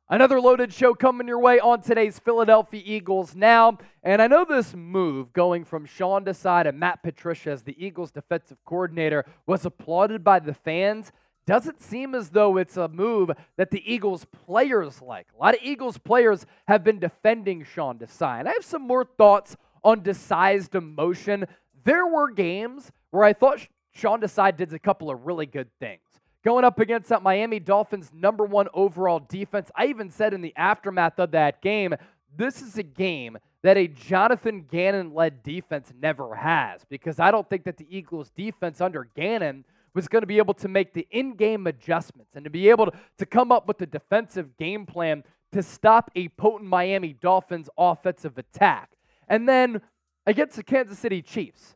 Another 0.09 0.39
loaded 0.39 0.71
show 0.71 0.93
coming 0.93 1.27
your 1.27 1.39
way 1.39 1.59
on 1.59 1.81
today's 1.81 2.17
Philadelphia 2.17 2.81
Eagles 2.85 3.35
now. 3.35 3.77
And 4.03 4.21
I 4.21 4.27
know 4.27 4.45
this 4.45 4.73
move 4.73 5.33
going 5.33 5.65
from 5.65 5.85
Sean 5.85 6.23
Desai 6.23 6.63
to 6.63 6.71
Matt 6.71 7.03
Patricia 7.03 7.49
as 7.51 7.63
the 7.63 7.75
Eagles 7.77 8.11
defensive 8.11 8.57
coordinator 8.63 9.25
was 9.45 9.65
applauded 9.65 10.23
by 10.23 10.39
the 10.39 10.53
fans. 10.53 11.11
Doesn't 11.47 11.81
seem 11.81 12.13
as 12.13 12.29
though 12.29 12.57
it's 12.57 12.77
a 12.77 12.89
move 12.89 13.31
that 13.55 13.71
the 13.71 13.81
Eagles 13.91 14.25
players 14.45 15.01
like. 15.01 15.27
A 15.33 15.41
lot 15.41 15.55
of 15.55 15.61
Eagles 15.63 15.97
players 15.97 16.45
have 16.67 16.83
been 16.83 16.99
defending 16.99 17.63
Sean 17.63 17.97
Desai. 17.97 18.39
And 18.39 18.49
I 18.49 18.51
have 18.51 18.65
some 18.65 18.81
more 18.81 19.05
thoughts 19.05 19.55
on 19.83 20.01
Desai's 20.01 20.67
demotion. 20.67 21.47
There 21.85 22.05
were 22.05 22.29
games 22.29 22.91
where 23.11 23.23
I 23.23 23.31
thought 23.31 23.65
Sean 23.93 24.19
Desai 24.19 24.55
did 24.55 24.73
a 24.73 24.79
couple 24.79 25.09
of 25.09 25.25
really 25.25 25.45
good 25.45 25.69
things 25.79 26.01
going 26.43 26.63
up 26.63 26.79
against 26.79 27.09
that 27.09 27.21
Miami 27.21 27.59
Dolphins 27.59 28.09
number 28.13 28.45
one 28.45 28.67
overall 28.73 29.19
defense. 29.19 29.69
I 29.75 29.87
even 29.87 30.09
said 30.09 30.33
in 30.33 30.41
the 30.41 30.53
aftermath 30.55 31.19
of 31.19 31.31
that 31.31 31.61
game, 31.61 31.93
this 32.37 32.61
is 32.61 32.77
a 32.77 32.83
game 32.83 33.37
that 33.63 33.75
a 33.75 33.87
Jonathan 33.87 34.65
Gannon 34.69 35.13
led 35.13 35.43
defense 35.43 35.91
never 35.99 36.35
has 36.35 36.85
because 36.89 37.19
I 37.19 37.31
don't 37.31 37.49
think 37.49 37.65
that 37.65 37.75
the 37.75 37.87
Eagles 37.89 38.29
defense 38.29 38.79
under 38.79 39.09
Gannon 39.15 39.65
was 39.97 40.07
going 40.07 40.21
to 40.21 40.27
be 40.27 40.37
able 40.37 40.53
to 40.53 40.69
make 40.69 40.93
the 40.93 41.05
in 41.11 41.35
game 41.35 41.67
adjustments 41.67 42.31
and 42.35 42.45
to 42.45 42.49
be 42.49 42.69
able 42.69 42.85
to, 42.85 42.91
to 43.17 43.25
come 43.25 43.51
up 43.51 43.67
with 43.67 43.81
a 43.81 43.85
defensive 43.85 44.55
game 44.55 44.85
plan 44.85 45.23
to 45.51 45.61
stop 45.61 46.09
a 46.15 46.29
potent 46.29 46.69
Miami 46.69 47.11
Dolphins 47.11 47.69
offensive 47.77 48.37
attack. 48.37 48.91
And 49.27 49.49
then 49.49 49.81
against 50.25 50.55
the 50.55 50.63
Kansas 50.63 50.99
City 50.99 51.21
Chiefs, 51.21 51.75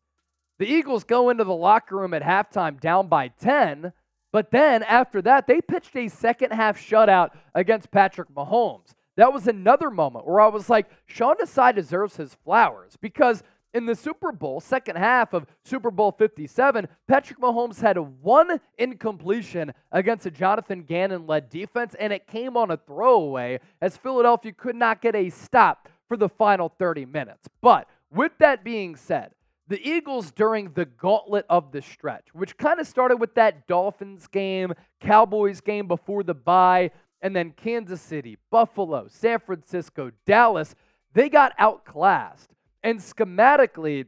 the 0.59 0.67
Eagles 0.67 1.03
go 1.03 1.30
into 1.30 1.43
the 1.43 1.53
locker 1.53 1.97
room 1.97 2.13
at 2.13 2.22
halftime 2.22 2.80
down 2.80 3.07
by 3.07 3.28
10 3.28 3.91
but 4.32 4.51
then 4.51 4.84
after 4.84 5.22
that, 5.24 5.47
they 5.47 5.61
pitched 5.61 5.95
a 5.95 6.07
second 6.07 6.51
half 6.51 6.80
shutout 6.80 7.32
against 7.53 7.91
Patrick 7.91 8.30
Mahomes. 8.34 8.93
That 9.17 9.34
was 9.34 9.47
another 9.47 9.89
moment 9.91 10.26
where 10.26 10.39
I 10.39 10.47
was 10.47 10.69
like, 10.69 10.89
Sean 11.05 11.36
Desai 11.36 11.76
deserves 11.76 12.15
his 12.15 12.34
flowers 12.34 12.97
because 13.01 13.43
in 13.74 13.86
the 13.86 13.95
Super 13.95 14.32
Bowl, 14.32 14.59
second 14.59 14.97
half 14.97 15.34
of 15.34 15.45
Super 15.63 15.91
Bowl 15.91 16.11
57, 16.11 16.88
Patrick 17.07 17.39
Mahomes 17.39 17.82
had 17.82 17.97
one 17.97 18.59
incompletion 18.78 19.74
against 19.91 20.26
a 20.26 20.32
Jonathan 20.32 20.84
Gannon 20.84 21.28
led 21.28 21.49
defense, 21.49 21.95
and 21.99 22.11
it 22.11 22.28
came 22.28 22.57
on 22.57 22.72
a 22.72 22.78
throwaway 22.78 23.59
as 23.82 23.97
Philadelphia 23.97 24.51
could 24.51 24.76
not 24.76 25.01
get 25.01 25.15
a 25.15 25.30
stop 25.30 25.89
for 26.07 26.17
the 26.17 26.30
final 26.30 26.69
30 26.78 27.05
minutes. 27.05 27.47
But 27.61 27.88
with 28.13 28.34
that 28.39 28.63
being 28.63 28.95
said, 28.95 29.32
the 29.67 29.82
Eagles 29.88 30.32
during 30.32 30.74
the 30.74 30.86
gauntlet 30.86 31.45
of 31.49 31.72
the 31.72 31.82
stretch, 31.82 32.28
which 32.34 32.57
kind 32.57 32.80
of 32.82 32.88
started 32.88 33.17
with 33.17 33.36
that 33.36 33.67
Dolphins 33.67 34.28
game, 34.28 34.74
Cowboys 34.99 35.61
game 35.61 35.88
before 35.88 36.24
the 36.24 36.34
bye, 36.34 36.91
and 37.22 37.34
then 37.34 37.51
Kansas 37.51 38.01
City, 38.01 38.38
Buffalo, 38.49 39.07
San 39.07 39.39
Francisco, 39.39 40.11
Dallas, 40.26 40.76
they 41.13 41.30
got 41.30 41.53
outclassed. 41.57 42.49
And 42.84 42.99
schematically, 42.99 44.07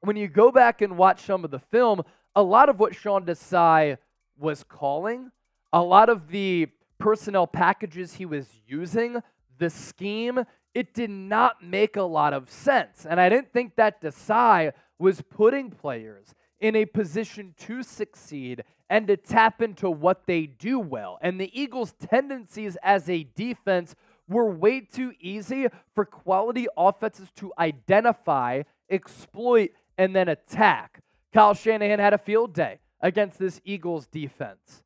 when 0.00 0.16
you 0.16 0.28
go 0.28 0.52
back 0.52 0.82
and 0.82 0.96
watch 0.96 1.22
some 1.22 1.44
of 1.44 1.50
the 1.50 1.58
film, 1.58 2.02
a 2.36 2.42
lot 2.42 2.68
of 2.68 2.78
what 2.78 2.94
Sean 2.94 3.24
Desai 3.24 3.98
was 4.38 4.64
calling, 4.64 5.30
a 5.72 5.82
lot 5.82 6.08
of 6.08 6.28
the 6.28 6.68
personnel 6.98 7.46
packages 7.46 8.14
he 8.14 8.26
was 8.26 8.46
using, 8.66 9.22
the 9.58 9.70
scheme, 9.70 10.44
it 10.74 10.94
did 10.94 11.10
not 11.10 11.62
make 11.62 11.96
a 11.96 12.02
lot 12.02 12.32
of 12.32 12.50
sense. 12.50 13.06
And 13.08 13.20
I 13.20 13.28
didn't 13.28 13.52
think 13.52 13.76
that 13.76 14.02
Desai 14.02 14.72
was 14.98 15.20
putting 15.22 15.70
players 15.70 16.34
in 16.60 16.76
a 16.76 16.86
position 16.86 17.54
to 17.58 17.82
succeed 17.82 18.64
and 18.90 19.06
to 19.06 19.16
tap 19.16 19.62
into 19.62 19.90
what 19.90 20.26
they 20.26 20.46
do 20.46 20.78
well. 20.78 21.18
And 21.20 21.40
the 21.40 21.50
Eagles' 21.58 21.94
tendencies 22.00 22.76
as 22.82 23.08
a 23.08 23.24
defense 23.34 23.94
were 24.28 24.50
way 24.50 24.80
too 24.80 25.12
easy 25.20 25.66
for 25.94 26.04
quality 26.04 26.66
offenses 26.76 27.28
to 27.36 27.52
identify, 27.58 28.62
exploit, 28.90 29.70
and 29.98 30.14
then 30.14 30.28
attack. 30.28 31.00
Kyle 31.32 31.54
Shanahan 31.54 31.98
had 31.98 32.14
a 32.14 32.18
field 32.18 32.54
day 32.54 32.78
against 33.00 33.38
this 33.38 33.60
Eagles 33.64 34.06
defense. 34.06 34.82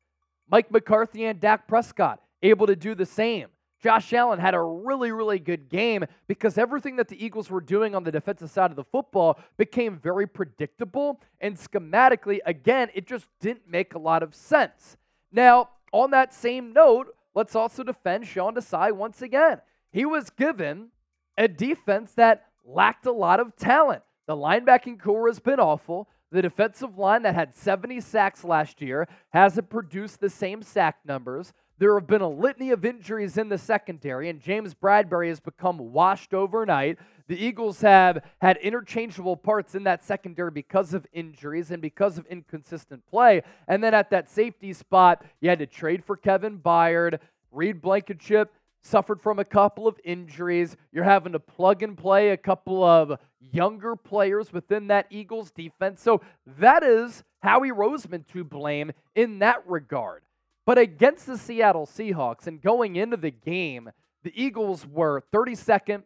Mike 0.49 0.71
McCarthy 0.71 1.25
and 1.25 1.39
Dak 1.39 1.67
Prescott 1.67 2.19
able 2.41 2.67
to 2.67 2.75
do 2.75 2.95
the 2.95 3.05
same. 3.05 3.47
Josh 3.81 4.11
Allen 4.11 4.39
had 4.39 4.55
a 4.55 4.61
really, 4.61 5.11
really 5.11 5.39
good 5.39 5.69
game 5.69 6.03
because 6.27 6.57
everything 6.57 6.97
that 6.97 7.07
the 7.07 7.23
Eagles 7.23 7.49
were 7.49 7.61
doing 7.61 7.95
on 7.95 8.03
the 8.03 8.11
defensive 8.11 8.49
side 8.49 8.71
of 8.71 8.75
the 8.75 8.83
football 8.83 9.39
became 9.57 9.97
very 9.97 10.27
predictable. 10.27 11.21
And 11.39 11.55
schematically, 11.55 12.39
again, 12.45 12.89
it 12.93 13.07
just 13.07 13.27
didn't 13.39 13.69
make 13.69 13.93
a 13.93 13.99
lot 13.99 14.21
of 14.21 14.35
sense. 14.35 14.97
Now, 15.31 15.69
on 15.93 16.11
that 16.11 16.33
same 16.33 16.73
note, 16.73 17.07
let's 17.39 17.55
also 17.55 17.83
defend 17.83 18.27
Sean 18.27 18.53
Desai 18.53 18.91
once 18.91 19.21
again. 19.21 19.61
He 19.93 20.05
was 20.05 20.29
given 20.29 20.89
a 21.37 21.47
defense 21.47 22.11
that 22.15 22.47
lacked 22.65 23.05
a 23.05 23.13
lot 23.13 23.39
of 23.39 23.55
talent. 23.55 24.03
The 24.27 24.35
linebacking 24.35 24.99
corps 24.99 25.29
has 25.29 25.39
been 25.39 25.57
awful. 25.57 26.09
The 26.33 26.41
defensive 26.41 26.97
line 26.97 27.21
that 27.21 27.35
had 27.35 27.55
70 27.55 28.01
sacks 28.01 28.43
last 28.43 28.81
year 28.81 29.07
hasn't 29.29 29.69
produced 29.69 30.19
the 30.19 30.29
same 30.29 30.61
sack 30.61 30.97
numbers. 31.05 31.53
There 31.79 31.97
have 31.97 32.07
been 32.07 32.19
a 32.19 32.27
litany 32.27 32.71
of 32.71 32.83
injuries 32.83 33.37
in 33.37 33.47
the 33.47 33.57
secondary, 33.57 34.27
and 34.27 34.41
James 34.41 34.75
Bradberry 34.75 35.29
has 35.29 35.39
become 35.39 35.93
washed 35.93 36.33
overnight. 36.33 36.99
The 37.29 37.41
Eagles 37.41 37.79
have 37.79 38.21
had 38.41 38.57
interchangeable 38.57 39.37
parts 39.37 39.75
in 39.75 39.85
that 39.85 40.03
secondary 40.03 40.51
because 40.51 40.93
of 40.93 41.07
injuries 41.13 41.71
and 41.71 41.81
because 41.81 42.17
of 42.17 42.25
inconsistent 42.25 43.07
play. 43.07 43.43
And 43.69 43.81
then 43.81 43.93
at 43.93 44.09
that 44.09 44.29
safety 44.29 44.73
spot, 44.73 45.23
you 45.39 45.47
had 45.47 45.59
to 45.59 45.65
trade 45.65 46.03
for 46.03 46.17
Kevin 46.17 46.59
Byard. 46.59 47.19
Reed 47.49 47.81
Blankenship 47.81 48.53
suffered 48.81 49.21
from 49.21 49.39
a 49.39 49.45
couple 49.45 49.87
of 49.87 49.97
injuries. 50.03 50.75
You're 50.91 51.05
having 51.05 51.31
to 51.31 51.39
plug 51.39 51.81
and 51.81 51.97
play 51.97 52.31
a 52.31 52.37
couple 52.37 52.83
of 52.83 53.17
younger 53.39 53.95
players 53.95 54.51
within 54.51 54.87
that 54.87 55.07
Eagles 55.09 55.51
defense. 55.51 56.01
So 56.01 56.19
that 56.59 56.83
is 56.83 57.23
Howie 57.41 57.71
Roseman 57.71 58.27
to 58.33 58.43
blame 58.43 58.91
in 59.15 59.39
that 59.39 59.65
regard. 59.65 60.23
But 60.69 60.77
against 60.77 61.25
the 61.25 61.35
Seattle 61.35 61.87
Seahawks 61.87 62.45
and 62.45 62.61
going 62.61 62.95
into 62.95 63.17
the 63.17 63.31
game, 63.31 63.89
the 64.21 64.31
Eagles 64.39 64.85
were 64.85 65.23
32nd 65.33 66.03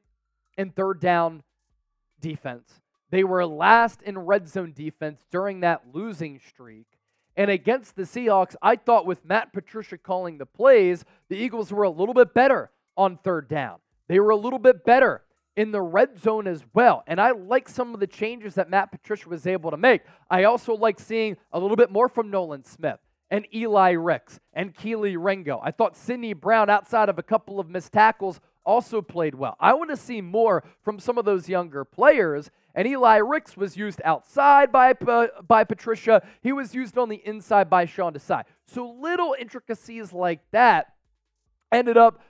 in 0.58 0.70
third 0.70 1.02
down 1.02 1.44
defense. 2.22 2.80
They 3.10 3.26
were 3.26 3.46
last 3.46 4.02
in 4.04 4.18
red 4.18 4.48
zone 4.48 4.72
defense 4.74 5.26
during 5.30 5.60
that 5.60 5.82
losing 5.92 6.40
streak. 6.40 6.88
And 7.36 7.52
against 7.52 7.98
the 7.98 8.04
Seahawks, 8.04 8.56
I 8.62 8.78
thought 8.78 9.06
with 9.06 9.26
Matt 9.26 9.52
Patricia 9.52 9.98
calling 9.98 10.38
the 10.38 10.46
plays, 10.46 11.04
the 11.28 11.36
Eagles 11.36 11.74
were 11.74 11.84
a 11.84 11.90
little 11.90 12.14
bit 12.14 12.34
better 12.34 12.72
on 12.96 13.18
third 13.18 13.50
down. 13.50 13.80
They 14.08 14.22
were 14.22 14.30
a 14.30 14.38
little 14.38 14.60
bit 14.60 14.86
better 14.86 15.24
in 15.58 15.74
the 15.74 15.82
red 15.82 16.18
zone 16.18 16.48
as 16.48 16.64
well. 16.74 17.04
And 17.06 17.20
I 17.20 17.32
like 17.32 17.68
some 17.68 17.94
of 17.94 18.00
the 18.00 18.08
changes 18.08 18.56
that 18.56 18.70
Matt 18.70 18.94
Patricia 18.94 19.28
was 19.28 19.46
able 19.46 19.72
to 19.72 19.78
make. 19.78 20.04
I 20.30 20.46
also 20.46 20.74
like 20.74 21.02
seeing 21.02 21.36
a 21.52 21.60
little 21.60 21.76
bit 21.76 21.92
more 21.92 22.08
from 22.08 22.32
Nolan 22.32 22.64
Smith 22.64 23.00
and 23.34 23.48
Eli 23.52 23.94
Ricks 23.94 24.40
and 24.54 24.76
Kelee 24.76 25.18
Ringo. 25.18 25.60
I 25.64 25.72
thought 25.72 25.98
Sydney 25.98 26.34
Brown, 26.34 26.70
outside 26.70 27.10
of 27.10 27.18
a 27.18 27.24
couple 27.24 27.60
of 27.60 27.68
missed 27.68 27.92
tackles, 27.92 28.40
also 28.64 29.02
played 29.02 29.34
well. 29.34 29.58
I 29.60 29.74
want 29.74 29.90
to 29.90 29.98
see 29.98 30.22
more 30.22 30.64
from 30.84 31.00
some 31.00 31.18
of 31.18 31.26
those 31.26 31.50
younger 31.50 31.84
players. 31.84 32.52
And 32.76 32.88
Eli 32.88 33.18
Ricks 33.18 33.58
was 33.58 33.76
used 33.76 34.04
outside 34.06 34.72
by, 34.72 34.92
uh, 34.92 35.28
by 35.48 35.64
Patricia. 35.64 36.22
He 36.42 36.54
was 36.54 36.76
used 36.76 36.96
on 36.96 37.10
the 37.10 37.24
inside 37.26 37.72
by 37.72 37.86
Sean 37.86 38.14
Desai. 38.14 38.44
So 38.68 38.88
little 38.88 39.36
intricacies 39.40 40.14
like 40.14 40.42
that 40.52 40.94
ended 41.72 41.98
up, 41.98 42.22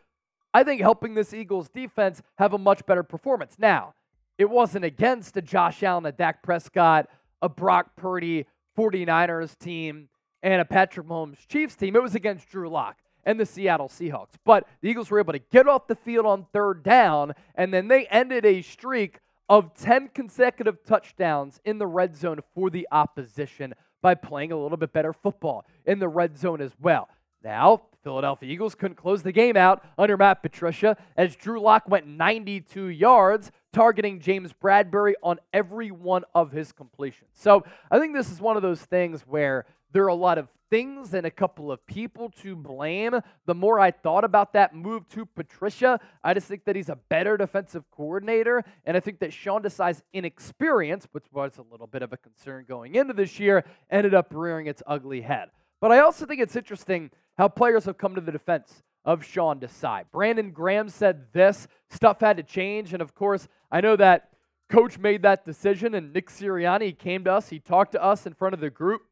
I 0.53 0.63
think, 0.63 0.79
helping 0.79 1.15
this 1.15 1.33
Eagles 1.33 1.67
defense 1.67 2.21
have 2.37 2.53
a 2.53 2.57
much 2.57 2.85
better 2.85 3.03
performance. 3.03 3.55
Now, 3.59 3.93
it 4.37 4.49
wasn't 4.49 4.85
against 4.85 5.35
a 5.35 5.41
Josh 5.41 5.83
Allen, 5.83 6.05
a 6.05 6.13
Dak 6.13 6.43
Prescott, 6.43 7.09
a 7.41 7.49
Brock 7.49 7.97
Purdy 7.97 8.45
49ers 8.77 9.57
team 9.57 10.07
and 10.43 10.61
a 10.61 10.65
Patrick 10.65 11.07
Mahomes 11.07 11.47
Chiefs 11.47 11.75
team. 11.75 11.95
It 11.95 12.03
was 12.03 12.13
against 12.13 12.49
Drew 12.49 12.69
Lock 12.69 12.97
and 13.25 13.39
the 13.39 13.45
Seattle 13.45 13.87
Seahawks. 13.87 14.33
But 14.45 14.67
the 14.81 14.89
Eagles 14.89 15.09
were 15.09 15.19
able 15.19 15.33
to 15.33 15.39
get 15.39 15.67
off 15.67 15.87
the 15.87 15.95
field 15.95 16.25
on 16.25 16.45
third 16.53 16.83
down, 16.83 17.33
and 17.55 17.73
then 17.73 17.87
they 17.87 18.05
ended 18.07 18.45
a 18.45 18.61
streak 18.61 19.19
of 19.49 19.73
10 19.75 20.09
consecutive 20.13 20.83
touchdowns 20.83 21.59
in 21.65 21.77
the 21.77 21.87
red 21.87 22.15
zone 22.15 22.39
for 22.53 22.69
the 22.69 22.87
opposition 22.91 23.73
by 24.01 24.13
playing 24.13 24.51
a 24.51 24.57
little 24.57 24.77
bit 24.77 24.91
better 24.93 25.13
football 25.13 25.65
in 25.85 25.99
the 25.99 26.07
red 26.07 26.37
zone 26.37 26.61
as 26.61 26.71
well. 26.81 27.07
Now, 27.43 27.83
Philadelphia 28.03 28.49
Eagles 28.49 28.75
couldn't 28.75 28.95
close 28.95 29.23
the 29.23 29.31
game 29.31 29.55
out 29.55 29.83
under 29.97 30.17
Matt 30.17 30.41
Patricia 30.41 30.97
as 31.15 31.35
Drew 31.35 31.59
Lock 31.59 31.87
went 31.87 32.05
92 32.05 32.87
yards, 32.87 33.51
targeting 33.71 34.19
James 34.19 34.53
Bradberry 34.53 35.13
on 35.23 35.39
every 35.53 35.91
one 35.91 36.23
of 36.35 36.51
his 36.51 36.71
completions. 36.71 37.29
So 37.33 37.63
I 37.89 37.99
think 37.99 38.13
this 38.13 38.29
is 38.29 38.41
one 38.41 38.57
of 38.57 38.61
those 38.61 38.81
things 38.81 39.21
where 39.21 39.65
there 39.93 40.03
are 40.03 40.09
a 40.09 40.15
lot 40.15 40.37
of 40.37 40.49
things 40.69 41.13
and 41.13 41.25
a 41.25 41.31
couple 41.31 41.71
of 41.71 41.85
people 41.85 42.31
to 42.41 42.55
blame. 42.55 43.13
The 43.45 43.53
more 43.53 43.79
I 43.79 43.91
thought 43.91 44.23
about 44.23 44.53
that 44.53 44.73
move 44.75 45.07
to 45.09 45.23
Patricia, 45.23 45.99
I 46.23 46.33
just 46.33 46.47
think 46.47 46.65
that 46.65 46.75
he's 46.75 46.89
a 46.89 46.97
better 47.09 47.37
defensive 47.37 47.83
coordinator. 47.91 48.63
And 48.83 48.97
I 48.97 48.99
think 48.99 49.19
that 49.19 49.31
Sean 49.31 49.61
Desai's 49.61 50.01
inexperience, 50.13 51.07
which 51.11 51.25
was 51.31 51.59
a 51.59 51.71
little 51.71 51.85
bit 51.85 52.01
of 52.01 52.11
a 52.11 52.17
concern 52.17 52.65
going 52.67 52.95
into 52.95 53.13
this 53.13 53.39
year, 53.39 53.63
ended 53.91 54.15
up 54.15 54.27
rearing 54.31 54.65
its 54.65 54.81
ugly 54.87 55.21
head. 55.21 55.49
But 55.79 55.91
I 55.91 55.99
also 55.99 56.25
think 56.25 56.41
it's 56.41 56.55
interesting 56.55 57.11
how 57.37 57.49
players 57.49 57.85
have 57.85 57.99
come 57.99 58.15
to 58.15 58.21
the 58.21 58.31
defense 58.31 58.81
of 59.05 59.23
Sean 59.23 59.59
Desai. 59.59 60.05
Brandon 60.11 60.49
Graham 60.49 60.89
said 60.89 61.31
this 61.33 61.67
stuff 61.91 62.19
had 62.19 62.37
to 62.37 62.43
change. 62.43 62.93
And 62.93 63.01
of 63.01 63.13
course, 63.13 63.47
I 63.71 63.81
know 63.81 63.95
that 63.97 64.29
coach 64.69 64.97
made 64.97 65.21
that 65.21 65.45
decision, 65.45 65.93
and 65.93 66.13
Nick 66.13 66.31
Sirianni 66.31 66.97
came 66.97 67.25
to 67.25 67.33
us. 67.33 67.49
He 67.49 67.59
talked 67.59 67.91
to 67.91 68.03
us 68.03 68.25
in 68.25 68.33
front 68.33 68.55
of 68.55 68.59
the 68.59 68.71
group 68.71 69.03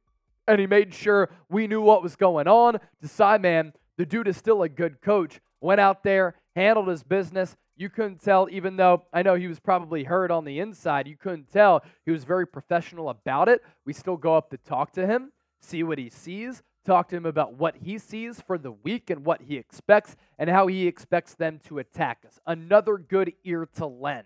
and 0.48 0.60
he 0.60 0.68
made 0.68 0.94
sure 0.94 1.30
we 1.50 1.68
knew 1.68 1.82
what 1.82 2.04
was 2.04 2.16
going 2.16 2.48
on. 2.48 2.80
Desai, 3.04 3.39
man, 3.39 3.74
the 3.98 4.06
dude 4.06 4.28
is 4.28 4.38
still 4.38 4.64
a 4.64 4.70
good 4.70 5.02
coach. 5.02 5.39
Went 5.60 5.80
out 5.80 6.04
there, 6.04 6.36
handled 6.56 6.88
his 6.88 7.04
business. 7.04 7.56
You 7.78 7.89
couldn't 7.89 8.22
tell, 8.22 8.48
even 8.52 8.76
though 8.78 9.04
I 9.14 9.24
know 9.24 9.36
he 9.36 9.48
was 9.48 9.60
probably 9.60 10.04
hurt 10.04 10.32
on 10.32 10.46
the 10.46 10.60
inside, 10.60 11.08
you 11.08 11.18
couldn't 11.18 11.52
tell 11.52 11.84
he 12.06 12.12
was 12.12 12.24
very 12.24 12.46
professional 12.46 13.10
about 13.10 13.50
it. 13.50 13.64
We 13.86 13.94
still 13.94 14.18
go 14.18 14.36
up 14.36 14.50
to 14.52 14.58
talk 14.58 14.92
to 14.94 15.08
him, 15.08 15.32
see 15.60 15.84
what 15.84 15.98
he 15.98 16.10
sees, 16.10 16.64
talk 16.86 17.10
to 17.10 17.16
him 17.16 17.26
about 17.26 17.54
what 17.54 17.76
he 17.78 17.98
sees 17.98 18.42
for 18.42 18.58
the 18.58 18.72
week 18.72 19.10
and 19.10 19.26
what 19.26 19.42
he 19.42 19.58
expects 19.58 20.16
and 20.38 20.50
how 20.50 20.68
he 20.68 20.88
expects 20.88 21.36
them 21.36 21.60
to 21.68 21.80
attack 21.80 22.24
us. 22.26 22.39
Another 22.46 22.98
good 22.98 23.34
ear 23.44 23.68
to 23.76 23.86
lend. 23.86 24.26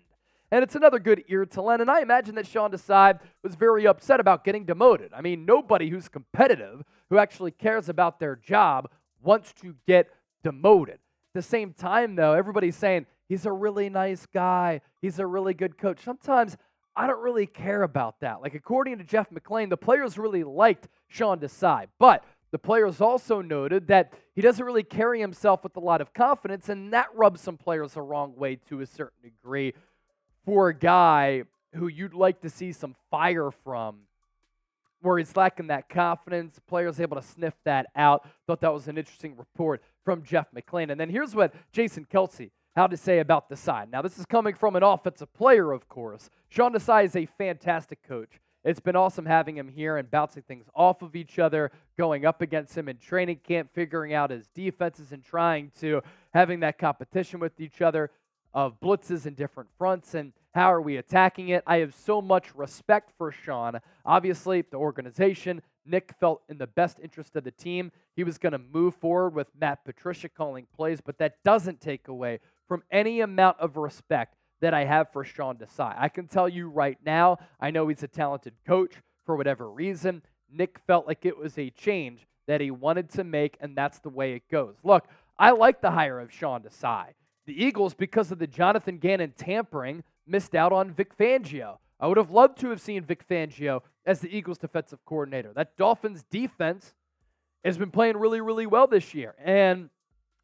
And 0.50 0.62
it's 0.62 0.76
another 0.76 0.98
good 0.98 1.24
ear 1.28 1.44
to 1.44 1.62
lend. 1.62 1.82
And 1.82 1.90
I 1.90 2.00
imagine 2.00 2.34
that 2.36 2.46
Sean 2.46 2.70
Desai 2.70 3.18
was 3.42 3.54
very 3.54 3.86
upset 3.86 4.20
about 4.20 4.44
getting 4.44 4.64
demoted. 4.64 5.12
I 5.14 5.20
mean, 5.20 5.44
nobody 5.44 5.88
who's 5.90 6.08
competitive, 6.08 6.84
who 7.10 7.18
actually 7.18 7.50
cares 7.50 7.88
about 7.88 8.20
their 8.20 8.36
job, 8.36 8.88
wants 9.22 9.52
to 9.62 9.74
get 9.86 10.08
demoted. 10.44 10.94
At 10.94 11.34
the 11.34 11.42
same 11.42 11.72
time, 11.72 12.14
though, 12.14 12.32
everybody's 12.32 12.76
saying 12.76 13.06
he's 13.28 13.44
a 13.44 13.52
really 13.52 13.88
nice 13.90 14.26
guy, 14.32 14.80
he's 15.02 15.18
a 15.18 15.26
really 15.26 15.52
good 15.52 15.76
coach. 15.76 15.98
Sometimes 16.04 16.56
I 16.94 17.06
don't 17.06 17.22
really 17.22 17.46
care 17.46 17.82
about 17.82 18.20
that. 18.20 18.40
Like, 18.40 18.54
according 18.54 18.98
to 18.98 19.04
Jeff 19.04 19.28
McLane, 19.30 19.68
the 19.68 19.76
players 19.76 20.16
really 20.16 20.44
liked 20.44 20.88
Sean 21.08 21.38
Desai. 21.38 21.88
But 21.98 22.24
the 22.52 22.58
players 22.58 23.00
also 23.00 23.42
noted 23.42 23.88
that 23.88 24.12
he 24.34 24.40
doesn't 24.40 24.64
really 24.64 24.84
carry 24.84 25.20
himself 25.20 25.62
with 25.64 25.76
a 25.76 25.80
lot 25.80 26.00
of 26.00 26.14
confidence, 26.14 26.68
and 26.68 26.92
that 26.92 27.08
rubs 27.14 27.40
some 27.40 27.56
players 27.56 27.94
the 27.94 28.02
wrong 28.02 28.34
way 28.36 28.56
to 28.68 28.80
a 28.80 28.86
certain 28.86 29.20
degree 29.22 29.74
for 30.46 30.68
a 30.68 30.74
guy 30.74 31.42
who 31.74 31.88
you'd 31.88 32.14
like 32.14 32.40
to 32.40 32.48
see 32.48 32.72
some 32.72 32.94
fire 33.10 33.50
from, 33.50 33.98
where 35.02 35.18
he's 35.18 35.36
lacking 35.36 35.66
that 35.66 35.88
confidence. 35.88 36.58
Players 36.66 37.00
able 37.00 37.16
to 37.16 37.22
sniff 37.22 37.54
that 37.64 37.86
out. 37.94 38.26
Thought 38.46 38.62
that 38.62 38.72
was 38.72 38.88
an 38.88 38.96
interesting 38.96 39.36
report 39.36 39.82
from 40.04 40.22
Jeff 40.22 40.46
McLane. 40.54 40.90
And 40.90 40.98
then 40.98 41.10
here's 41.10 41.34
what 41.34 41.52
Jason 41.72 42.06
Kelce 42.10 42.50
had 42.74 42.90
to 42.90 42.96
say 42.96 43.18
about 43.18 43.50
Desai. 43.50 43.90
Now, 43.90 44.02
this 44.02 44.18
is 44.18 44.24
coming 44.24 44.54
from 44.54 44.76
an 44.76 44.82
offensive 44.82 45.32
player, 45.34 45.72
of 45.72 45.88
course. 45.88 46.30
Sean 46.48 46.72
Desai 46.72 47.04
is 47.04 47.16
a 47.16 47.26
fantastic 47.26 48.02
coach. 48.06 48.40
It's 48.64 48.80
been 48.80 48.96
awesome 48.96 49.26
having 49.26 49.56
him 49.56 49.68
here 49.68 49.96
and 49.96 50.10
bouncing 50.10 50.42
things 50.42 50.66
off 50.74 51.02
of 51.02 51.14
each 51.14 51.38
other, 51.38 51.70
going 51.96 52.24
up 52.24 52.42
against 52.42 52.76
him 52.76 52.88
in 52.88 52.98
training 52.98 53.40
camp, 53.46 53.70
figuring 53.72 54.12
out 54.12 54.30
his 54.30 54.48
defenses 54.48 55.12
and 55.12 55.22
trying 55.22 55.70
to 55.80 56.02
having 56.34 56.60
that 56.60 56.76
competition 56.76 57.38
with 57.38 57.60
each 57.60 57.80
other 57.80 58.10
of 58.56 58.80
blitzes 58.80 59.26
in 59.26 59.34
different 59.34 59.68
fronts 59.76 60.14
and 60.14 60.32
how 60.54 60.72
are 60.72 60.80
we 60.80 60.96
attacking 60.96 61.50
it. 61.50 61.62
I 61.66 61.76
have 61.80 61.94
so 61.94 62.22
much 62.22 62.54
respect 62.54 63.12
for 63.18 63.30
Sean. 63.30 63.78
Obviously, 64.06 64.62
the 64.62 64.78
organization, 64.78 65.60
Nick 65.84 66.14
felt 66.18 66.40
in 66.48 66.56
the 66.56 66.66
best 66.66 66.98
interest 67.02 67.36
of 67.36 67.44
the 67.44 67.50
team. 67.50 67.92
He 68.16 68.24
was 68.24 68.38
going 68.38 68.54
to 68.54 68.58
move 68.58 68.94
forward 68.94 69.34
with 69.34 69.48
Matt 69.60 69.84
Patricia 69.84 70.30
calling 70.30 70.66
plays, 70.74 71.02
but 71.04 71.18
that 71.18 71.36
doesn't 71.44 71.82
take 71.82 72.08
away 72.08 72.40
from 72.66 72.82
any 72.90 73.20
amount 73.20 73.60
of 73.60 73.76
respect 73.76 74.36
that 74.62 74.72
I 74.72 74.86
have 74.86 75.12
for 75.12 75.22
Sean 75.22 75.56
Desai. 75.56 75.94
I 75.98 76.08
can 76.08 76.26
tell 76.26 76.48
you 76.48 76.70
right 76.70 76.96
now, 77.04 77.36
I 77.60 77.70
know 77.70 77.88
he's 77.88 78.02
a 78.02 78.08
talented 78.08 78.54
coach 78.66 78.94
for 79.26 79.36
whatever 79.36 79.70
reason. 79.70 80.22
Nick 80.50 80.78
felt 80.86 81.06
like 81.06 81.26
it 81.26 81.36
was 81.36 81.58
a 81.58 81.68
change 81.68 82.26
that 82.46 82.62
he 82.62 82.70
wanted 82.70 83.10
to 83.10 83.24
make, 83.24 83.58
and 83.60 83.76
that's 83.76 83.98
the 83.98 84.08
way 84.08 84.32
it 84.32 84.48
goes. 84.50 84.76
Look, 84.82 85.06
I 85.38 85.50
like 85.50 85.82
the 85.82 85.90
hire 85.90 86.18
of 86.18 86.32
Sean 86.32 86.62
Desai. 86.62 87.08
The 87.46 87.64
Eagles, 87.64 87.94
because 87.94 88.32
of 88.32 88.38
the 88.38 88.46
Jonathan 88.46 88.98
Gannon 88.98 89.32
tampering, 89.36 90.02
missed 90.26 90.54
out 90.54 90.72
on 90.72 90.90
Vic 90.90 91.16
Fangio. 91.16 91.78
I 91.98 92.06
would 92.06 92.16
have 92.16 92.30
loved 92.30 92.58
to 92.60 92.70
have 92.70 92.80
seen 92.80 93.04
Vic 93.04 93.26
Fangio 93.28 93.82
as 94.04 94.20
the 94.20 94.36
Eagles 94.36 94.58
defensive 94.58 94.98
coordinator. 95.04 95.52
That 95.54 95.76
Dolphins 95.76 96.24
defense 96.30 96.94
has 97.64 97.78
been 97.78 97.90
playing 97.90 98.16
really, 98.16 98.40
really 98.40 98.66
well 98.66 98.86
this 98.86 99.14
year. 99.14 99.34
And 99.42 99.90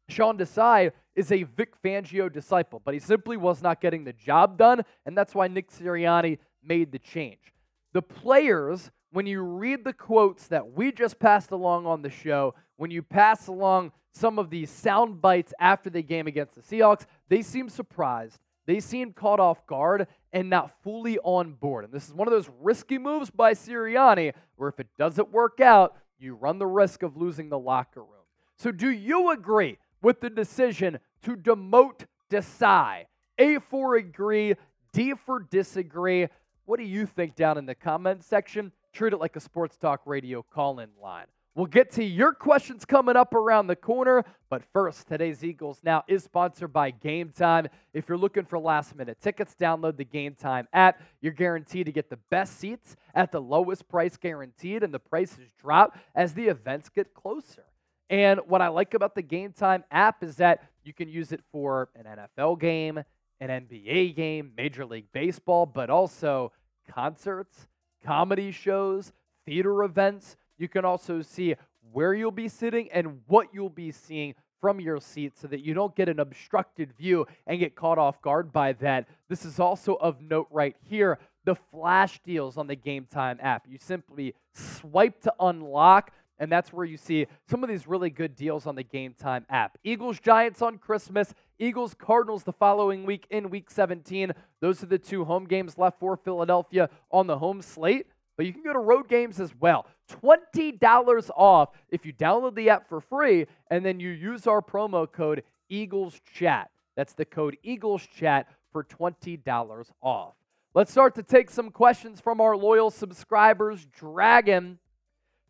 Sean 0.09 0.37
Desai 0.37 0.91
is 1.15 1.31
a 1.31 1.43
Vic 1.43 1.73
Fangio 1.81 2.31
disciple, 2.31 2.81
but 2.83 2.93
he 2.93 2.99
simply 2.99 3.37
was 3.37 3.61
not 3.61 3.81
getting 3.81 4.03
the 4.03 4.13
job 4.13 4.57
done, 4.57 4.83
and 5.05 5.17
that's 5.17 5.35
why 5.35 5.47
Nick 5.47 5.71
Sirianni 5.71 6.39
made 6.63 6.91
the 6.91 6.99
change. 6.99 7.53
The 7.93 8.01
players, 8.01 8.91
when 9.11 9.27
you 9.27 9.41
read 9.41 9.83
the 9.83 9.93
quotes 9.93 10.47
that 10.47 10.71
we 10.73 10.91
just 10.91 11.19
passed 11.19 11.51
along 11.51 11.85
on 11.85 12.01
the 12.01 12.09
show, 12.09 12.55
when 12.77 12.91
you 12.91 13.03
pass 13.03 13.47
along 13.47 13.91
some 14.13 14.39
of 14.39 14.49
these 14.49 14.69
sound 14.69 15.21
bites 15.21 15.53
after 15.59 15.89
the 15.89 16.03
game 16.03 16.27
against 16.27 16.55
the 16.55 16.61
Seahawks, 16.61 17.05
they 17.29 17.41
seem 17.41 17.67
surprised. 17.67 18.39
They 18.65 18.79
seem 18.79 19.11
caught 19.11 19.39
off 19.39 19.65
guard 19.67 20.07
and 20.31 20.49
not 20.49 20.71
fully 20.83 21.17
on 21.19 21.53
board. 21.53 21.83
And 21.83 21.93
this 21.93 22.07
is 22.07 22.13
one 22.13 22.27
of 22.27 22.31
those 22.31 22.49
risky 22.61 22.97
moves 22.97 23.29
by 23.29 23.53
Sirianni 23.53 24.33
where 24.55 24.69
if 24.69 24.79
it 24.79 24.87
doesn't 24.97 25.31
work 25.31 25.59
out, 25.59 25.97
you 26.19 26.35
run 26.35 26.59
the 26.59 26.67
risk 26.67 27.03
of 27.03 27.17
losing 27.17 27.49
the 27.49 27.59
locker 27.59 28.01
room. 28.01 28.09
So, 28.55 28.71
do 28.71 28.89
you 28.89 29.31
agree 29.31 29.77
with 30.01 30.21
the 30.21 30.29
decision 30.29 30.99
to 31.23 31.35
demote 31.35 32.05
Desai? 32.29 33.05
A 33.39 33.59
for 33.59 33.95
agree, 33.95 34.55
D 34.93 35.13
for 35.25 35.39
disagree. 35.39 36.27
What 36.65 36.79
do 36.79 36.85
you 36.85 37.05
think 37.05 37.35
down 37.35 37.57
in 37.57 37.65
the 37.65 37.75
comment 37.75 38.23
section? 38.23 38.71
Treat 38.93 39.11
it 39.13 39.19
like 39.19 39.35
a 39.35 39.41
sports 39.41 39.75
talk 39.75 40.01
radio 40.05 40.43
call 40.43 40.79
in 40.79 40.89
line. 41.01 41.25
We'll 41.55 41.67
get 41.67 41.91
to 41.91 42.03
your 42.03 42.33
questions 42.33 42.83
coming 42.83 43.15
up 43.15 43.35
around 43.35 43.67
the 43.67 43.75
corner. 43.75 44.25
But 44.49 44.63
first, 44.73 45.07
today's 45.07 45.43
Eagles 45.43 45.79
Now 45.83 46.03
is 46.07 46.23
sponsored 46.23 46.73
by 46.73 46.89
Game 46.89 47.29
Time. 47.29 47.67
If 47.93 48.09
you're 48.09 48.17
looking 48.17 48.45
for 48.45 48.57
last 48.57 48.95
minute 48.95 49.19
tickets, 49.21 49.55
download 49.59 49.97
the 49.97 50.03
Game 50.03 50.33
Time 50.33 50.67
app. 50.73 50.99
You're 51.21 51.31
guaranteed 51.31 51.85
to 51.85 51.91
get 51.91 52.09
the 52.09 52.17
best 52.31 52.59
seats 52.59 52.95
at 53.13 53.31
the 53.31 53.39
lowest 53.39 53.87
price 53.87 54.17
guaranteed, 54.17 54.81
and 54.81 54.91
the 54.91 54.99
prices 54.99 55.51
drop 55.61 55.95
as 56.15 56.33
the 56.33 56.47
events 56.47 56.89
get 56.89 57.13
closer. 57.13 57.65
And 58.09 58.39
what 58.47 58.63
I 58.63 58.69
like 58.69 58.95
about 58.95 59.13
the 59.13 59.21
Game 59.21 59.53
Time 59.53 59.83
app 59.91 60.23
is 60.23 60.37
that 60.37 60.63
you 60.83 60.91
can 60.91 61.07
use 61.07 61.31
it 61.31 61.41
for 61.51 61.89
an 61.95 62.05
NFL 62.05 62.59
game, 62.59 62.97
an 63.39 63.49
NBA 63.49 64.15
game, 64.15 64.53
Major 64.57 64.87
League 64.87 65.11
Baseball, 65.13 65.67
but 65.67 65.91
also 65.91 66.51
concerts, 66.89 67.67
comedy 68.03 68.51
shows, 68.51 69.13
theater 69.45 69.83
events 69.83 70.35
you 70.63 70.69
can 70.69 70.85
also 70.85 71.21
see 71.21 71.55
where 71.91 72.15
you'll 72.15 72.31
be 72.31 72.47
sitting 72.47 72.89
and 72.91 73.19
what 73.27 73.49
you'll 73.53 73.69
be 73.69 73.91
seeing 73.91 74.33
from 74.61 74.79
your 74.79 74.99
seat 75.01 75.37
so 75.37 75.45
that 75.45 75.59
you 75.59 75.73
don't 75.73 75.93
get 75.93 76.07
an 76.07 76.21
obstructed 76.21 76.93
view 76.97 77.27
and 77.45 77.59
get 77.59 77.75
caught 77.75 77.97
off 77.97 78.21
guard 78.21 78.53
by 78.53 78.71
that. 78.71 79.05
This 79.27 79.43
is 79.43 79.59
also 79.59 79.95
of 79.95 80.21
note 80.21 80.47
right 80.49 80.75
here 80.87 81.19
the 81.43 81.55
flash 81.55 82.21
deals 82.23 82.57
on 82.57 82.67
the 82.67 82.75
Game 82.75 83.05
Time 83.11 83.37
app. 83.41 83.65
You 83.67 83.77
simply 83.77 84.33
swipe 84.53 85.19
to 85.23 85.33
unlock, 85.41 86.11
and 86.39 86.49
that's 86.49 86.71
where 86.71 86.85
you 86.85 86.95
see 86.95 87.27
some 87.49 87.61
of 87.61 87.69
these 87.69 87.85
really 87.85 88.09
good 88.09 88.37
deals 88.37 88.65
on 88.65 88.75
the 88.75 88.83
Game 88.83 89.13
Time 89.13 89.45
app. 89.49 89.77
Eagles 89.83 90.21
Giants 90.21 90.61
on 90.61 90.77
Christmas, 90.77 91.33
Eagles 91.59 91.93
Cardinals 91.93 92.43
the 92.43 92.53
following 92.53 93.05
week 93.05 93.27
in 93.29 93.49
week 93.49 93.69
17. 93.69 94.31
Those 94.61 94.81
are 94.81 94.85
the 94.85 94.97
two 94.97 95.25
home 95.25 95.43
games 95.43 95.77
left 95.77 95.99
for 95.99 96.15
Philadelphia 96.15 96.89
on 97.11 97.27
the 97.27 97.39
home 97.39 97.61
slate. 97.61 98.07
But 98.35 98.45
you 98.45 98.53
can 98.53 98.63
go 98.63 98.73
to 98.73 98.79
road 98.79 99.07
games 99.07 99.39
as 99.39 99.53
well. 99.59 99.85
$20 100.09 101.29
off 101.35 101.69
if 101.89 102.05
you 102.05 102.13
download 102.13 102.55
the 102.55 102.69
app 102.69 102.89
for 102.89 102.99
free 102.99 103.45
and 103.69 103.85
then 103.85 103.99
you 103.99 104.09
use 104.09 104.47
our 104.47 104.61
promo 104.61 105.11
code 105.11 105.43
Eagles 105.69 106.19
Chat. 106.33 106.69
That's 106.95 107.13
the 107.13 107.25
code 107.25 107.57
Eagles 107.63 108.05
Chat 108.17 108.47
for 108.71 108.83
$20 108.83 109.91
off. 110.01 110.33
Let's 110.73 110.91
start 110.91 111.15
to 111.15 111.23
take 111.23 111.51
some 111.51 111.69
questions 111.69 112.19
from 112.19 112.41
our 112.41 112.57
loyal 112.57 112.89
subscribers. 112.89 113.85
Dragon 113.85 114.79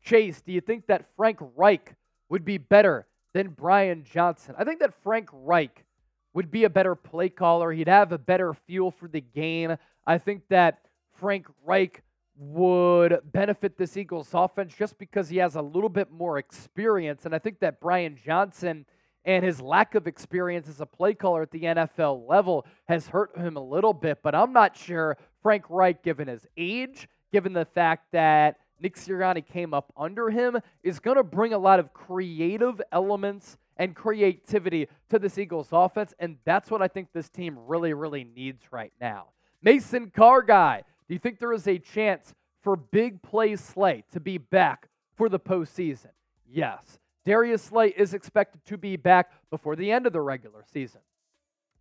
Chase, 0.04 0.42
do 0.42 0.52
you 0.52 0.60
think 0.60 0.88
that 0.88 1.06
Frank 1.16 1.40
Reich 1.56 1.96
would 2.28 2.44
be 2.44 2.58
better 2.58 3.08
than 3.34 3.50
Brian 3.50 4.04
Johnson? 4.04 4.56
I 4.58 4.66
think 4.66 4.80
that 4.82 4.94
Frank 5.02 5.30
Reich 5.32 5.86
would 6.34 6.52
be 6.52 6.66
a 6.66 6.70
better 6.70 6.96
play 6.96 7.30
caller. 7.30 7.72
He'd 7.72 7.88
have 7.88 8.12
a 8.12 8.18
better 8.18 8.54
feel 8.54 8.92
for 8.92 9.08
the 9.08 9.22
game. 9.22 9.78
I 10.06 10.18
think 10.18 10.44
that 10.50 10.80
Frank 11.14 11.48
Reich 11.66 12.02
would 12.36 13.20
benefit 13.32 13.78
this 13.78 13.96
Eagles 13.96 14.30
offense 14.34 14.74
just 14.74 14.98
because 14.98 15.30
he 15.30 15.38
has 15.38 15.56
a 15.56 15.62
little 15.62 15.90
bit 15.90 16.12
more 16.12 16.38
experience. 16.38 17.26
And 17.26 17.36
I 17.36 17.40
think 17.40 17.60
that 17.60 17.80
Brian 17.80 18.18
Johnson 18.24 18.86
and 19.26 19.46
his 19.46 19.62
lack 19.62 19.96
of 19.96 20.08
experience 20.08 20.68
as 20.68 20.82
a 20.82 20.86
play 20.86 21.14
caller 21.14 21.44
at 21.44 21.52
the 21.52 21.62
NFL 21.62 22.28
level 22.28 22.66
has 22.88 23.08
hurt 23.08 23.38
him 23.38 23.56
a 23.56 23.64
little 23.64 23.94
bit. 23.94 24.20
But 24.24 24.36
I'm 24.36 24.52
not 24.52 24.76
sure 24.76 25.18
Frank 25.42 25.66
Reich, 25.70 26.04
given 26.04 26.28
his 26.28 26.46
age, 26.58 27.08
given 27.32 27.54
the 27.54 27.66
fact 27.66 28.12
that 28.12 28.58
Nick 28.80 28.96
Sirianni 28.96 29.46
came 29.46 29.74
up 29.74 29.94
under 29.96 30.30
him 30.30 30.58
is 30.84 31.00
going 31.00 31.18
to 31.18 31.24
bring 31.24 31.54
a 31.54 31.58
lot 31.58 31.80
of 31.80 31.94
creative 31.94 32.82
elements 32.92 33.58
and 33.78 33.96
creativity 33.96 34.88
to 35.10 35.20
this 35.20 35.38
Eagles 35.38 35.70
offense. 35.72 36.14
And 36.20 36.38
that's 36.46 36.70
what 36.70 36.82
I 36.82 36.88
think 36.88 37.10
this 37.14 37.30
team 37.30 37.58
really, 37.66 37.94
really 37.94 38.24
needs 38.24 38.62
right 38.72 38.94
now. 39.00 39.28
Mason 39.62 40.12
Carguy, 40.16 40.84
do 41.08 41.14
you 41.14 41.20
think 41.20 41.40
there 41.40 41.54
is 41.54 41.68
a 41.68 41.78
chance 41.78 42.34
for 42.62 42.76
big 42.76 43.22
play 43.22 43.56
Slay 43.56 44.04
to 44.12 44.20
be 44.20 44.38
back 44.38 44.88
for 45.16 45.30
the 45.30 45.40
postseason? 45.40 46.12
Yes. 46.50 47.00
Darius 47.26 47.64
Slay 47.64 47.90
is 47.90 48.14
expected 48.14 48.66
to 48.66 48.78
be 48.78 48.96
back 48.96 49.32
before 49.50 49.76
the 49.76 49.92
end 49.92 50.06
of 50.06 50.14
the 50.14 50.22
regular 50.22 50.64
season. 50.72 51.02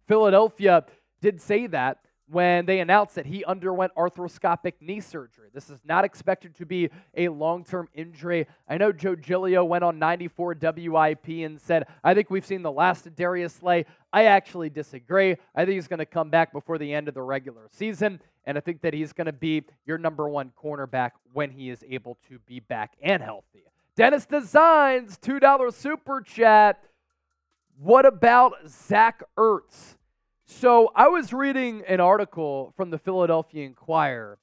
Philadelphia 0.06 0.84
did 1.20 1.40
say 1.40 1.66
that 1.68 1.98
when 2.32 2.64
they 2.64 2.80
announced 2.80 3.14
that 3.16 3.26
he 3.26 3.44
underwent 3.44 3.94
arthroscopic 3.94 4.74
knee 4.80 5.00
surgery. 5.00 5.50
This 5.52 5.68
is 5.68 5.78
not 5.84 6.04
expected 6.04 6.54
to 6.56 6.66
be 6.66 6.88
a 7.14 7.28
long 7.28 7.62
term 7.62 7.88
injury. 7.94 8.46
I 8.68 8.78
know 8.78 8.90
Joe 8.90 9.14
Giglio 9.14 9.64
went 9.64 9.84
on 9.84 9.98
94 9.98 10.56
WIP 10.60 11.28
and 11.28 11.60
said, 11.60 11.86
I 12.02 12.14
think 12.14 12.30
we've 12.30 12.46
seen 12.46 12.62
the 12.62 12.72
last 12.72 13.06
of 13.06 13.14
Darius 13.14 13.52
Slay. 13.54 13.84
I 14.12 14.24
actually 14.24 14.70
disagree. 14.70 15.36
I 15.54 15.64
think 15.64 15.74
he's 15.74 15.88
going 15.88 15.98
to 15.98 16.06
come 16.06 16.30
back 16.30 16.52
before 16.52 16.78
the 16.78 16.94
end 16.94 17.08
of 17.08 17.14
the 17.14 17.22
regular 17.22 17.68
season, 17.70 18.20
and 18.44 18.58
I 18.58 18.60
think 18.60 18.82
that 18.82 18.94
he's 18.94 19.12
going 19.12 19.26
to 19.26 19.32
be 19.32 19.64
your 19.86 19.98
number 19.98 20.28
one 20.28 20.52
cornerback 20.62 21.12
when 21.32 21.50
he 21.50 21.70
is 21.70 21.84
able 21.88 22.18
to 22.28 22.38
be 22.40 22.60
back 22.60 22.94
and 23.02 23.22
healthy. 23.22 23.64
Dennis 23.94 24.26
Designs, 24.26 25.18
$2 25.18 25.72
super 25.74 26.20
chat. 26.20 26.82
What 27.78 28.06
about 28.06 28.54
Zach 28.66 29.22
Ertz? 29.36 29.96
So 30.46 30.90
I 30.94 31.08
was 31.08 31.32
reading 31.32 31.82
an 31.86 32.00
article 32.00 32.72
from 32.76 32.90
the 32.90 32.98
Philadelphia 32.98 33.64
Inquirer 33.64 34.38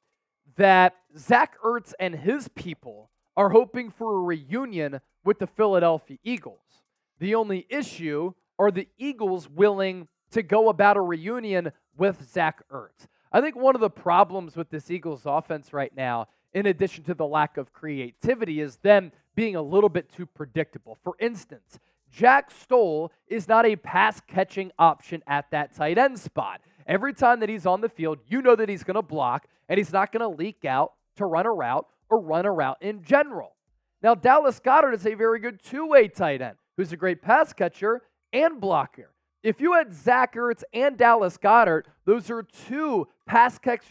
that 0.55 0.95
Zach 1.17 1.57
Ertz 1.63 1.93
and 1.99 2.15
his 2.15 2.47
people 2.49 3.09
are 3.37 3.49
hoping 3.49 3.89
for 3.91 4.17
a 4.17 4.21
reunion 4.21 4.99
with 5.23 5.39
the 5.39 5.47
Philadelphia 5.47 6.17
Eagles. 6.23 6.83
The 7.19 7.35
only 7.35 7.65
issue 7.69 8.33
are 8.57 8.71
the 8.71 8.87
Eagles 8.97 9.49
willing 9.49 10.07
to 10.31 10.43
go 10.43 10.69
about 10.69 10.97
a 10.97 11.01
reunion 11.01 11.71
with 11.97 12.29
Zach 12.29 12.61
Ertz. 12.69 13.07
I 13.31 13.41
think 13.41 13.55
one 13.55 13.75
of 13.75 13.81
the 13.81 13.89
problems 13.89 14.55
with 14.55 14.69
this 14.69 14.89
Eagles 14.89 15.23
offense 15.25 15.71
right 15.71 15.95
now, 15.95 16.27
in 16.53 16.65
addition 16.65 17.03
to 17.05 17.13
the 17.13 17.25
lack 17.25 17.57
of 17.57 17.71
creativity, 17.73 18.59
is 18.59 18.77
them 18.77 19.11
being 19.35 19.55
a 19.55 19.61
little 19.61 19.89
bit 19.89 20.09
too 20.09 20.25
predictable. 20.25 20.97
For 21.03 21.13
instance, 21.19 21.79
Jack 22.11 22.49
Stoll 22.49 23.11
is 23.27 23.47
not 23.47 23.65
a 23.65 23.75
pass 23.75 24.19
catching 24.27 24.71
option 24.79 25.21
at 25.27 25.49
that 25.51 25.75
tight 25.75 25.97
end 25.97 26.19
spot. 26.19 26.61
Every 26.87 27.13
time 27.13 27.39
that 27.41 27.49
he's 27.49 27.67
on 27.67 27.81
the 27.81 27.89
field, 27.89 28.17
you 28.27 28.41
know 28.41 28.55
that 28.55 28.67
he's 28.67 28.83
going 28.83 28.95
to 28.95 29.03
block 29.03 29.47
and 29.67 29.77
he's 29.77 29.93
not 29.93 30.11
going 30.11 30.21
to 30.21 30.27
leak 30.27 30.65
out 30.65 30.93
to 31.17 31.25
run 31.25 31.45
a 31.45 31.51
route 31.51 31.85
or 32.09 32.19
run 32.19 32.45
a 32.45 32.51
route 32.51 32.77
in 32.81 33.03
general. 33.03 33.53
Now, 34.01 34.15
Dallas 34.15 34.59
Goedert 34.59 34.95
is 34.95 35.05
a 35.05 35.13
very 35.13 35.39
good 35.39 35.61
two 35.61 35.87
way 35.87 36.07
tight 36.07 36.41
end 36.41 36.57
who's 36.77 36.91
a 36.91 36.97
great 36.97 37.21
pass 37.21 37.53
catcher 37.53 38.01
and 38.33 38.59
blocker. 38.59 39.11
If 39.41 39.61
you 39.61 39.73
had 39.73 39.93
Zach 39.93 40.35
Ertz 40.35 40.63
and 40.73 40.97
Dallas 40.97 41.37
Goedert, 41.37 41.85
those 42.05 42.29
are 42.29 42.43
two 42.43 43.07
pass, 43.25 43.57
catch, 43.57 43.83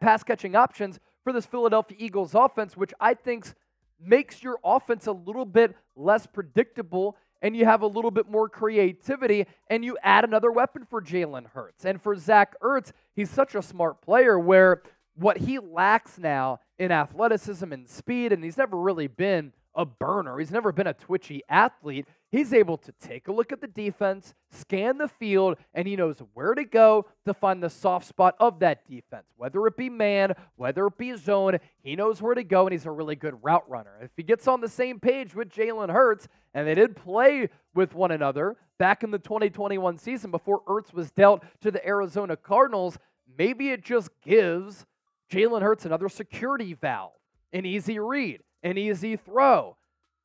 pass 0.00 0.22
catching 0.22 0.56
options 0.56 0.98
for 1.22 1.32
this 1.32 1.46
Philadelphia 1.46 1.96
Eagles 2.00 2.34
offense, 2.34 2.76
which 2.76 2.92
I 3.00 3.14
think 3.14 3.52
makes 4.00 4.42
your 4.42 4.58
offense 4.64 5.06
a 5.06 5.12
little 5.12 5.44
bit 5.44 5.76
less 5.96 6.26
predictable 6.26 7.16
and 7.42 7.54
you 7.54 7.66
have 7.66 7.82
a 7.82 7.86
little 7.86 8.10
bit 8.10 8.30
more 8.30 8.48
creativity 8.48 9.46
and 9.68 9.84
you 9.84 9.98
add 10.02 10.24
another 10.24 10.50
weapon 10.50 10.86
for 10.88 11.02
Jalen 11.02 11.48
Hurts. 11.52 11.84
And 11.84 12.00
for 12.00 12.16
Zach 12.16 12.54
Ertz, 12.62 12.92
he's 13.14 13.28
such 13.28 13.54
a 13.54 13.60
smart 13.60 14.00
player 14.00 14.38
where 14.38 14.82
what 15.14 15.38
he 15.38 15.58
lacks 15.58 16.18
now 16.18 16.60
in 16.78 16.90
athleticism 16.90 17.70
and 17.70 17.88
speed, 17.88 18.32
and 18.32 18.42
he's 18.42 18.56
never 18.56 18.76
really 18.76 19.06
been 19.06 19.52
a 19.74 19.84
burner. 19.84 20.38
He's 20.38 20.50
never 20.50 20.72
been 20.72 20.86
a 20.86 20.94
twitchy 20.94 21.42
athlete. 21.48 22.06
He's 22.30 22.52
able 22.52 22.76
to 22.78 22.92
take 23.00 23.28
a 23.28 23.32
look 23.32 23.52
at 23.52 23.60
the 23.60 23.66
defense, 23.66 24.34
scan 24.50 24.98
the 24.98 25.08
field, 25.08 25.56
and 25.72 25.86
he 25.86 25.96
knows 25.96 26.20
where 26.34 26.54
to 26.54 26.64
go 26.64 27.06
to 27.26 27.34
find 27.34 27.62
the 27.62 27.70
soft 27.70 28.06
spot 28.06 28.34
of 28.40 28.60
that 28.60 28.86
defense. 28.88 29.26
Whether 29.36 29.66
it 29.66 29.76
be 29.76 29.88
man, 29.88 30.34
whether 30.56 30.86
it 30.86 30.98
be 30.98 31.16
zone, 31.16 31.58
he 31.82 31.96
knows 31.96 32.20
where 32.20 32.34
to 32.34 32.44
go, 32.44 32.66
and 32.66 32.72
he's 32.72 32.86
a 32.86 32.90
really 32.90 33.16
good 33.16 33.42
route 33.42 33.68
runner. 33.68 33.98
If 34.00 34.10
he 34.16 34.22
gets 34.22 34.48
on 34.48 34.60
the 34.60 34.68
same 34.68 35.00
page 35.00 35.34
with 35.34 35.50
Jalen 35.50 35.90
Hurts, 35.90 36.28
and 36.54 36.66
they 36.66 36.74
did 36.74 36.96
play 36.96 37.48
with 37.74 37.94
one 37.94 38.10
another 38.10 38.56
back 38.78 39.02
in 39.02 39.10
the 39.10 39.18
2021 39.18 39.98
season 39.98 40.30
before 40.30 40.62
Ertz 40.64 40.92
was 40.92 41.10
dealt 41.10 41.44
to 41.60 41.70
the 41.70 41.84
Arizona 41.86 42.36
Cardinals, 42.36 42.98
maybe 43.38 43.70
it 43.70 43.82
just 43.82 44.10
gives 44.22 44.86
Jalen 45.30 45.62
Hurts 45.62 45.84
another 45.84 46.08
security 46.08 46.74
valve, 46.74 47.12
an 47.52 47.64
easy 47.64 47.98
read 47.98 48.40
an 48.64 48.76
easy 48.76 49.16
throw, 49.16 49.76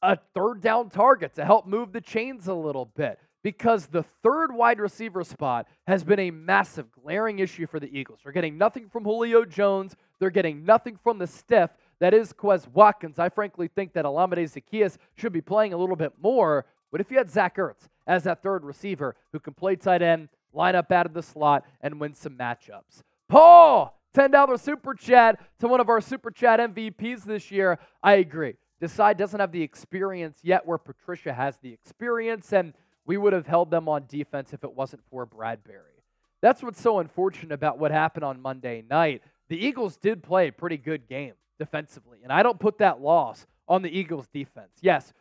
a 0.02 0.18
third 0.34 0.62
down 0.62 0.90
target 0.90 1.36
to 1.36 1.46
help 1.46 1.68
move 1.68 1.92
the 1.92 2.02
chains 2.02 2.48
a 2.48 2.54
little 2.54 2.86
bit. 2.86 3.20
Because 3.42 3.88
the 3.88 4.04
third 4.22 4.54
wide 4.54 4.82
receiver 4.82 5.24
spot 5.24 5.68
has 5.88 6.04
been 6.04 6.20
a 6.20 6.32
massive, 6.32 6.92
glaring 6.92 7.40
issue 7.40 7.68
for 7.68 7.80
the 7.80 7.98
Eagles. 7.98 8.20
They're 8.24 8.34
getting 8.34 8.58
nothing 8.58 8.90
from 8.90 9.06
Julio 9.06 9.46
Jones. 9.46 9.96
They're 10.20 10.30
getting 10.30 10.66
nothing 10.66 11.00
from 11.02 11.20
the 11.20 11.28
stiff 11.28 11.70
that 12.00 12.14
is 12.14 12.34
Quez 12.34 12.68
Watkins. 12.68 13.20
I 13.20 13.30
frankly 13.30 13.68
think 13.68 13.94
that 13.94 14.06
Olamide 14.06 14.52
Zaccheaus 14.52 14.98
should 15.16 15.34
be 15.34 15.42
playing 15.42 15.74
a 15.74 15.78
little 15.78 15.96
bit 15.96 16.14
more. 16.22 16.66
But 16.92 17.02
if 17.02 17.12
you 17.12 17.18
had 17.18 17.30
Zach 17.30 17.58
Ertz 17.58 17.88
as 18.08 18.24
that 18.24 18.42
third 18.42 18.64
receiver 18.64 19.16
who 19.32 19.40
can 19.40 19.54
play 19.54 19.76
tight 19.76 20.02
end, 20.02 20.30
line 20.54 20.76
up 20.76 20.92
out 20.92 21.06
of 21.06 21.14
the 21.14 21.22
slot, 21.22 21.66
and 21.82 22.00
win 22.00 22.14
some 22.14 22.36
matchups. 22.36 23.04
Paul, 23.28 23.99
$10 24.16 24.60
super 24.60 24.94
chat 24.94 25.40
to 25.60 25.68
one 25.68 25.80
of 25.80 25.90
our 25.90 26.02
super 26.02 26.32
chat 26.32 26.60
MVPs 26.60 27.24
this 27.24 27.52
year. 27.52 27.80
I 28.02 28.14
agree. 28.14 28.56
Desai 28.82 29.16
doesn't 29.16 29.40
have 29.40 29.52
the 29.52 29.62
experience 29.62 30.40
yet 30.42 30.66
where 30.66 30.78
Patricia 30.78 31.34
has 31.34 31.58
the 31.58 31.72
experience, 31.74 32.54
and 32.54 32.74
we 33.06 33.18
would 33.18 33.34
have 33.34 33.46
held 33.46 33.72
them 33.72 33.90
on 33.90 34.06
defense 34.08 34.54
if 34.54 34.64
it 34.64 34.74
wasn't 34.74 35.04
for 35.10 35.28
Bradberry. 35.28 36.00
That's 36.42 36.64
what's 36.64 36.82
so 36.82 37.00
unfortunate 37.00 37.54
about 37.54 37.78
what 37.78 37.92
happened 37.92 38.24
on 38.24 38.42
Monday 38.42 38.84
night. 38.90 39.22
The 39.50 39.58
Eagles 39.58 39.98
did 39.98 40.24
play 40.24 40.48
a 40.48 40.52
pretty 40.54 40.78
good 40.78 41.08
game 41.08 41.34
defensively, 41.58 42.20
and 42.24 42.32
I 42.32 42.44
don't 42.44 42.60
put 42.60 42.78
that 42.78 43.02
loss 43.02 43.46
on 43.68 43.82
the 43.82 43.90
Eagles 43.90 44.28
defense. 44.34 44.72
Yes, 44.82 45.14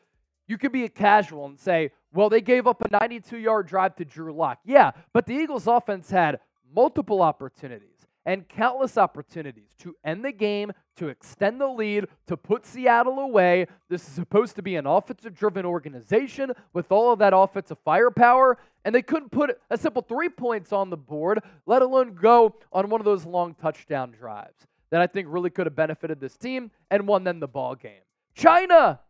you 0.46 0.56
could 0.56 0.72
be 0.72 0.84
a 0.84 0.88
casual 0.88 1.46
and 1.46 1.58
say, 1.58 1.90
well, 2.12 2.30
they 2.30 2.40
gave 2.40 2.66
up 2.66 2.80
a 2.82 2.88
92 2.90 3.38
yard 3.38 3.66
drive 3.66 3.96
to 3.96 4.04
Drew 4.04 4.32
Lock. 4.32 4.60
Yeah, 4.64 4.92
but 5.12 5.26
the 5.26 5.34
Eagles 5.34 5.66
offense 5.66 6.10
had 6.10 6.38
multiple 6.74 7.20
opportunities 7.20 7.97
and 8.28 8.46
countless 8.46 8.98
opportunities 8.98 9.70
to 9.78 9.96
end 10.04 10.22
the 10.22 10.30
game, 10.30 10.70
to 10.94 11.08
extend 11.08 11.58
the 11.58 11.66
lead, 11.66 12.06
to 12.26 12.36
put 12.36 12.66
Seattle 12.66 13.20
away. 13.20 13.66
This 13.88 14.06
is 14.06 14.12
supposed 14.12 14.54
to 14.56 14.62
be 14.62 14.76
an 14.76 14.84
offensive 14.84 15.34
driven 15.34 15.64
organization 15.64 16.52
with 16.74 16.92
all 16.92 17.10
of 17.10 17.20
that 17.20 17.32
offensive 17.34 17.78
firepower, 17.86 18.58
and 18.84 18.94
they 18.94 19.00
couldn't 19.00 19.30
put 19.30 19.58
a 19.70 19.78
simple 19.78 20.02
three 20.02 20.28
points 20.28 20.74
on 20.74 20.90
the 20.90 20.96
board, 20.96 21.40
let 21.64 21.80
alone 21.80 22.16
go 22.20 22.54
on 22.70 22.90
one 22.90 23.00
of 23.00 23.06
those 23.06 23.24
long 23.24 23.54
touchdown 23.54 24.10
drives 24.10 24.66
that 24.90 25.00
I 25.00 25.06
think 25.06 25.28
really 25.30 25.48
could 25.48 25.64
have 25.64 25.74
benefited 25.74 26.20
this 26.20 26.36
team 26.36 26.70
and 26.90 27.08
won 27.08 27.24
them 27.24 27.40
the 27.40 27.48
ball 27.48 27.76
game. 27.76 28.02
China! 28.34 29.00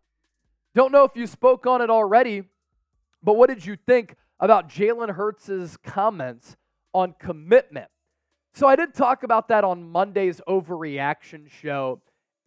Don't 0.76 0.92
know 0.92 1.02
if 1.02 1.16
you 1.16 1.26
spoke 1.26 1.66
on 1.66 1.82
it 1.82 1.90
already, 1.90 2.44
but 3.20 3.34
what 3.34 3.48
did 3.48 3.66
you 3.66 3.76
think 3.84 4.14
about 4.38 4.68
Jalen 4.68 5.16
Hurts' 5.16 5.76
comments 5.78 6.56
on 6.94 7.16
commitment? 7.18 7.88
So 8.58 8.66
I 8.66 8.74
did 8.74 8.92
talk 8.92 9.22
about 9.22 9.46
that 9.48 9.62
on 9.62 9.88
Monday's 9.88 10.40
overreaction 10.48 11.48
show, 11.48 12.00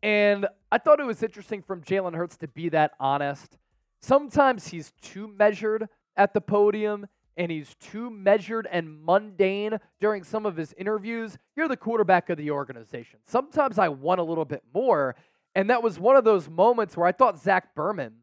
and 0.03 0.45
I 0.69 0.77
thought 0.77 0.99
it 0.99 1.05
was 1.05 1.23
interesting 1.23 1.61
from 1.61 1.81
Jalen 1.83 2.17
Hurts 2.17 2.35
to 2.39 2.49
be 2.49 2.67
that 2.67 2.91
honest. 2.99 3.57
Sometimes 4.01 4.67
he's 4.67 4.91
too 5.01 5.29
measured 5.29 5.87
at 6.17 6.33
the 6.33 6.41
podium, 6.41 7.07
and 7.37 7.49
he's 7.49 7.75
too 7.75 8.09
measured 8.09 8.67
and 8.69 9.01
mundane 9.05 9.79
during 10.01 10.25
some 10.25 10.45
of 10.45 10.57
his 10.57 10.73
interviews. 10.77 11.37
You're 11.55 11.69
the 11.69 11.77
quarterback 11.77 12.29
of 12.29 12.37
the 12.37 12.51
organization. 12.51 13.21
Sometimes 13.25 13.79
I 13.79 13.87
want 13.87 14.19
a 14.19 14.23
little 14.23 14.43
bit 14.43 14.63
more, 14.73 15.15
and 15.55 15.69
that 15.69 15.81
was 15.81 15.97
one 15.97 16.17
of 16.17 16.25
those 16.25 16.49
moments 16.49 16.97
where 16.97 17.07
I 17.07 17.13
thought 17.13 17.41
Zach 17.41 17.73
Berman, 17.73 18.15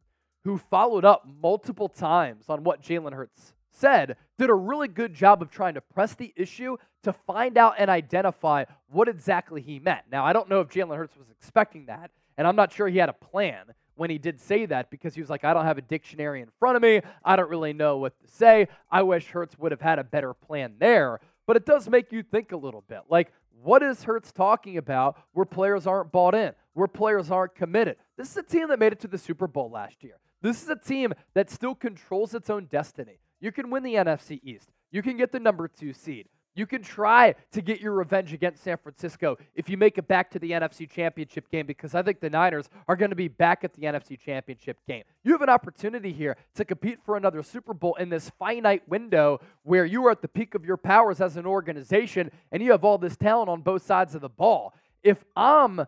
who 0.44 0.58
followed 0.58 1.06
up 1.06 1.26
multiple 1.40 1.88
times 1.88 2.50
on 2.50 2.64
what 2.64 2.82
Jalen 2.82 3.14
Hurts 3.14 3.54
said, 3.70 4.16
did 4.38 4.50
a 4.50 4.54
really 4.54 4.88
good 4.88 5.14
job 5.14 5.40
of 5.40 5.50
trying 5.50 5.72
to 5.72 5.80
press 5.80 6.14
the 6.14 6.34
issue 6.36 6.76
to 7.02 7.12
find 7.12 7.56
out 7.56 7.74
and 7.78 7.90
identify 7.90 8.64
what 8.88 9.08
exactly 9.08 9.60
he 9.60 9.78
meant. 9.78 10.02
Now, 10.10 10.24
I 10.24 10.32
don't 10.32 10.48
know 10.48 10.60
if 10.60 10.68
Jalen 10.68 10.96
Hurts 10.96 11.16
was 11.16 11.30
expecting 11.30 11.86
that, 11.86 12.10
and 12.36 12.46
I'm 12.46 12.56
not 12.56 12.72
sure 12.72 12.88
he 12.88 12.98
had 12.98 13.08
a 13.08 13.14
plan 13.14 13.64
when 13.98 14.10
he 14.10 14.18
did 14.18 14.40
say 14.40 14.64
that 14.66 14.90
because 14.90 15.14
he 15.14 15.20
was 15.20 15.28
like, 15.28 15.44
I 15.44 15.52
don't 15.52 15.64
have 15.64 15.78
a 15.78 15.82
dictionary 15.82 16.40
in 16.40 16.48
front 16.58 16.76
of 16.76 16.82
me. 16.82 17.00
I 17.24 17.36
don't 17.36 17.50
really 17.50 17.72
know 17.72 17.98
what 17.98 18.18
to 18.20 18.28
say. 18.28 18.68
I 18.90 19.02
wish 19.02 19.26
Hurts 19.26 19.58
would 19.58 19.72
have 19.72 19.80
had 19.80 19.98
a 19.98 20.04
better 20.04 20.32
plan 20.34 20.74
there. 20.78 21.20
But 21.46 21.56
it 21.56 21.66
does 21.66 21.88
make 21.88 22.12
you 22.12 22.22
think 22.22 22.52
a 22.52 22.56
little 22.56 22.84
bit. 22.88 23.00
Like, 23.08 23.32
what 23.62 23.82
is 23.82 24.04
Hurts 24.04 24.30
talking 24.30 24.76
about 24.76 25.18
where 25.32 25.44
players 25.44 25.86
aren't 25.86 26.12
bought 26.12 26.34
in, 26.34 26.52
where 26.74 26.86
players 26.86 27.30
aren't 27.30 27.56
committed? 27.56 27.96
This 28.16 28.30
is 28.30 28.36
a 28.36 28.42
team 28.42 28.68
that 28.68 28.78
made 28.78 28.92
it 28.92 29.00
to 29.00 29.08
the 29.08 29.18
Super 29.18 29.48
Bowl 29.48 29.70
last 29.70 30.04
year. 30.04 30.14
This 30.42 30.62
is 30.62 30.68
a 30.68 30.76
team 30.76 31.12
that 31.34 31.50
still 31.50 31.74
controls 31.74 32.34
its 32.34 32.50
own 32.50 32.66
destiny. 32.66 33.18
You 33.40 33.50
can 33.50 33.70
win 33.70 33.82
the 33.82 33.94
NFC 33.94 34.40
East. 34.44 34.68
You 34.92 35.02
can 35.02 35.16
get 35.16 35.32
the 35.32 35.40
number 35.40 35.66
two 35.66 35.92
seed. 35.92 36.28
You 36.54 36.66
can 36.66 36.82
try 36.82 37.36
to 37.52 37.62
get 37.62 37.80
your 37.80 37.92
revenge 37.92 38.32
against 38.32 38.64
San 38.64 38.76
Francisco 38.78 39.36
if 39.54 39.68
you 39.68 39.76
make 39.76 39.96
it 39.96 40.08
back 40.08 40.30
to 40.32 40.38
the 40.40 40.50
NFC 40.50 40.90
Championship 40.90 41.48
game 41.50 41.66
because 41.66 41.94
I 41.94 42.02
think 42.02 42.20
the 42.20 42.30
Niners 42.30 42.68
are 42.88 42.96
going 42.96 43.10
to 43.10 43.16
be 43.16 43.28
back 43.28 43.62
at 43.62 43.72
the 43.74 43.82
NFC 43.82 44.18
Championship 44.18 44.78
game. 44.86 45.04
You 45.22 45.32
have 45.32 45.42
an 45.42 45.50
opportunity 45.50 46.12
here 46.12 46.36
to 46.56 46.64
compete 46.64 46.98
for 47.04 47.16
another 47.16 47.42
Super 47.44 47.74
Bowl 47.74 47.94
in 47.94 48.08
this 48.08 48.30
finite 48.38 48.88
window 48.88 49.40
where 49.62 49.86
you 49.86 50.04
are 50.06 50.10
at 50.10 50.20
the 50.20 50.28
peak 50.28 50.56
of 50.56 50.64
your 50.64 50.76
powers 50.76 51.20
as 51.20 51.36
an 51.36 51.46
organization 51.46 52.30
and 52.50 52.62
you 52.62 52.72
have 52.72 52.84
all 52.84 52.98
this 52.98 53.16
talent 53.16 53.48
on 53.48 53.60
both 53.60 53.86
sides 53.86 54.16
of 54.16 54.20
the 54.20 54.28
ball. 54.28 54.74
If 55.04 55.24
I'm 55.36 55.86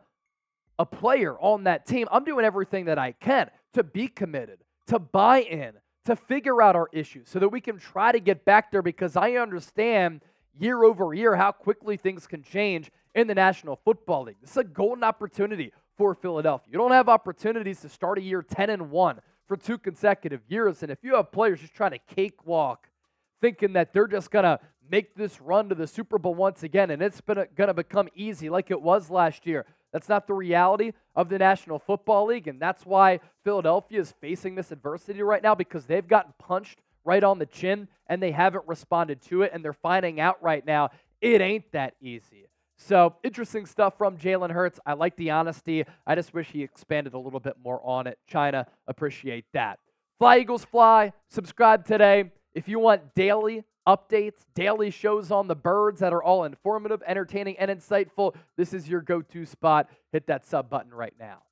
a 0.78 0.86
player 0.86 1.36
on 1.40 1.64
that 1.64 1.84
team, 1.84 2.06
I'm 2.12 2.24
doing 2.24 2.44
everything 2.44 2.84
that 2.84 2.98
I 2.98 3.12
can 3.12 3.50
to 3.74 3.82
be 3.82 4.08
committed, 4.08 4.60
to 4.86 4.98
buy 4.98 5.40
in, 5.40 5.74
to 6.06 6.16
figure 6.16 6.62
out 6.62 6.76
our 6.76 6.88
issues 6.92 7.28
so 7.28 7.38
that 7.38 7.48
we 7.48 7.60
can 7.60 7.78
try 7.78 8.12
to 8.12 8.20
get 8.20 8.44
back 8.44 8.72
there 8.72 8.82
because 8.82 9.16
I 9.16 9.32
understand 9.32 10.22
year 10.58 10.84
over 10.84 11.14
year 11.14 11.36
how 11.36 11.52
quickly 11.52 11.96
things 11.96 12.26
can 12.26 12.42
change 12.42 12.90
in 13.14 13.26
the 13.26 13.34
National 13.34 13.76
Football 13.76 14.24
League. 14.24 14.36
This 14.40 14.52
is 14.52 14.56
a 14.58 14.64
golden 14.64 15.04
opportunity 15.04 15.72
for 15.96 16.14
Philadelphia. 16.14 16.68
You 16.72 16.78
don't 16.78 16.92
have 16.92 17.08
opportunities 17.08 17.80
to 17.80 17.88
start 17.88 18.18
a 18.18 18.22
year 18.22 18.42
10 18.42 18.70
and 18.70 18.90
1 18.90 19.20
for 19.46 19.56
two 19.56 19.78
consecutive 19.78 20.40
years. 20.48 20.82
And 20.82 20.92
if 20.92 20.98
you 21.02 21.16
have 21.16 21.32
players 21.32 21.60
just 21.60 21.74
trying 21.74 21.90
to 21.90 21.98
cakewalk, 22.14 22.88
thinking 23.40 23.72
that 23.72 23.92
they're 23.92 24.06
just 24.06 24.30
going 24.30 24.44
to 24.44 24.60
make 24.90 25.14
this 25.14 25.40
run 25.40 25.68
to 25.68 25.74
the 25.74 25.86
Super 25.86 26.18
Bowl 26.18 26.34
once 26.34 26.62
again 26.62 26.90
and 26.90 27.02
it's 27.02 27.20
going 27.20 27.46
to 27.56 27.74
become 27.74 28.08
easy 28.14 28.48
like 28.48 28.70
it 28.70 28.80
was 28.80 29.10
last 29.10 29.46
year, 29.46 29.66
that's 29.92 30.08
not 30.08 30.26
the 30.26 30.34
reality 30.34 30.92
of 31.16 31.28
the 31.28 31.38
National 31.38 31.78
Football 31.78 32.26
League. 32.26 32.46
And 32.46 32.60
that's 32.60 32.86
why 32.86 33.20
Philadelphia 33.42 34.00
is 34.00 34.14
facing 34.20 34.54
this 34.54 34.70
adversity 34.70 35.22
right 35.22 35.42
now 35.42 35.54
because 35.54 35.86
they've 35.86 36.06
gotten 36.06 36.32
punched 36.38 36.80
right 37.04 37.22
on 37.22 37.38
the 37.38 37.46
chin 37.46 37.88
and 38.06 38.22
they 38.22 38.32
haven't 38.32 38.64
responded 38.66 39.22
to 39.22 39.42
it. 39.42 39.52
And 39.52 39.64
they're 39.64 39.72
finding 39.72 40.20
out 40.20 40.42
right 40.42 40.64
now 40.64 40.90
it 41.20 41.40
ain't 41.40 41.70
that 41.72 41.94
easy. 42.00 42.46
So, 42.78 43.14
interesting 43.22 43.66
stuff 43.66 43.98
from 43.98 44.16
Jalen 44.16 44.50
Hurts. 44.50 44.80
I 44.86 44.94
like 44.94 45.14
the 45.16 45.30
honesty. 45.30 45.84
I 46.06 46.14
just 46.14 46.32
wish 46.32 46.48
he 46.48 46.62
expanded 46.62 47.12
a 47.12 47.18
little 47.18 47.40
bit 47.40 47.56
more 47.62 47.78
on 47.84 48.06
it. 48.06 48.18
China, 48.26 48.66
appreciate 48.86 49.44
that. 49.52 49.78
Fly 50.18 50.38
Eagles 50.38 50.64
Fly, 50.64 51.12
subscribe 51.28 51.84
today. 51.84 52.32
If 52.54 52.68
you 52.68 52.78
want 52.78 53.14
daily 53.14 53.64
updates, 53.86 54.46
daily 54.54 54.90
shows 54.90 55.30
on 55.30 55.46
the 55.46 55.54
birds 55.54 56.00
that 56.00 56.14
are 56.14 56.22
all 56.22 56.44
informative, 56.44 57.02
entertaining, 57.06 57.58
and 57.58 57.70
insightful, 57.70 58.34
this 58.56 58.72
is 58.72 58.88
your 58.88 59.02
go 59.02 59.20
to 59.20 59.44
spot. 59.44 59.90
Hit 60.12 60.26
that 60.28 60.46
sub 60.46 60.70
button 60.70 60.92
right 60.92 61.14
now. 61.18 61.42